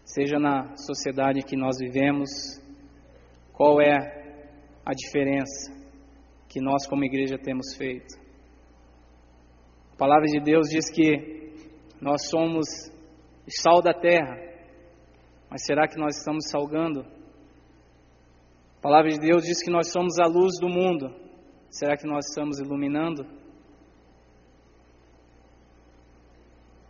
seja 0.05 0.39
na 0.39 0.77
sociedade 0.77 1.41
que 1.45 1.57
nós 1.57 1.79
vivemos, 1.81 2.29
qual 3.55 3.81
é 3.81 3.95
a 4.85 4.93
diferença 4.93 5.73
que 6.51 6.61
nós 6.61 6.87
como 6.87 7.07
igreja 7.07 7.39
temos 7.39 7.75
feito? 7.75 8.21
A 9.95 9.97
palavra 9.97 10.27
de 10.27 10.41
Deus 10.41 10.69
diz 10.69 10.91
que 10.91 11.55
nós 12.03 12.29
somos 12.29 12.67
sal 13.49 13.81
da 13.81 13.95
terra, 13.95 14.37
mas 15.49 15.65
será 15.65 15.89
que 15.89 15.97
nós 15.97 16.19
estamos 16.19 16.51
salgando 16.51 17.16
a 18.87 18.89
palavra 18.89 19.11
de 19.11 19.19
Deus 19.19 19.43
diz 19.43 19.61
que 19.65 19.69
nós 19.69 19.91
somos 19.91 20.17
a 20.17 20.27
luz 20.27 20.61
do 20.61 20.69
mundo. 20.69 21.11
Será 21.69 21.97
que 21.97 22.07
nós 22.07 22.25
estamos 22.29 22.61
iluminando? 22.61 23.27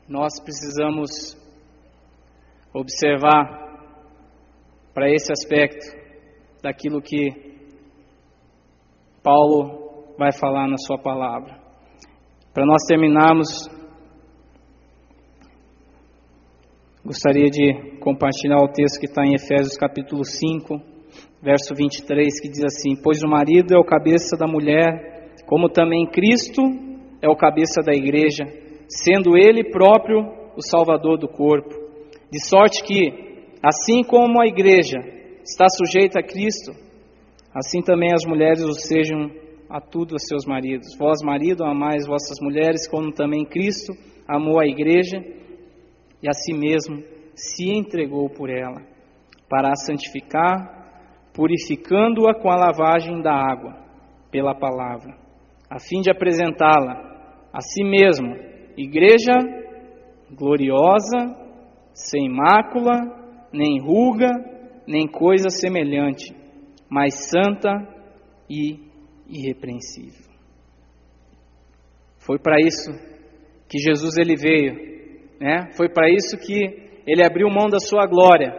Nós 0.07 0.39
precisamos 0.39 1.09
observar 2.75 3.81
para 4.93 5.11
esse 5.11 5.33
aspecto 5.33 5.87
daquilo 6.63 7.01
que 7.01 7.31
Paulo 9.23 10.13
vai 10.19 10.33
falar 10.39 10.69
na 10.69 10.77
sua 10.77 10.99
palavra. 10.99 11.59
Para 12.53 12.67
nós 12.67 12.83
terminarmos, 12.87 13.71
gostaria 17.03 17.49
de 17.49 17.99
compartilhar 18.01 18.59
o 18.59 18.71
texto 18.71 19.01
que 19.01 19.07
está 19.07 19.25
em 19.25 19.33
Efésios 19.33 19.79
capítulo 19.79 20.27
5 20.27 20.96
verso 21.47 21.77
23, 21.77 22.41
que 22.41 22.49
diz 22.49 22.65
assim: 22.65 23.01
Pois 23.01 23.23
o 23.23 23.29
marido 23.29 23.73
é 23.73 23.79
o 23.79 23.85
cabeça 23.85 24.37
da 24.37 24.49
mulher, 24.49 25.31
como 25.47 25.69
também 25.69 26.05
Cristo 26.05 26.61
é 27.23 27.29
o 27.29 27.37
cabeça 27.37 27.81
da 27.83 27.93
igreja, 27.93 28.45
sendo 28.89 29.37
ele 29.39 29.71
próprio 29.71 30.27
o 30.57 30.61
salvador 30.61 31.17
do 31.17 31.29
corpo. 31.29 31.71
De 32.33 32.45
sorte 32.45 32.83
que, 32.83 33.53
assim 33.63 34.03
como 34.03 34.43
a 34.43 34.47
igreja 34.47 34.99
está 35.45 35.67
sujeita 35.69 36.19
a 36.19 36.23
Cristo, 36.23 36.73
assim 37.55 37.81
também 37.81 38.13
as 38.13 38.27
mulheres 38.27 38.65
o 38.65 38.73
sejam 38.73 39.31
a 39.71 39.81
tudo 39.81 40.17
a 40.17 40.19
seus 40.19 40.45
maridos. 40.45 40.97
Vós, 40.99 41.23
marido, 41.23 41.65
amais 41.65 42.09
vossas 42.09 42.41
mulheres, 42.43 42.89
como 42.89 43.13
também 43.13 43.45
Cristo 43.45 43.93
amou 44.27 44.61
a 44.61 44.67
igreja 44.67 45.19
e 46.21 46.29
a 46.29 46.33
si 46.33 46.53
mesmo 46.53 47.05
se 47.37 47.71
entregou 47.71 48.29
por 48.29 48.51
ela, 48.51 48.83
para 49.49 49.71
a 49.71 49.77
santificar, 49.77 50.76
purificando-a 51.37 52.35
com 52.35 52.51
a 52.51 52.57
lavagem 52.57 53.21
da 53.21 53.35
água, 53.35 53.77
pela 54.31 54.55
palavra, 54.55 55.15
a 55.69 55.79
fim 55.79 56.01
de 56.01 56.11
apresentá-la 56.11 57.51
a 57.53 57.61
si 57.61 57.85
mesmo, 57.85 58.35
igreja 58.75 59.35
gloriosa, 60.31 61.37
sem 61.93 62.29
mácula, 62.31 62.95
nem 63.53 63.79
ruga, 63.81 64.31
nem 64.87 65.07
coisa 65.07 65.51
semelhante, 65.51 66.35
mas 66.89 67.29
santa 67.29 67.71
e 68.49 68.79
irrepreensível. 69.29 70.27
Foi 72.19 72.39
para 72.39 72.57
isso 72.61 72.91
que 73.69 73.79
Jesus 73.79 74.17
ele 74.17 74.37
veio, 74.37 74.75
né? 75.39 75.71
Foi 75.77 75.89
para 75.89 76.09
isso 76.09 76.39
que 76.39 76.87
ele 77.07 77.23
abriu 77.23 77.49
mão 77.51 77.69
da 77.69 77.79
sua 77.79 78.07
glória, 78.07 78.53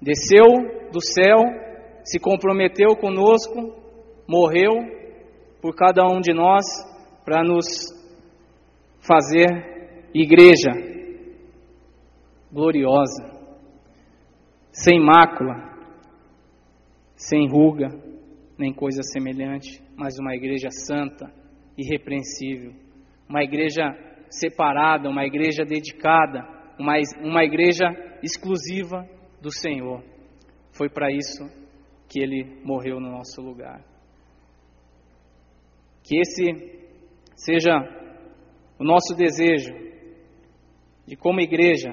desceu 0.00 0.90
do 0.92 1.00
céu, 1.00 1.38
se 2.04 2.18
comprometeu 2.18 2.96
conosco, 2.96 3.74
morreu 4.28 4.72
por 5.60 5.74
cada 5.74 6.04
um 6.06 6.20
de 6.20 6.32
nós 6.32 6.64
para 7.24 7.42
nos 7.44 7.64
fazer 9.00 10.08
igreja 10.12 10.70
gloriosa, 12.52 13.24
sem 14.72 15.00
mácula, 15.00 15.72
sem 17.14 17.48
ruga, 17.48 17.88
nem 18.58 18.74
coisa 18.74 19.02
semelhante, 19.02 19.82
mas 19.96 20.18
uma 20.18 20.34
igreja 20.34 20.68
santa, 20.70 21.32
irrepreensível, 21.78 22.72
uma 23.28 23.42
igreja 23.42 23.84
separada, 24.28 25.08
uma 25.08 25.24
igreja 25.24 25.64
dedicada, 25.64 26.46
uma, 26.78 26.94
uma 27.22 27.44
igreja 27.44 27.86
exclusiva 28.22 29.08
do 29.40 29.50
Senhor. 29.50 30.02
Foi 30.72 30.88
para 30.88 31.10
isso 31.12 31.61
que 32.12 32.20
ele 32.20 32.44
morreu 32.62 33.00
no 33.00 33.10
nosso 33.10 33.40
lugar. 33.40 33.82
Que 36.04 36.20
esse 36.20 36.92
seja 37.34 37.72
o 38.78 38.84
nosso 38.84 39.14
desejo 39.16 39.72
de, 41.06 41.16
como 41.16 41.40
igreja, 41.40 41.90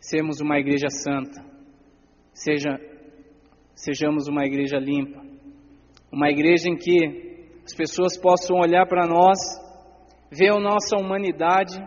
sermos 0.00 0.40
uma 0.40 0.58
igreja 0.58 0.88
santa, 0.88 1.44
seja, 2.34 2.76
sejamos 3.76 4.26
uma 4.26 4.44
igreja 4.44 4.78
limpa, 4.78 5.22
uma 6.10 6.28
igreja 6.28 6.68
em 6.68 6.76
que 6.76 7.60
as 7.64 7.72
pessoas 7.72 8.18
possam 8.18 8.56
olhar 8.56 8.86
para 8.88 9.06
nós, 9.06 9.38
ver 10.28 10.50
a 10.50 10.58
nossa 10.58 10.96
humanidade 10.96 11.78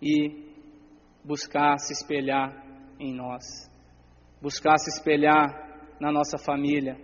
e 0.00 0.48
buscar 1.22 1.78
se 1.78 1.92
espelhar 1.92 2.67
em 2.98 3.14
nós, 3.14 3.44
buscar 4.40 4.76
se 4.78 4.90
espelhar 4.90 5.68
na 6.00 6.12
nossa 6.12 6.38
família, 6.38 6.96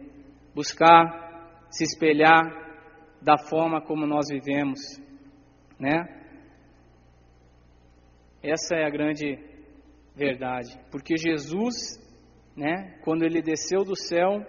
buscar 0.55 1.67
se 1.71 1.85
espelhar 1.85 2.43
da 3.21 3.37
forma 3.39 3.81
como 3.81 4.07
nós 4.07 4.27
vivemos, 4.29 4.81
né? 5.79 6.23
Essa 8.43 8.77
é 8.77 8.85
a 8.85 8.91
grande 8.91 9.39
verdade, 10.15 10.79
porque 10.91 11.17
Jesus, 11.17 11.99
né, 12.57 12.99
quando 13.03 13.25
ele 13.25 13.41
desceu 13.41 13.85
do 13.85 13.97
céu 13.97 14.45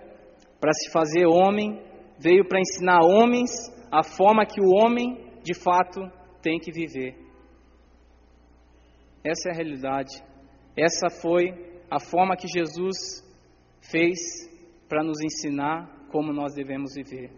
para 0.60 0.74
se 0.74 0.92
fazer 0.92 1.26
homem, 1.26 1.82
veio 2.20 2.48
para 2.48 2.60
ensinar 2.60 3.00
homens 3.02 3.52
a 3.92 4.04
forma 4.04 4.46
que 4.46 4.62
o 4.62 4.70
homem 4.70 5.40
de 5.44 5.54
fato 5.54 6.02
tem 6.42 6.60
que 6.60 6.72
viver. 6.72 7.16
Essa 9.24 9.50
é 9.50 9.52
a 9.52 9.56
realidade. 9.56 10.22
Essa 10.78 11.10
foi 11.10 11.54
a 11.90 12.00
forma 12.00 12.36
que 12.36 12.48
Jesus 12.48 13.24
fez 13.82 14.18
para 14.90 15.04
nos 15.04 15.18
ensinar 15.24 16.08
como 16.12 16.34
nós 16.34 16.54
devemos 16.54 16.94
viver. 16.96 17.32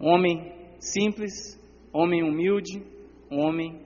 Um 0.00 0.08
homem 0.08 0.52
simples, 0.78 1.58
homem 1.92 2.22
humilde, 2.22 2.82
um 3.30 3.40
homem 3.40 3.80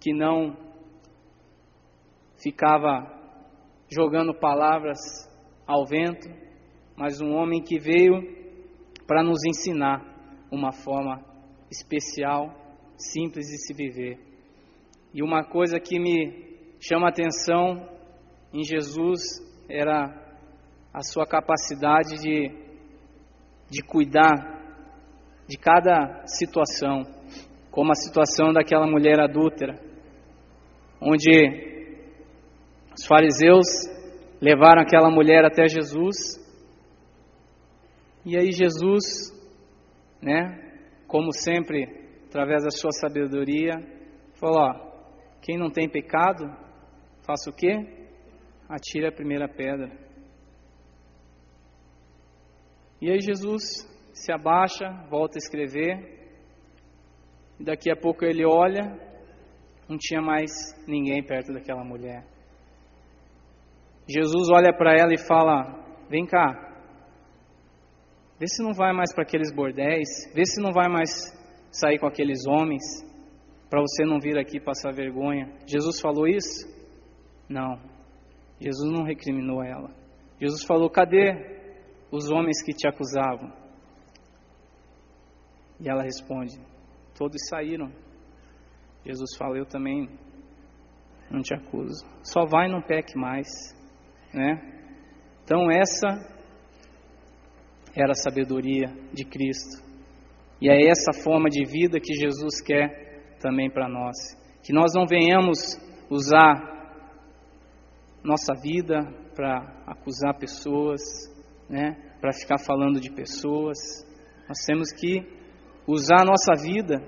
que 0.00 0.12
não 0.12 0.56
ficava 2.42 3.10
jogando 3.88 4.34
palavras 4.34 4.98
ao 5.66 5.86
vento, 5.86 6.28
mas 6.96 7.20
um 7.20 7.32
homem 7.32 7.62
que 7.62 7.78
veio 7.78 8.22
para 9.06 9.22
nos 9.22 9.38
ensinar 9.46 10.02
uma 10.50 10.72
forma 10.72 11.24
especial, 11.70 12.54
simples 12.96 13.46
de 13.46 13.58
se 13.66 13.74
viver. 13.74 14.18
E 15.12 15.22
uma 15.22 15.44
coisa 15.44 15.80
que 15.80 15.98
me 15.98 16.53
chama 16.86 17.08
atenção 17.08 17.88
em 18.52 18.62
Jesus 18.62 19.20
era 19.70 20.22
a 20.92 21.00
sua 21.02 21.26
capacidade 21.26 22.20
de, 22.20 22.50
de 23.70 23.82
cuidar 23.86 24.52
de 25.48 25.56
cada 25.56 26.26
situação, 26.26 27.02
como 27.70 27.90
a 27.90 27.94
situação 27.94 28.52
daquela 28.52 28.86
mulher 28.86 29.18
adúltera, 29.18 29.80
onde 31.00 31.30
os 32.94 33.06
fariseus 33.06 33.66
levaram 34.40 34.82
aquela 34.82 35.10
mulher 35.10 35.42
até 35.44 35.66
Jesus. 35.66 36.38
E 38.26 38.36
aí 38.36 38.52
Jesus, 38.52 39.32
né, 40.20 40.76
como 41.06 41.32
sempre, 41.32 41.84
através 42.28 42.62
da 42.62 42.70
sua 42.70 42.92
sabedoria, 42.92 43.72
falou: 44.34 44.58
ó, 44.60 44.94
quem 45.40 45.58
não 45.58 45.70
tem 45.70 45.88
pecado, 45.88 46.63
faça 47.26 47.50
o 47.50 47.52
quê? 47.52 47.72
Atire 48.68 49.06
a 49.06 49.12
primeira 49.12 49.48
pedra. 49.48 49.90
E 53.00 53.10
aí 53.10 53.20
Jesus 53.20 53.62
se 54.12 54.32
abaixa, 54.32 54.88
volta 55.10 55.36
a 55.36 55.42
escrever. 55.42 56.14
E 57.58 57.64
daqui 57.64 57.90
a 57.90 57.96
pouco 57.96 58.24
ele 58.24 58.44
olha, 58.46 58.82
não 59.88 59.98
tinha 59.98 60.20
mais 60.20 60.50
ninguém 60.86 61.22
perto 61.22 61.52
daquela 61.52 61.84
mulher. 61.84 62.24
Jesus 64.08 64.50
olha 64.50 64.72
para 64.72 64.94
ela 64.94 65.12
e 65.12 65.18
fala: 65.18 65.84
Vem 66.08 66.26
cá, 66.26 66.74
vê 68.38 68.46
se 68.46 68.62
não 68.62 68.74
vai 68.74 68.92
mais 68.92 69.14
para 69.14 69.22
aqueles 69.22 69.54
bordéis, 69.54 70.08
vê 70.34 70.44
se 70.44 70.60
não 70.60 70.72
vai 70.72 70.88
mais 70.88 71.10
sair 71.70 71.98
com 71.98 72.06
aqueles 72.06 72.46
homens, 72.46 72.82
para 73.70 73.80
você 73.80 74.04
não 74.04 74.20
vir 74.20 74.38
aqui 74.38 74.60
passar 74.60 74.92
vergonha. 74.92 75.50
Jesus 75.66 76.00
falou 76.00 76.26
isso? 76.26 76.73
Não. 77.48 77.78
Jesus 78.60 78.90
não 78.92 79.04
recriminou 79.04 79.62
ela. 79.62 79.90
Jesus 80.40 80.64
falou: 80.64 80.90
Cadê 80.90 81.32
os 82.10 82.30
homens 82.30 82.62
que 82.62 82.72
te 82.72 82.88
acusavam? 82.88 83.52
E 85.80 85.88
ela 85.88 86.02
responde: 86.02 86.58
Todos 87.16 87.40
saíram. 87.48 87.90
Jesus 89.04 89.36
fala: 89.36 89.58
Eu 89.58 89.66
também 89.66 90.08
não 91.30 91.40
te 91.40 91.54
acuso. 91.54 92.04
Só 92.22 92.46
vai 92.46 92.68
e 92.68 92.72
não 92.72 92.80
peque 92.80 93.18
mais. 93.18 93.46
Né? 94.32 94.60
Então, 95.42 95.70
essa 95.70 96.08
era 97.94 98.12
a 98.12 98.22
sabedoria 98.22 98.88
de 99.12 99.24
Cristo. 99.24 99.84
E 100.60 100.68
é 100.68 100.88
essa 100.88 101.12
forma 101.22 101.48
de 101.48 101.64
vida 101.64 102.00
que 102.00 102.14
Jesus 102.14 102.60
quer 102.62 103.36
também 103.40 103.70
para 103.70 103.88
nós. 103.88 104.16
Que 104.62 104.72
nós 104.72 104.92
não 104.94 105.06
venhamos 105.06 105.58
usar 106.08 106.73
nossa 108.24 108.54
vida 108.60 109.02
para 109.34 109.84
acusar 109.86 110.36
pessoas, 110.38 111.00
né? 111.68 111.96
para 112.20 112.32
ficar 112.32 112.58
falando 112.58 112.98
de 112.98 113.12
pessoas. 113.12 113.78
Nós 114.48 114.58
temos 114.66 114.90
que 114.92 115.20
usar 115.86 116.22
a 116.22 116.24
nossa 116.24 116.54
vida 116.60 117.00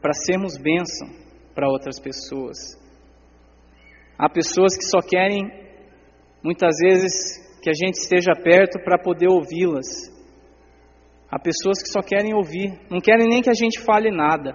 para 0.00 0.12
sermos 0.12 0.56
bênção 0.56 1.08
para 1.54 1.68
outras 1.68 1.98
pessoas. 1.98 2.78
Há 4.16 4.28
pessoas 4.28 4.76
que 4.76 4.84
só 4.84 5.00
querem 5.00 5.68
Muitas 6.42 6.76
vezes 6.80 7.12
que 7.60 7.68
a 7.68 7.72
gente 7.74 7.96
esteja 7.96 8.32
perto 8.32 8.78
para 8.84 8.98
poder 8.98 9.28
ouvi-las. 9.28 9.86
Há 11.30 11.38
pessoas 11.38 11.82
que 11.82 11.88
só 11.88 12.00
querem 12.00 12.32
ouvir, 12.32 12.78
não 12.90 13.00
querem 13.00 13.28
nem 13.28 13.42
que 13.42 13.50
a 13.50 13.54
gente 13.54 13.80
fale 13.80 14.10
nada, 14.10 14.54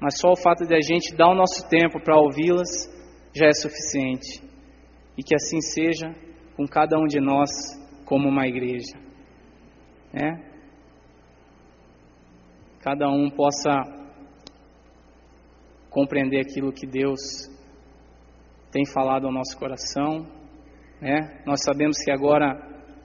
mas 0.00 0.18
só 0.18 0.30
o 0.30 0.36
fato 0.36 0.64
de 0.64 0.74
a 0.74 0.80
gente 0.80 1.14
dar 1.14 1.28
o 1.28 1.34
nosso 1.34 1.68
tempo 1.68 2.00
para 2.02 2.16
ouvi-las 2.16 2.88
já 3.34 3.46
é 3.46 3.52
suficiente. 3.52 4.45
E 5.16 5.22
que 5.22 5.34
assim 5.34 5.60
seja 5.60 6.14
com 6.56 6.66
cada 6.66 6.98
um 6.98 7.06
de 7.06 7.20
nós 7.20 7.50
como 8.04 8.28
uma 8.28 8.46
igreja. 8.46 8.98
Né? 10.12 10.42
Cada 12.80 13.08
um 13.08 13.30
possa 13.30 13.70
compreender 15.90 16.40
aquilo 16.40 16.72
que 16.72 16.86
Deus 16.86 17.18
tem 18.70 18.84
falado 18.84 19.26
ao 19.26 19.32
nosso 19.32 19.58
coração 19.58 20.36
né? 21.00 21.42
Nós 21.44 21.60
sabemos 21.62 21.98
que 22.02 22.10
agora 22.10 22.56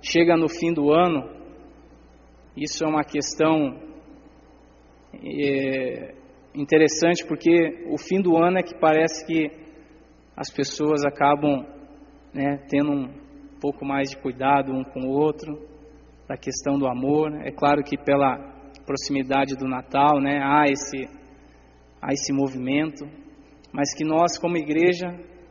chega 0.02 0.38
no 0.38 0.48
fim 0.48 0.74
do 0.74 0.92
ano, 0.92 1.30
isso 2.56 2.84
é 2.84 2.88
uma 2.88 3.04
questão 3.04 3.80
é, 5.14 6.14
interessante 6.56 7.26
porque 7.26 7.86
o 7.90 7.98
fim 7.98 8.22
do 8.22 8.38
ano 8.38 8.60
é 8.60 8.64
que 8.64 8.78
parece 8.80 9.26
que 9.26 9.52
as 10.36 10.50
pessoas 10.50 11.04
acabam 11.04 11.66
né, 12.34 12.58
tendo 12.70 12.92
um 12.92 13.10
pouco 13.60 13.86
mais 13.86 14.10
de 14.10 14.18
cuidado 14.18 14.72
um 14.72 14.84
com 14.84 15.02
o 15.02 15.12
outro, 15.12 15.72
da 16.28 16.38
questão 16.38 16.78
do 16.80 16.88
amor. 16.88 17.34
É 17.46 17.52
claro 17.52 17.84
que 17.84 17.98
pela 17.98 18.38
proximidade 18.86 19.56
do 19.56 19.68
Natal, 19.68 20.20
né, 20.22 20.40
há 20.42 20.66
esse 20.66 21.08
há 22.02 22.14
esse 22.14 22.34
movimento, 22.34 23.06
mas 23.72 23.94
que 23.94 24.04
nós 24.04 24.38
como 24.40 24.58
igreja 24.58 25.08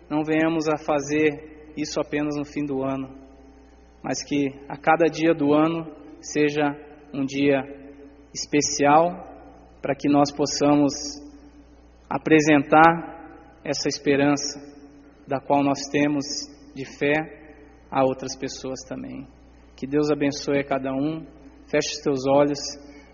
não 0.09 0.25
venhamos 0.25 0.69
a 0.69 0.77
fazer 0.77 1.73
isso 1.77 2.01
apenas 2.01 2.37
no 2.37 2.45
fim 2.45 2.65
do 2.65 2.83
ano, 2.83 3.09
mas 4.03 4.25
que 4.25 4.49
a 4.69 4.77
cada 4.77 5.07
dia 5.07 5.33
do 5.33 5.53
ano 5.53 5.87
seja 6.21 6.77
um 7.15 7.25
dia 7.25 7.63
especial 8.35 9.29
para 9.81 9.95
que 9.95 10.09
nós 10.09 10.33
possamos 10.33 10.93
apresentar 12.09 13.61
essa 13.65 13.89
esperança 13.89 14.59
da 15.29 15.41
qual 15.41 15.63
nós 15.63 15.79
temos 15.93 16.25
de 16.75 16.85
fé 16.85 17.15
a 17.91 18.05
outras 18.05 18.37
pessoas 18.37 18.81
também. 18.89 19.27
Que 19.77 19.87
Deus 19.87 20.11
abençoe 20.11 20.59
a 20.59 20.65
cada 20.65 20.93
um. 20.93 21.27
Feche 21.67 21.97
os 21.97 22.03
teus 22.03 22.27
olhos. 22.27 22.59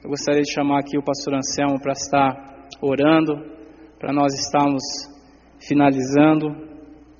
Eu 0.03 0.11
gostaria 0.11 0.43
de 0.43 0.53
chamar 0.53 0.81
aqui 0.81 0.99
o 0.99 1.05
pastor 1.05 1.35
Anselmo 1.35 1.81
para 1.81 1.93
estar 1.93 2.69
orando, 2.81 3.35
para 3.99 4.13
nós 4.13 4.35
estarmos 4.35 4.83
finalizando. 5.67 6.49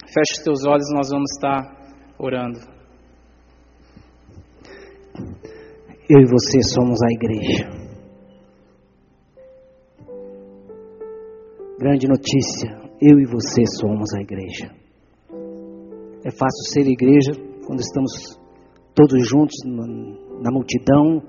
Feche 0.07 0.39
os 0.39 0.45
teus 0.45 0.65
olhos, 0.67 0.87
nós 0.95 1.09
vamos 1.11 1.31
estar 1.37 1.77
orando. 2.19 2.61
Eu 6.09 6.21
e 6.21 6.27
você 6.27 6.63
somos 6.63 7.01
a 7.03 7.13
igreja. 7.13 7.77
Grande 11.79 12.09
notícia, 12.09 12.71
eu 13.03 13.19
e 13.19 13.27
você 13.27 13.63
somos 13.79 14.15
a 14.15 14.21
igreja. 14.21 14.86
É 16.27 16.31
fácil 16.33 16.73
ser 16.73 16.91
igreja 16.91 17.31
quando 17.65 17.79
estamos 17.79 18.37
todos 18.97 19.29
juntos 19.29 19.55
na 20.43 20.51
multidão 20.51 21.23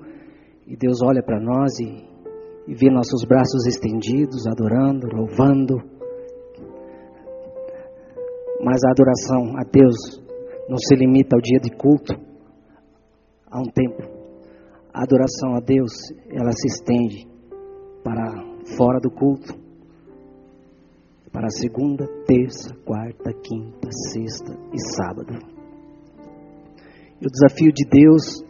e 0.66 0.76
Deus 0.76 1.04
olha 1.04 1.22
para 1.22 1.40
nós 1.40 1.78
e, 1.78 1.86
e 2.68 2.74
vê 2.74 2.90
nossos 2.90 3.24
braços 3.28 3.68
estendidos, 3.68 4.48
adorando, 4.48 5.06
louvando. 5.14 5.76
Mas 8.60 8.82
a 8.84 8.90
adoração 8.90 9.56
a 9.60 9.64
Deus 9.72 10.20
não 10.68 10.80
se 10.80 10.96
limita 10.96 11.36
ao 11.36 11.42
dia 11.44 11.60
de 11.60 11.70
culto, 11.78 12.16
a 13.52 13.60
um 13.60 13.70
templo. 13.72 14.04
A 14.92 15.04
adoração 15.04 15.54
a 15.58 15.60
Deus, 15.60 15.92
ela 16.32 16.52
se 16.54 16.68
estende 16.70 17.28
para 18.04 18.26
fora 18.76 19.00
do 19.00 19.12
culto 19.12 19.67
para 21.38 21.52
segunda, 21.52 22.08
terça, 22.26 22.74
quarta, 22.84 23.32
quinta, 23.32 23.90
sexta 24.12 24.58
e 24.74 24.96
sábado. 24.96 25.36
E 27.22 27.28
o 27.28 27.30
desafio 27.30 27.72
de 27.72 27.88
Deus, 27.88 28.44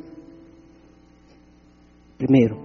primeiro, 2.17 2.55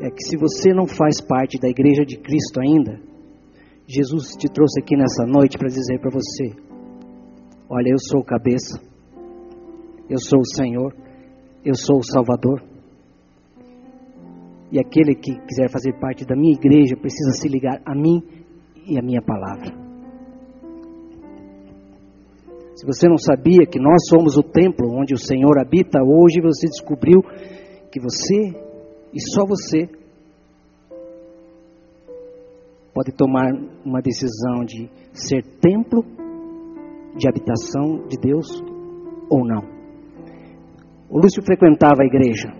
é 0.00 0.10
que 0.10 0.22
se 0.22 0.36
você 0.36 0.74
não 0.74 0.86
faz 0.86 1.18
parte 1.22 1.58
da 1.58 1.66
igreja 1.66 2.04
de 2.04 2.18
Cristo 2.18 2.60
ainda, 2.60 3.00
Jesus 3.88 4.36
te 4.36 4.52
trouxe 4.52 4.80
aqui 4.82 4.98
nessa 4.98 5.24
noite 5.24 5.56
para 5.56 5.68
dizer 5.68 5.98
para 5.98 6.10
você: 6.10 6.52
olha, 7.66 7.88
eu 7.88 7.98
sou 7.98 8.20
o 8.20 8.24
cabeça, 8.24 8.78
eu 10.10 10.18
sou 10.18 10.40
o 10.40 10.56
Senhor, 10.56 10.94
eu 11.64 11.74
sou 11.74 12.00
o 12.00 12.04
Salvador. 12.04 12.62
E 14.70 14.78
aquele 14.78 15.14
que 15.14 15.32
quiser 15.46 15.70
fazer 15.70 15.98
parte 15.98 16.26
da 16.26 16.36
minha 16.36 16.52
igreja 16.52 16.96
precisa 16.96 17.30
se 17.30 17.48
ligar 17.48 17.80
a 17.86 17.94
mim 17.94 18.43
e 18.86 18.98
a 18.98 19.02
minha 19.02 19.22
palavra. 19.22 19.84
Se 22.74 22.84
você 22.84 23.08
não 23.08 23.18
sabia 23.18 23.66
que 23.66 23.78
nós 23.78 24.08
somos 24.08 24.36
o 24.36 24.42
templo 24.42 24.88
onde 24.98 25.14
o 25.14 25.18
Senhor 25.18 25.58
habita, 25.58 26.02
hoje 26.02 26.40
você 26.42 26.66
descobriu 26.66 27.22
que 27.90 28.00
você 28.00 28.52
e 29.12 29.20
só 29.20 29.46
você 29.46 29.88
pode 32.92 33.12
tomar 33.12 33.52
uma 33.84 34.00
decisão 34.00 34.64
de 34.64 34.90
ser 35.12 35.42
templo 35.60 36.04
de 37.16 37.28
habitação 37.28 38.06
de 38.08 38.16
Deus 38.20 38.46
ou 39.30 39.46
não. 39.46 39.62
O 41.08 41.18
Lúcio 41.18 41.42
frequentava 41.44 42.02
a 42.02 42.06
igreja. 42.06 42.52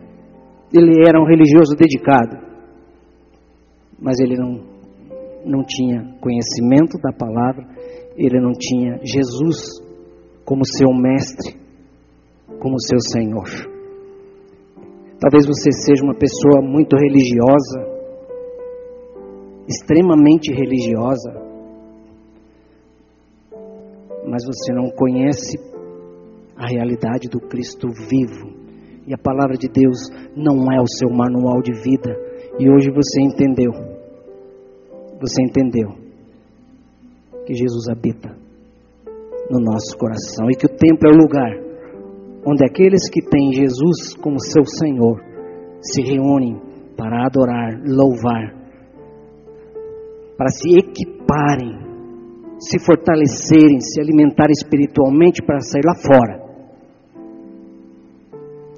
Ele 0.72 1.06
era 1.06 1.20
um 1.20 1.26
religioso 1.26 1.74
dedicado, 1.76 2.36
mas 4.00 4.18
ele 4.20 4.36
não 4.36 4.73
não 5.44 5.62
tinha 5.62 6.16
conhecimento 6.20 6.98
da 6.98 7.12
palavra, 7.12 7.66
ele 8.16 8.40
não 8.40 8.52
tinha 8.52 8.98
Jesus 9.02 9.82
como 10.44 10.62
seu 10.64 10.92
mestre, 10.92 11.56
como 12.60 12.80
seu 12.80 12.98
Senhor. 13.00 13.48
Talvez 15.20 15.46
você 15.46 15.70
seja 15.72 16.04
uma 16.04 16.14
pessoa 16.14 16.60
muito 16.62 16.96
religiosa, 16.96 17.94
extremamente 19.68 20.52
religiosa, 20.52 21.32
mas 24.26 24.44
você 24.44 24.72
não 24.72 24.90
conhece 24.90 25.58
a 26.56 26.66
realidade 26.66 27.28
do 27.28 27.40
Cristo 27.40 27.88
vivo. 27.88 28.64
E 29.06 29.12
a 29.12 29.18
palavra 29.18 29.56
de 29.56 29.68
Deus 29.68 29.98
não 30.34 30.72
é 30.72 30.80
o 30.80 30.86
seu 30.86 31.10
manual 31.10 31.60
de 31.60 31.72
vida. 31.72 32.16
E 32.58 32.70
hoje 32.70 32.90
você 32.90 33.20
entendeu 33.20 33.93
você 35.26 35.42
entendeu 35.42 35.88
que 37.46 37.54
Jesus 37.54 37.88
habita 37.88 38.28
no 39.50 39.58
nosso 39.58 39.96
coração 39.96 40.50
e 40.50 40.56
que 40.56 40.66
o 40.66 40.76
templo 40.76 41.08
é 41.08 41.12
o 41.12 41.16
lugar 41.16 41.64
onde 42.46 42.64
aqueles 42.64 43.08
que 43.10 43.22
têm 43.22 43.52
Jesus 43.52 44.14
como 44.20 44.38
seu 44.38 44.64
Senhor 44.66 45.18
se 45.80 46.02
reúnem 46.02 46.60
para 46.94 47.26
adorar, 47.26 47.80
louvar, 47.86 48.54
para 50.36 50.48
se 50.48 50.78
equiparem, 50.78 51.72
se 52.58 52.78
fortalecerem, 52.84 53.80
se 53.80 54.00
alimentar 54.00 54.50
espiritualmente 54.50 55.42
para 55.42 55.60
sair 55.60 55.82
lá 55.84 55.94
fora 55.94 56.44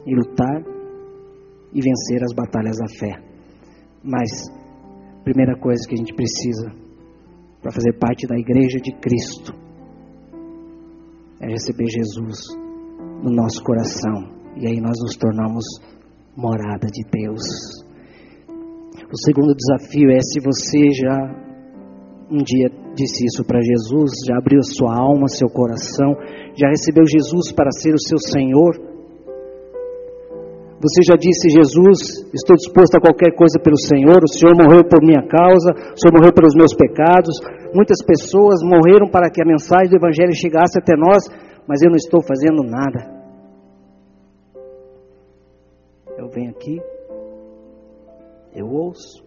e 0.06 0.14
lutar 0.14 0.62
e 1.72 1.80
vencer 1.80 2.22
as 2.22 2.32
batalhas 2.32 2.76
da 2.78 2.86
fé. 2.88 3.20
Mas 4.02 4.30
primeira 5.26 5.58
coisa 5.58 5.82
que 5.88 5.94
a 5.94 5.98
gente 5.98 6.14
precisa 6.14 6.70
para 7.60 7.72
fazer 7.72 7.98
parte 7.98 8.28
da 8.28 8.38
igreja 8.38 8.78
de 8.78 8.94
Cristo 8.94 9.52
é 11.42 11.48
receber 11.48 11.86
Jesus 11.90 12.54
no 13.24 13.34
nosso 13.34 13.60
coração. 13.64 14.30
E 14.54 14.68
aí 14.68 14.80
nós 14.80 14.94
nos 15.02 15.16
tornamos 15.16 15.64
morada 16.36 16.86
de 16.86 17.02
Deus. 17.10 17.42
O 19.12 19.18
segundo 19.26 19.52
desafio 19.52 20.12
é 20.12 20.20
se 20.20 20.38
você 20.38 20.92
já 20.94 21.46
um 22.30 22.42
dia 22.42 22.70
disse 22.94 23.26
isso 23.26 23.44
para 23.44 23.60
Jesus, 23.60 24.10
já 24.26 24.38
abriu 24.38 24.60
sua 24.62 24.96
alma, 24.96 25.26
seu 25.28 25.48
coração, 25.48 26.14
já 26.56 26.68
recebeu 26.68 27.04
Jesus 27.04 27.52
para 27.52 27.70
ser 27.72 27.94
o 27.94 28.00
seu 28.00 28.18
Senhor, 28.18 28.74
você 30.86 31.02
já 31.02 31.16
disse, 31.18 31.50
Jesus, 31.50 32.30
estou 32.32 32.54
disposto 32.54 32.94
a 32.94 33.00
qualquer 33.00 33.34
coisa 33.34 33.58
pelo 33.58 33.76
Senhor, 33.76 34.22
o 34.22 34.32
Senhor 34.32 34.54
morreu 34.54 34.86
por 34.86 35.02
minha 35.02 35.26
causa, 35.26 35.72
o 35.74 35.98
Senhor 35.98 36.14
morreu 36.14 36.32
pelos 36.32 36.54
meus 36.54 36.72
pecados. 36.74 37.34
Muitas 37.74 37.98
pessoas 38.06 38.62
morreram 38.62 39.10
para 39.10 39.28
que 39.28 39.42
a 39.42 39.44
mensagem 39.44 39.90
do 39.90 39.96
Evangelho 39.96 40.32
chegasse 40.32 40.78
até 40.78 40.94
nós, 40.96 41.26
mas 41.66 41.82
eu 41.82 41.90
não 41.90 41.96
estou 41.96 42.22
fazendo 42.22 42.62
nada. 42.62 43.16
Eu 46.16 46.28
venho 46.30 46.50
aqui, 46.50 46.80
eu 48.54 48.66
ouço, 48.66 49.24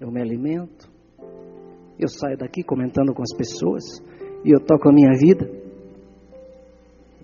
eu 0.00 0.10
me 0.10 0.22
alimento, 0.22 0.90
eu 1.98 2.08
saio 2.08 2.38
daqui 2.38 2.62
comentando 2.62 3.12
com 3.12 3.22
as 3.22 3.36
pessoas, 3.36 3.84
e 4.42 4.50
eu 4.50 4.60
toco 4.60 4.88
a 4.88 4.92
minha 4.92 5.12
vida, 5.18 5.48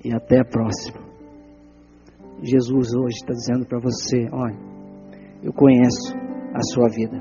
e 0.04 0.12
até 0.12 0.40
a 0.40 0.44
próxima. 0.44 1.09
Jesus 2.42 2.94
hoje 2.94 3.16
está 3.16 3.32
dizendo 3.32 3.66
para 3.66 3.78
você: 3.78 4.28
olha, 4.32 4.58
eu 5.42 5.52
conheço 5.52 6.14
a 6.54 6.62
sua 6.72 6.88
vida. 6.88 7.18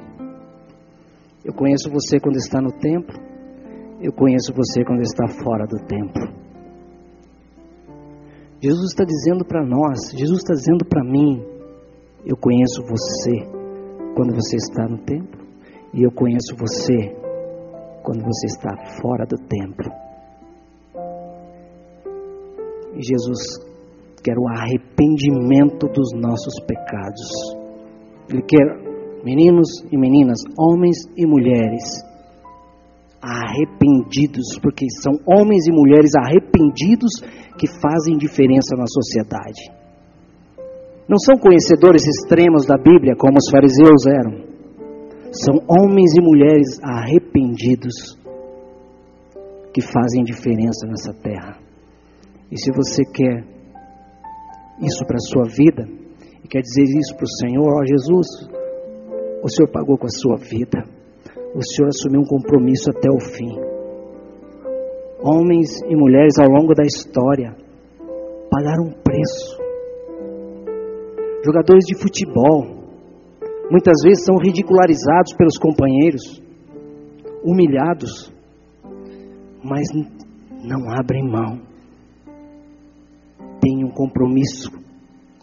Eu 1.43 1.53
conheço 1.53 1.89
você 1.89 2.20
quando 2.20 2.38
está 2.38 2.61
no 2.61 2.72
templo. 2.72 3.17
Eu 4.01 4.13
conheço 4.13 4.53
você 4.53 4.84
quando 4.86 5.01
está 5.01 5.28
fora 5.43 5.65
do 5.65 5.78
templo. 5.86 6.39
Jesus 8.61 8.91
está 8.91 9.05
dizendo 9.05 9.45
para 9.45 9.65
nós, 9.65 10.11
Jesus 10.11 10.39
está 10.39 10.53
dizendo 10.53 10.86
para 10.86 11.03
mim: 11.03 11.43
eu 12.26 12.36
conheço 12.38 12.82
você 12.84 13.45
quando 14.15 14.34
você 14.34 14.57
está 14.57 14.88
no 14.88 14.97
templo, 14.99 15.39
e 15.93 16.03
eu 16.03 16.11
conheço 16.11 16.55
você 16.57 17.15
quando 18.03 18.24
você 18.24 18.47
está 18.47 18.76
fora 19.01 19.26
do 19.26 19.38
templo. 19.38 19.89
Jesus 22.95 23.68
quer 24.30 24.38
o 24.38 24.47
arrependimento 24.47 25.88
dos 25.88 26.13
nossos 26.13 26.53
pecados. 26.65 27.57
Ele 28.30 28.43
quer 28.43 29.23
meninos 29.23 29.67
e 29.91 29.97
meninas, 29.97 30.38
homens 30.57 30.97
e 31.17 31.25
mulheres 31.25 31.84
arrependidos, 33.21 34.57
porque 34.61 34.86
são 35.01 35.13
homens 35.25 35.67
e 35.67 35.71
mulheres 35.71 36.11
arrependidos 36.15 37.11
que 37.57 37.67
fazem 37.82 38.17
diferença 38.17 38.75
na 38.77 38.86
sociedade. 38.88 39.71
Não 41.07 41.17
são 41.17 41.36
conhecedores 41.38 42.03
extremos 42.05 42.65
da 42.65 42.77
Bíblia 42.77 43.15
como 43.17 43.38
os 43.38 43.49
fariseus 43.51 44.05
eram. 44.07 44.47
São 45.32 45.55
homens 45.67 46.13
e 46.15 46.21
mulheres 46.21 46.80
arrependidos 46.84 48.17
que 49.73 49.82
fazem 49.82 50.23
diferença 50.23 50.88
nessa 50.88 51.13
terra. 51.13 51.57
E 52.51 52.57
se 52.57 52.71
você 52.71 53.03
quer 53.03 53.59
isso 54.82 55.05
para 55.05 55.17
a 55.17 55.27
sua 55.32 55.43
vida, 55.45 55.88
e 56.43 56.47
quer 56.47 56.61
dizer 56.61 56.84
isso 56.84 57.15
para 57.15 57.25
o 57.25 57.38
Senhor, 57.39 57.67
ó 57.67 57.86
Jesus, 57.86 58.27
o 59.43 59.49
Senhor 59.49 59.69
pagou 59.71 59.97
com 59.97 60.07
a 60.07 60.09
sua 60.09 60.38
vida. 60.38 60.84
O 61.55 61.61
Senhor 61.63 61.88
assumiu 61.88 62.21
um 62.21 62.25
compromisso 62.25 62.91
até 62.91 63.09
o 63.09 63.19
fim. 63.19 63.69
Homens 65.21 65.82
e 65.88 65.95
mulheres 65.95 66.38
ao 66.39 66.47
longo 66.47 66.73
da 66.73 66.84
história 66.84 67.55
pagaram 68.49 68.86
um 68.86 68.91
preço. 69.03 69.57
Jogadores 71.43 71.86
de 71.86 71.97
futebol 71.97 72.80
muitas 73.71 74.01
vezes 74.03 74.25
são 74.25 74.36
ridicularizados 74.38 75.34
pelos 75.38 75.57
companheiros, 75.57 76.41
humilhados, 77.43 78.34
mas 79.63 79.88
não 80.63 80.89
abrem 80.91 81.23
mão. 81.23 81.68
Têm 83.62 83.84
um 83.86 83.91
compromisso 83.91 84.72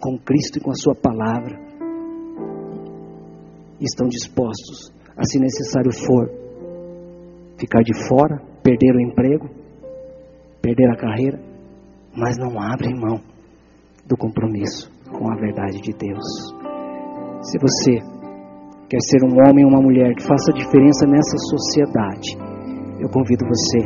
com 0.00 0.18
Cristo 0.18 0.58
e 0.58 0.60
com 0.60 0.70
a 0.70 0.74
Sua 0.74 0.94
palavra. 0.94 1.58
Estão 3.80 4.08
dispostos 4.08 4.92
a, 5.16 5.24
se 5.24 5.38
necessário 5.38 5.92
for, 5.92 6.30
ficar 7.58 7.82
de 7.82 7.94
fora, 8.08 8.40
perder 8.62 8.94
o 8.94 9.00
emprego, 9.00 9.48
perder 10.62 10.90
a 10.90 10.96
carreira, 10.96 11.40
mas 12.16 12.36
não 12.38 12.60
abrem 12.60 12.94
mão 12.98 13.20
do 14.06 14.16
compromisso 14.16 14.90
com 15.10 15.30
a 15.30 15.36
verdade 15.36 15.80
de 15.80 15.92
Deus. 15.92 16.24
Se 17.42 17.58
você 17.58 18.00
quer 18.88 19.00
ser 19.00 19.24
um 19.24 19.34
homem 19.38 19.64
ou 19.64 19.70
uma 19.70 19.82
mulher 19.82 20.14
que 20.14 20.22
faça 20.22 20.52
diferença 20.52 21.06
nessa 21.06 21.36
sociedade, 21.50 22.36
eu 23.00 23.08
convido 23.10 23.44
você 23.46 23.78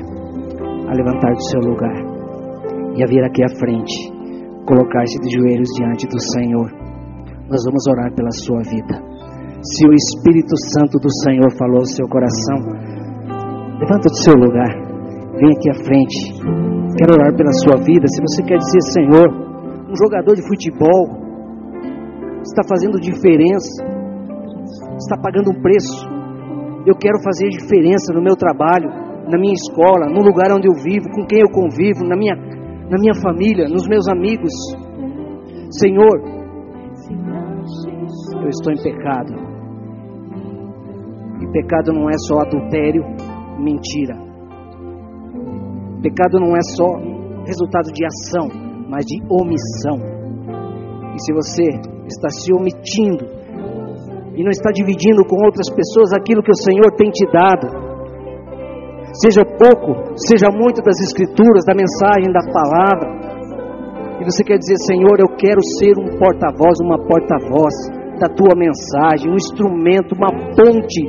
a 0.89 0.95
levantar 0.95 1.33
do 1.33 1.43
seu 1.43 1.61
lugar 1.61 2.11
e 2.97 3.03
a 3.03 3.07
vir 3.07 3.25
aqui 3.25 3.43
à 3.43 3.49
frente, 3.59 4.13
colocar-se 4.67 5.19
de 5.21 5.29
joelhos 5.31 5.69
diante 5.77 6.07
do 6.07 6.21
Senhor. 6.21 6.71
Nós 7.49 7.63
vamos 7.65 7.87
orar 7.89 8.15
pela 8.15 8.31
sua 8.31 8.63
vida. 8.63 8.95
Se 9.63 9.87
o 9.87 9.93
Espírito 9.93 10.57
Santo 10.73 10.99
do 10.99 11.11
Senhor 11.23 11.51
falou 11.59 11.81
ao 11.81 11.87
seu 11.87 12.09
coração, 12.09 12.59
levanta 13.79 14.09
do 14.09 14.17
seu 14.23 14.35
lugar, 14.35 14.73
vem 15.37 15.51
aqui 15.53 15.71
à 15.71 15.75
frente. 15.75 16.19
Quero 16.97 17.15
orar 17.15 17.35
pela 17.37 17.53
sua 17.53 17.77
vida. 17.77 18.07
Se 18.09 18.21
você 18.23 18.43
quer 18.43 18.57
dizer, 18.57 18.83
Senhor, 18.93 19.29
um 19.91 19.97
jogador 19.97 20.35
de 20.35 20.47
futebol 20.47 21.21
está 22.43 22.63
fazendo 22.69 23.01
diferença, 23.01 23.85
está 24.97 25.17
pagando 25.21 25.51
um 25.51 25.61
preço. 25.61 26.09
Eu 26.87 26.97
quero 26.97 27.21
fazer 27.23 27.49
diferença 27.49 28.13
no 28.15 28.23
meu 28.23 28.37
trabalho, 28.37 28.89
na 29.29 29.39
minha 29.39 29.55
escola, 29.55 30.09
no 30.09 30.23
lugar 30.23 30.51
onde 30.53 30.69
eu 30.69 30.75
vivo, 30.83 31.11
com 31.13 31.27
quem 31.27 31.41
eu 31.41 31.51
convivo, 31.51 32.07
na 32.07 32.17
minha, 32.17 32.35
na 32.91 32.99
minha 32.99 33.15
família, 33.23 33.69
nos 33.69 33.87
meus 33.87 34.09
amigos. 34.09 34.51
Senhor, 35.79 36.21
eu 38.43 38.49
estou 38.49 38.73
em 38.73 38.83
pecado. 38.83 39.33
E 41.41 41.53
pecado 41.53 41.93
não 41.93 42.11
é 42.11 42.19
só 42.27 42.41
adultério, 42.41 43.05
mentira. 43.59 44.17
Pecado 46.03 46.41
não 46.41 46.57
é 46.57 46.63
só 46.77 46.97
resultado 47.47 47.93
de 47.93 48.05
ação, 48.05 48.49
mas 48.89 49.05
de 49.07 49.23
omissão. 49.31 49.99
E 51.15 51.23
se 51.23 51.33
você 51.33 51.63
está 52.07 52.29
se 52.29 52.53
omitindo 52.53 53.25
e 54.35 54.43
não 54.43 54.51
está 54.51 54.71
dividindo 54.73 55.25
com 55.25 55.45
outras 55.45 55.71
pessoas 55.71 56.13
aquilo 56.13 56.43
que 56.43 56.51
o 56.51 56.57
Senhor 56.57 56.91
tem 56.97 57.11
te 57.11 57.25
dado, 57.31 57.90
seja 59.15 59.45
pouco, 59.45 60.15
seja 60.17 60.51
muito 60.53 60.83
das 60.83 60.99
Escrituras, 61.01 61.65
da 61.65 61.75
mensagem, 61.75 62.33
da 62.33 62.45
palavra, 62.53 63.21
e 64.21 64.25
você 64.25 64.45
quer 64.45 64.59
dizer, 64.59 64.77
Senhor, 64.85 65.17
eu 65.19 65.35
quero 65.35 65.61
ser 65.81 65.97
um 65.97 66.19
porta-voz, 66.19 66.77
uma 66.85 66.99
porta-voz 67.09 67.73
da 68.21 68.29
tua 68.29 68.53
mensagem, 68.55 69.33
um 69.33 69.35
instrumento, 69.35 70.15
uma 70.15 70.29
ponte 70.53 71.01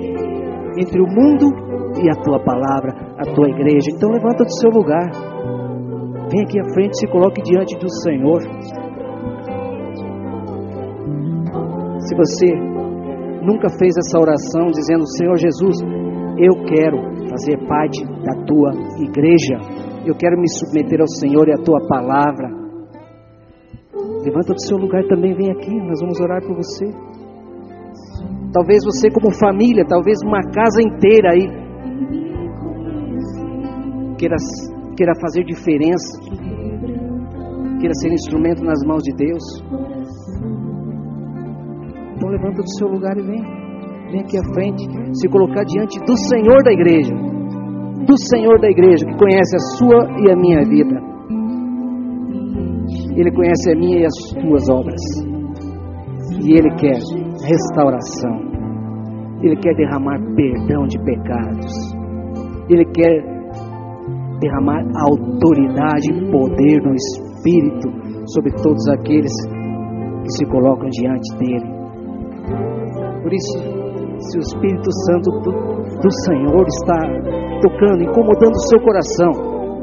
entre 0.79 1.01
o 1.01 1.07
mundo 1.11 1.51
e 1.99 2.09
a 2.09 2.15
tua 2.23 2.39
palavra, 2.39 2.95
a 3.19 3.25
tua 3.35 3.49
igreja. 3.49 3.91
Então 3.91 4.09
levanta 4.09 4.45
do 4.45 4.53
seu 4.53 4.69
lugar. 4.71 5.11
Vem 6.31 6.43
aqui 6.43 6.57
à 6.57 6.73
frente, 6.73 6.97
se 6.97 7.07
coloque 7.07 7.41
diante 7.41 7.77
do 7.77 7.89
Senhor. 8.01 8.39
Se 11.99 12.15
você 12.15 12.47
nunca 13.43 13.67
fez 13.77 13.93
essa 13.97 14.17
oração 14.17 14.67
dizendo, 14.67 15.05
Senhor 15.05 15.35
Jesus, 15.35 15.83
eu 16.37 16.63
quero 16.65 16.97
fazer 17.29 17.57
parte 17.67 18.03
da 18.05 18.45
tua 18.45 18.71
igreja, 18.99 19.55
eu 20.05 20.15
quero 20.15 20.39
me 20.39 20.47
submeter 20.49 20.99
ao 21.01 21.07
Senhor 21.07 21.47
e 21.47 21.53
à 21.53 21.57
tua 21.57 21.79
palavra. 21.87 22.49
Levanta 24.23 24.53
do 24.53 24.61
seu 24.61 24.77
lugar 24.77 25.03
também, 25.07 25.33
vem 25.33 25.51
aqui, 25.51 25.73
nós 25.81 25.99
vamos 25.99 26.19
orar 26.19 26.41
por 26.41 26.55
você. 26.55 26.85
Talvez 28.53 28.83
você, 28.83 29.09
como 29.09 29.33
família, 29.33 29.85
talvez 29.87 30.17
uma 30.23 30.41
casa 30.51 30.81
inteira 30.81 31.31
aí, 31.31 31.47
queira, 34.17 34.35
queira 34.95 35.13
fazer 35.19 35.43
diferença, 35.43 36.19
queira 37.79 37.93
ser 37.95 38.11
instrumento 38.11 38.63
nas 38.63 38.83
mãos 38.85 39.01
de 39.03 39.15
Deus. 39.15 39.43
Então, 42.15 42.29
levanta 42.29 42.61
do 42.61 42.69
seu 42.77 42.87
lugar 42.87 43.17
e 43.17 43.23
vem, 43.23 43.41
vem 44.11 44.21
aqui 44.21 44.37
à 44.37 44.43
frente, 44.53 44.83
se 45.13 45.27
colocar 45.29 45.63
diante 45.63 45.99
do 45.99 46.17
Senhor 46.29 46.61
da 46.63 46.71
igreja, 46.71 47.15
do 48.05 48.17
Senhor 48.29 48.59
da 48.59 48.69
igreja, 48.69 49.05
que 49.05 49.17
conhece 49.17 49.55
a 49.55 49.59
sua 49.77 50.21
e 50.21 50.31
a 50.31 50.35
minha 50.35 50.61
vida. 50.65 51.01
Ele 53.15 53.31
conhece 53.31 53.71
a 53.71 53.75
minha 53.75 53.99
e 53.99 54.05
as 54.05 54.13
tuas 54.41 54.69
obras. 54.69 55.01
E 56.43 56.53
Ele 56.53 56.69
quer 56.75 56.97
restauração. 57.45 58.51
Ele 59.41 59.55
quer 59.57 59.75
derramar 59.75 60.19
perdão 60.35 60.85
de 60.87 60.97
pecados. 61.03 61.71
Ele 62.69 62.85
quer 62.85 63.23
derramar 64.39 64.83
autoridade 65.07 66.11
e 66.11 66.31
poder 66.31 66.81
no 66.83 66.95
Espírito 66.95 67.89
sobre 68.27 68.51
todos 68.63 68.87
aqueles 68.89 69.33
que 70.23 70.31
se 70.31 70.45
colocam 70.45 70.89
diante 70.89 71.37
dele. 71.37 71.81
Por 73.21 73.33
isso, 73.33 73.80
se 74.21 74.37
o 74.37 74.41
Espírito 74.41 74.91
Santo 75.05 75.31
do, 75.41 75.51
do 76.01 76.11
Senhor 76.25 76.65
está 76.67 76.99
tocando, 77.61 78.03
incomodando 78.03 78.55
o 78.55 78.67
seu 78.69 78.79
coração, 78.81 79.31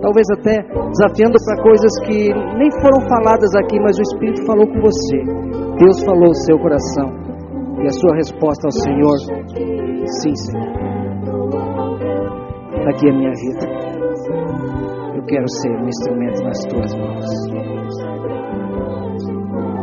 talvez 0.01 0.26
até 0.30 0.62
desafiando 0.91 1.36
para 1.45 1.62
coisas 1.62 1.93
que 2.07 2.32
nem 2.57 2.70
foram 2.80 3.01
faladas 3.09 3.55
aqui, 3.57 3.78
mas 3.80 3.99
o 3.99 4.03
Espírito 4.03 4.47
falou 4.47 4.66
com 4.66 4.80
você. 4.80 5.18
Deus 5.78 6.05
falou 6.05 6.28
no 6.28 6.34
seu 6.34 6.59
coração. 6.59 7.07
E 7.80 7.86
a 7.86 7.91
sua 7.91 8.16
resposta 8.16 8.66
ao 8.66 8.72
Senhor, 8.72 9.16
sim, 10.22 10.34
Senhor. 10.34 10.89
Está 12.74 12.91
aqui 12.91 13.09
a 13.09 13.12
minha 13.12 13.30
vida. 13.30 13.66
Eu 15.14 15.22
quero 15.24 15.49
ser 15.49 15.70
um 15.70 15.86
instrumento 15.86 16.43
nas 16.43 16.59
tuas 16.64 16.95
mãos. 16.97 17.24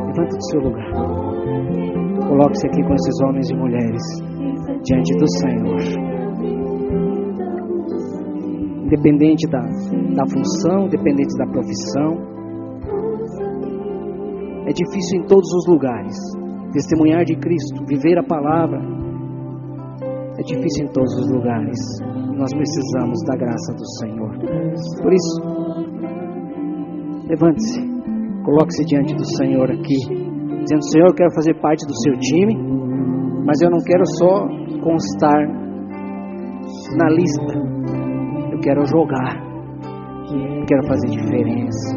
Levanta 0.08 0.36
do 0.36 0.44
seu 0.50 0.60
lugar. 0.62 2.15
Coloque-se 2.28 2.68
aqui 2.68 2.84
com 2.84 2.94
esses 2.94 3.22
homens 3.24 3.50
e 3.50 3.56
mulheres 3.56 4.02
diante 4.84 5.14
do 5.18 5.28
Senhor 5.40 6.16
independente 8.86 9.48
da, 9.48 9.62
da 9.62 10.26
função, 10.30 10.86
independente 10.86 11.36
da 11.38 11.46
profissão. 11.48 12.36
É 14.68 14.72
difícil 14.72 15.22
em 15.22 15.28
todos 15.28 15.52
os 15.54 15.68
lugares. 15.68 16.16
Testemunhar 16.72 17.24
de 17.26 17.36
Cristo, 17.36 17.84
viver 17.88 18.18
a 18.20 18.24
palavra, 18.24 18.80
é 20.38 20.44
difícil 20.44 20.86
em 20.86 20.92
todos 20.92 21.14
os 21.16 21.32
lugares. 21.32 21.80
Nós 22.38 22.52
precisamos 22.54 23.18
da 23.26 23.38
graça 23.38 23.74
do 23.74 23.86
Senhor. 24.00 24.38
Por 25.02 25.14
isso, 25.14 25.42
levante-se, 27.28 27.82
coloque-se 28.44 28.86
diante 28.86 29.16
do 29.16 29.26
Senhor 29.38 29.72
aqui, 29.72 30.35
dizendo: 30.66 30.84
Senhor, 30.92 31.08
eu 31.08 31.16
quero 31.16 31.32
fazer 31.34 31.54
parte 31.62 31.86
do 31.86 31.96
seu 32.02 32.14
time, 32.20 32.56
mas 33.46 33.62
eu 33.62 33.70
não 33.70 33.80
quero 33.86 34.04
só 34.20 34.48
constar 34.82 35.40
na 36.98 37.10
lista, 37.10 37.54
eu 38.52 38.60
quero 38.60 38.86
jogar. 38.86 39.46
Eu 40.26 40.66
quero 40.66 40.88
fazer 40.88 41.08
diferença. 41.08 41.96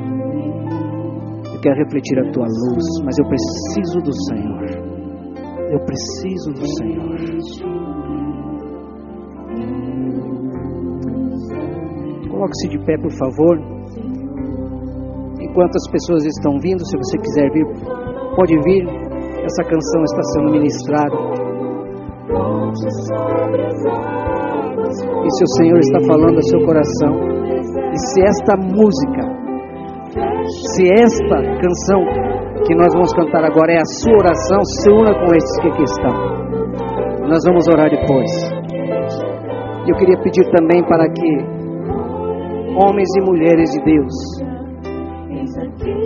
Eu 1.55 1.61
quero 1.63 1.77
refletir 1.77 2.19
a 2.19 2.31
tua 2.31 2.45
luz, 2.45 2.85
mas 3.05 3.17
eu 3.19 3.27
preciso 3.27 3.99
do 4.01 4.13
Senhor. 4.27 4.89
Eu 5.73 5.81
preciso 5.81 6.53
do 6.53 6.67
Senhor. 6.77 7.19
Coloque-se 12.31 12.69
de 12.69 12.79
pé, 12.85 12.99
por 12.99 13.13
favor. 13.13 13.59
Enquanto 15.41 15.77
as 15.77 15.91
pessoas 15.91 16.25
estão 16.27 16.59
vindo, 16.61 16.85
se 16.85 16.97
você 16.97 17.19
quiser 17.19 17.51
vir, 17.51 17.67
pode 18.39 18.55
vir. 18.63 18.87
Essa 19.43 19.65
canção 19.65 20.03
está 20.05 20.23
sendo 20.23 20.53
ministrada. 20.53 21.17
E 25.25 25.31
se 25.35 25.43
o 25.43 25.49
Senhor 25.59 25.79
está 25.79 26.01
falando 26.07 26.37
ao 26.37 26.43
seu 26.43 26.61
coração, 26.65 27.13
e 27.93 27.99
se 27.99 28.23
esta 28.23 28.57
música, 28.57 29.23
se 30.73 30.85
esta 30.93 31.37
canção 31.37 32.01
que 32.65 32.75
nós 32.77 32.93
vamos 32.93 33.13
cantar 33.15 33.45
agora 33.45 33.73
é 33.73 33.79
a 33.79 33.85
sua 33.85 34.15
oração, 34.15 34.65
se 34.65 34.91
una 34.91 35.15
com 35.15 35.35
esses 35.35 35.61
que 35.61 35.69
aqui 35.69 35.83
estão. 35.83 36.15
Nós 37.29 37.43
vamos 37.45 37.67
orar 37.69 37.91
depois. 37.91 38.31
Eu 39.89 39.97
queria 39.97 40.19
pedir 40.23 40.45
também 40.53 40.83
para 40.87 41.09
que 41.09 41.59
homens 42.77 43.09
e 43.17 43.21
mulheres 43.21 43.71
de 43.73 43.83
Deus 43.85 44.58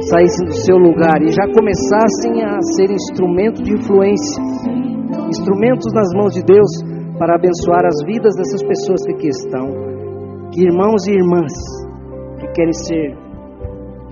saíssem 0.08 0.46
do 0.46 0.54
seu 0.54 0.76
lugar 0.76 1.22
e 1.22 1.30
já 1.30 1.44
começassem 1.52 2.44
a 2.44 2.60
ser 2.76 2.90
instrumento 2.90 3.62
de 3.62 3.74
influência, 3.74 4.42
instrumentos 5.28 5.92
nas 5.94 6.08
mãos 6.14 6.34
de 6.34 6.42
Deus 6.42 6.70
para 7.18 7.36
abençoar 7.36 7.84
as 7.86 8.02
vidas 8.04 8.34
dessas 8.36 8.62
pessoas 8.62 9.04
que 9.06 9.12
aqui 9.12 9.28
estão, 9.28 9.68
que 10.52 10.64
irmãos 10.64 11.06
e 11.06 11.12
irmãs 11.12 11.52
que 12.40 12.48
querem 12.52 12.72
ser 12.72 13.16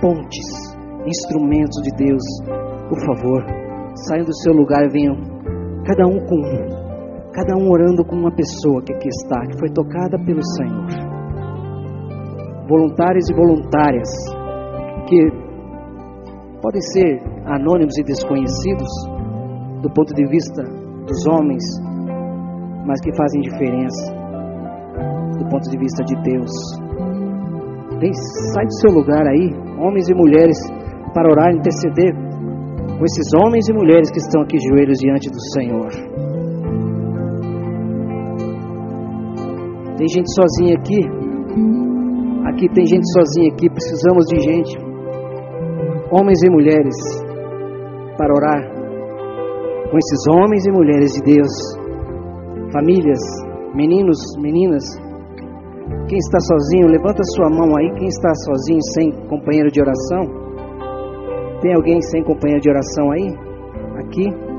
pontes, 0.00 0.48
instrumentos 1.06 1.82
de 1.82 2.06
Deus, 2.06 2.22
por 2.88 2.98
favor, 3.04 3.44
saiam 4.08 4.24
do 4.24 4.34
seu 4.42 4.52
lugar 4.52 4.84
e 4.84 4.90
venham, 4.90 5.16
cada 5.84 6.06
um 6.06 6.18
com 6.26 6.36
um, 6.36 7.32
cada 7.32 7.56
um 7.56 7.70
orando 7.70 8.04
com 8.04 8.16
uma 8.16 8.34
pessoa 8.34 8.82
que 8.82 8.92
aqui 8.92 9.08
está, 9.08 9.40
que 9.46 9.58
foi 9.58 9.70
tocada 9.70 10.18
pelo 10.24 10.42
Senhor. 10.56 11.10
Voluntários 12.68 13.28
e 13.28 13.34
voluntárias 13.34 14.08
que 15.08 15.39
podem 16.60 16.80
ser 16.80 17.22
anônimos 17.46 17.96
e 17.98 18.04
desconhecidos 18.04 18.88
do 19.82 19.90
ponto 19.90 20.14
de 20.14 20.26
vista 20.28 20.62
dos 21.06 21.26
homens, 21.26 21.64
mas 22.86 23.00
que 23.00 23.14
fazem 23.16 23.40
diferença 23.40 24.14
do 25.38 25.48
ponto 25.48 25.70
de 25.70 25.78
vista 25.78 26.04
de 26.04 26.14
Deus. 26.22 26.50
Vem, 27.98 28.12
sai 28.52 28.64
do 28.64 28.74
seu 28.80 28.92
lugar 28.92 29.26
aí, 29.26 29.52
homens 29.78 30.08
e 30.08 30.14
mulheres, 30.14 30.58
para 31.14 31.30
orar 31.30 31.52
e 31.52 31.58
interceder 31.58 32.14
com 32.14 33.04
esses 33.04 33.32
homens 33.34 33.68
e 33.68 33.72
mulheres 33.72 34.10
que 34.10 34.18
estão 34.18 34.42
aqui 34.42 34.58
joelhos 34.58 34.98
diante 34.98 35.30
do 35.30 35.40
Senhor. 35.54 35.90
Tem 39.96 40.08
gente 40.08 40.32
sozinha 40.34 40.76
aqui, 40.78 41.20
Aqui 42.50 42.68
tem 42.74 42.84
gente 42.84 43.06
sozinha 43.12 43.52
aqui, 43.52 43.70
precisamos 43.70 44.26
de 44.26 44.40
gente, 44.40 44.76
homens 46.10 46.42
e 46.42 46.50
mulheres, 46.50 46.96
para 48.18 48.34
orar 48.34 48.80
com 49.90 49.98
esses 49.98 50.22
homens 50.30 50.66
e 50.66 50.70
mulheres 50.70 51.12
de 51.14 51.34
Deus, 51.34 51.50
famílias, 52.72 53.18
meninos, 53.74 54.18
meninas. 54.38 54.84
Quem 56.08 56.18
está 56.18 56.38
sozinho, 56.40 56.86
levanta 56.86 57.22
sua 57.34 57.50
mão 57.50 57.76
aí. 57.76 57.90
Quem 57.94 58.06
está 58.06 58.32
sozinho, 58.34 58.80
sem 58.94 59.10
companheiro 59.28 59.70
de 59.70 59.80
oração? 59.80 60.22
Tem 61.60 61.74
alguém 61.74 62.00
sem 62.02 62.22
companheiro 62.22 62.62
de 62.62 62.70
oração 62.70 63.10
aí? 63.10 63.34
Aqui? 64.04 64.49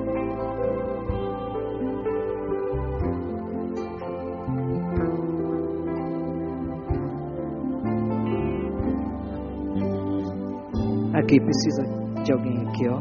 Aqui, 11.31 11.39
precisa 11.39 11.83
de 12.25 12.33
alguém 12.33 12.57
aqui, 12.67 12.89
ó. 12.89 12.97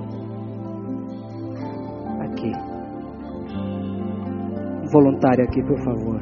Aqui. 2.22 2.52
Um 4.84 4.88
voluntário 4.92 5.42
aqui, 5.42 5.60
por 5.64 5.76
favor. 5.82 6.20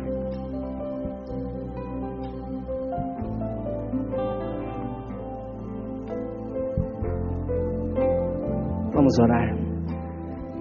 Vamos 8.95 9.19
orar. 9.19 9.55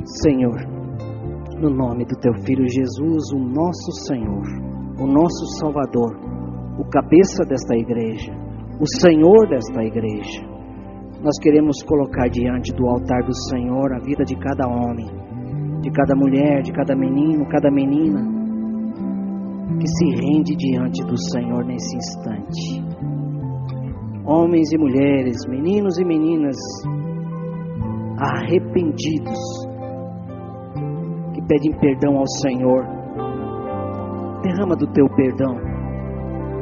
Senhor, 0.04 0.60
no 1.62 1.70
nome 1.70 2.04
do 2.04 2.20
teu 2.20 2.34
filho 2.44 2.68
Jesus, 2.68 3.32
o 3.34 3.40
nosso 3.40 3.92
Senhor, 4.06 4.44
o 5.00 5.08
nosso 5.08 5.46
Salvador, 5.62 6.14
o 6.78 6.84
cabeça 6.90 7.46
desta 7.46 7.74
igreja, 7.74 8.34
o 8.82 8.86
Senhor 9.00 9.48
desta 9.48 9.82
igreja 9.82 10.57
nós 11.22 11.38
queremos 11.42 11.82
colocar 11.84 12.28
diante 12.30 12.72
do 12.74 12.88
altar 12.88 13.24
do 13.24 13.34
Senhor 13.50 13.94
a 13.94 14.00
vida 14.00 14.24
de 14.24 14.36
cada 14.36 14.68
homem, 14.68 15.08
de 15.82 15.92
cada 15.92 16.16
mulher, 16.16 16.62
de 16.62 16.72
cada 16.72 16.96
menino, 16.96 17.48
cada 17.50 17.72
menina, 17.72 18.22
que 19.80 19.88
se 19.88 20.06
rende 20.22 20.56
diante 20.56 21.04
do 21.06 21.18
Senhor 21.32 21.66
nesse 21.66 21.98
instante. 21.98 22.84
Homens 24.26 24.72
e 24.72 24.78
mulheres, 24.78 25.38
meninos 25.48 25.98
e 25.98 26.06
meninas, 26.06 26.58
arrependidos, 28.20 29.40
que 31.34 31.42
pedem 31.48 31.80
perdão 31.80 32.18
ao 32.18 32.28
Senhor. 32.28 32.86
Derrama 34.44 34.76
do 34.76 34.88
teu 34.92 35.08
perdão 35.16 35.56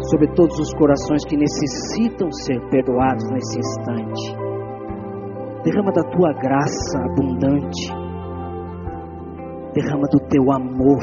sobre 0.09 0.27
todos 0.33 0.57
os 0.59 0.73
corações 0.75 1.25
que 1.25 1.35
necessitam 1.35 2.31
ser 2.31 2.59
perdoados 2.69 3.23
nesse 3.31 3.59
instante. 3.59 4.44
Derrama 5.65 5.91
da 5.91 6.03
tua 6.03 6.31
graça 6.33 6.99
abundante. 6.99 7.89
Derrama 9.73 10.07
do 10.11 10.19
teu 10.29 10.51
amor. 10.51 11.01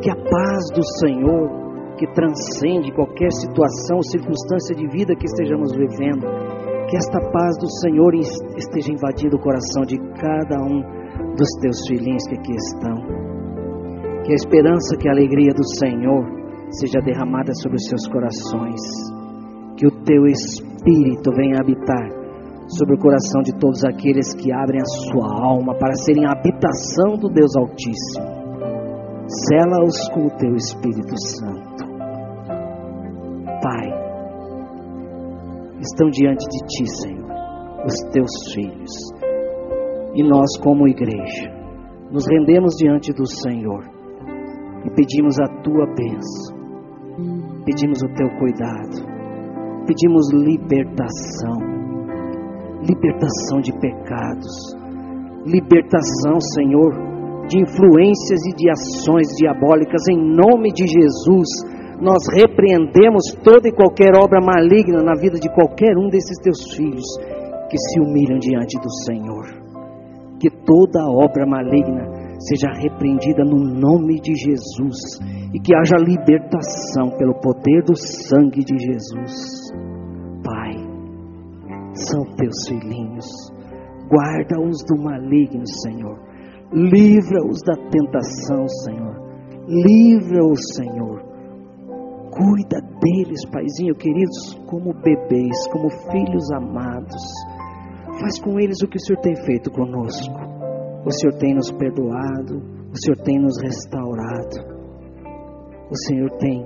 Que 0.00 0.10
a 0.10 0.16
paz 0.16 0.70
do 0.74 0.82
Senhor, 1.00 1.50
que 1.98 2.06
transcende 2.14 2.90
qualquer 2.92 3.30
situação, 3.30 4.00
circunstância 4.02 4.74
de 4.74 4.88
vida 4.88 5.14
que 5.14 5.26
estejamos 5.26 5.76
vivendo, 5.76 6.26
que 6.88 6.96
esta 6.96 7.20
paz 7.30 7.58
do 7.60 7.70
Senhor 7.82 8.14
esteja 8.14 8.90
invadindo 8.90 9.36
o 9.36 9.40
coração 9.40 9.82
de 9.82 9.98
cada 10.18 10.56
um 10.64 10.80
dos 11.36 11.50
teus 11.60 11.76
filhinhos 11.86 12.26
que 12.26 12.38
aqui 12.38 12.54
estão. 12.54 12.96
Que 14.24 14.32
a 14.32 14.34
esperança, 14.34 14.96
que 14.96 15.08
a 15.10 15.12
alegria 15.12 15.52
do 15.52 15.64
Senhor 15.76 16.24
seja 16.70 17.00
derramada 17.04 17.52
sobre 17.60 17.76
os 17.76 17.86
seus 17.86 18.08
corações. 18.08 18.80
Que 19.76 19.86
o 19.86 19.90
teu 20.04 20.26
Espírito 20.26 21.30
venha 21.34 21.60
habitar 21.60 22.24
sobre 22.68 22.94
o 22.94 22.98
coração 22.98 23.42
de 23.42 23.52
todos 23.58 23.84
aqueles 23.84 24.34
que 24.34 24.52
abrem 24.52 24.80
a 24.80 24.84
sua 24.84 25.26
alma 25.26 25.74
para 25.74 25.94
serem 25.94 26.26
a 26.26 26.32
habitação 26.32 27.16
do 27.18 27.28
Deus 27.28 27.54
Altíssimo. 27.56 28.34
Sela-os 29.48 30.08
com 30.10 30.26
o 30.26 30.30
teu 30.38 30.54
Espírito 30.54 31.18
Santo. 31.18 31.84
Pai, 33.62 33.88
estão 35.80 36.08
diante 36.10 36.46
de 36.48 36.58
ti, 36.66 36.86
Senhor, 36.86 37.30
os 37.84 37.94
teus 38.12 38.52
filhos. 38.54 38.92
E 40.14 40.22
nós, 40.22 40.56
como 40.62 40.88
igreja, 40.88 41.50
nos 42.10 42.24
rendemos 42.28 42.74
diante 42.76 43.12
do 43.12 43.26
Senhor 43.26 43.82
e 44.84 44.90
pedimos 44.90 45.38
a 45.40 45.48
tua 45.62 45.86
bênção, 45.86 46.56
pedimos 47.64 48.02
o 48.02 48.14
teu 48.14 48.28
cuidado 48.38 49.13
pedimos 49.86 50.32
libertação, 50.32 51.58
libertação 52.82 53.60
de 53.60 53.72
pecados, 53.78 54.74
libertação, 55.46 56.40
Senhor, 56.40 56.92
de 57.48 57.60
influências 57.60 58.40
e 58.46 58.56
de 58.56 58.70
ações 58.70 59.28
diabólicas, 59.36 60.08
em 60.08 60.16
nome 60.16 60.72
de 60.72 60.86
Jesus. 60.86 61.48
Nós 62.00 62.22
repreendemos 62.34 63.32
toda 63.42 63.68
e 63.68 63.72
qualquer 63.72 64.16
obra 64.16 64.40
maligna 64.40 65.02
na 65.02 65.14
vida 65.14 65.38
de 65.38 65.48
qualquer 65.54 65.96
um 65.96 66.08
desses 66.08 66.38
teus 66.42 66.74
filhos 66.74 67.04
que 67.70 67.78
se 67.78 68.00
humilham 68.00 68.38
diante 68.38 68.78
do 68.80 68.90
Senhor. 69.04 69.44
Que 70.40 70.50
toda 70.50 71.06
obra 71.06 71.46
maligna 71.46 72.13
seja 72.38 72.68
repreendida 72.72 73.44
no 73.44 73.58
nome 73.58 74.20
de 74.20 74.34
Jesus 74.34 75.18
e 75.52 75.60
que 75.60 75.74
haja 75.74 75.96
libertação 75.96 77.10
pelo 77.16 77.34
poder 77.40 77.82
do 77.84 77.96
sangue 77.96 78.64
de 78.64 78.76
Jesus. 78.78 79.70
Pai, 80.44 80.74
são 81.94 82.24
teus 82.36 82.68
filhinhos, 82.68 83.26
guarda-os 84.10 84.84
do 84.84 85.02
maligno, 85.02 85.66
Senhor, 85.66 86.18
livra-os 86.72 87.60
da 87.62 87.76
tentação, 87.90 88.68
Senhor, 88.68 89.16
livra-os, 89.68 90.60
Senhor, 90.74 91.22
cuida 92.30 92.80
deles, 93.00 93.44
Paizinho 93.50 93.94
queridos, 93.94 94.54
como 94.66 94.92
bebês, 94.92 95.66
como 95.72 95.88
filhos 96.10 96.50
amados, 96.52 97.22
faz 98.20 98.40
com 98.40 98.58
eles 98.58 98.82
o 98.82 98.88
que 98.88 98.96
o 98.96 99.00
Senhor 99.00 99.20
tem 99.20 99.36
feito 99.46 99.70
conosco 99.70 100.53
O 101.06 101.12
Senhor 101.12 101.34
tem 101.38 101.54
nos 101.54 101.70
perdoado, 101.70 102.62
o 102.90 102.96
Senhor 102.96 103.18
tem 103.24 103.38
nos 103.38 103.60
restaurado, 103.60 104.56
o 105.90 105.96
Senhor 106.06 106.30
tem 106.38 106.64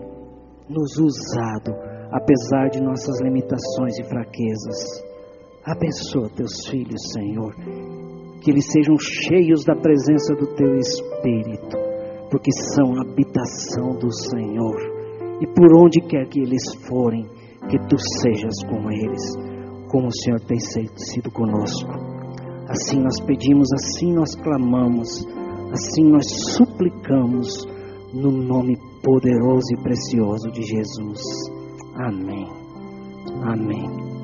nos 0.68 0.96
usado, 0.96 1.74
apesar 2.12 2.68
de 2.68 2.80
nossas 2.80 3.20
limitações 3.20 3.98
e 3.98 4.04
fraquezas. 4.04 5.04
Abençoa 5.64 6.30
teus 6.36 6.68
filhos, 6.68 7.00
Senhor, 7.12 7.52
que 8.40 8.50
eles 8.50 8.70
sejam 8.70 8.94
cheios 8.96 9.64
da 9.64 9.74
presença 9.74 10.34
do 10.36 10.46
teu 10.54 10.76
Espírito, 10.76 11.76
porque 12.30 12.52
são 12.74 12.94
a 12.94 13.02
habitação 13.02 13.98
do 13.98 14.12
Senhor. 14.12 14.98
E 15.40 15.46
por 15.48 15.82
onde 15.82 16.00
quer 16.02 16.28
que 16.28 16.40
eles 16.40 16.62
forem, 16.88 17.24
que 17.68 17.78
tu 17.88 17.96
sejas 18.22 18.54
com 18.68 18.88
eles, 18.90 19.36
como 19.90 20.06
o 20.06 20.14
Senhor 20.22 20.40
tem 20.40 20.58
sido 20.58 21.30
conosco. 21.32 22.17
Assim 22.68 23.00
nós 23.00 23.18
pedimos, 23.20 23.72
assim 23.72 24.12
nós 24.12 24.34
clamamos, 24.36 25.26
assim 25.72 26.04
nós 26.04 26.26
suplicamos, 26.54 27.66
no 28.12 28.30
nome 28.30 28.76
poderoso 29.02 29.66
e 29.72 29.82
precioso 29.82 30.50
de 30.50 30.62
Jesus. 30.62 31.20
Amém. 31.94 32.46
Amém. 33.42 34.17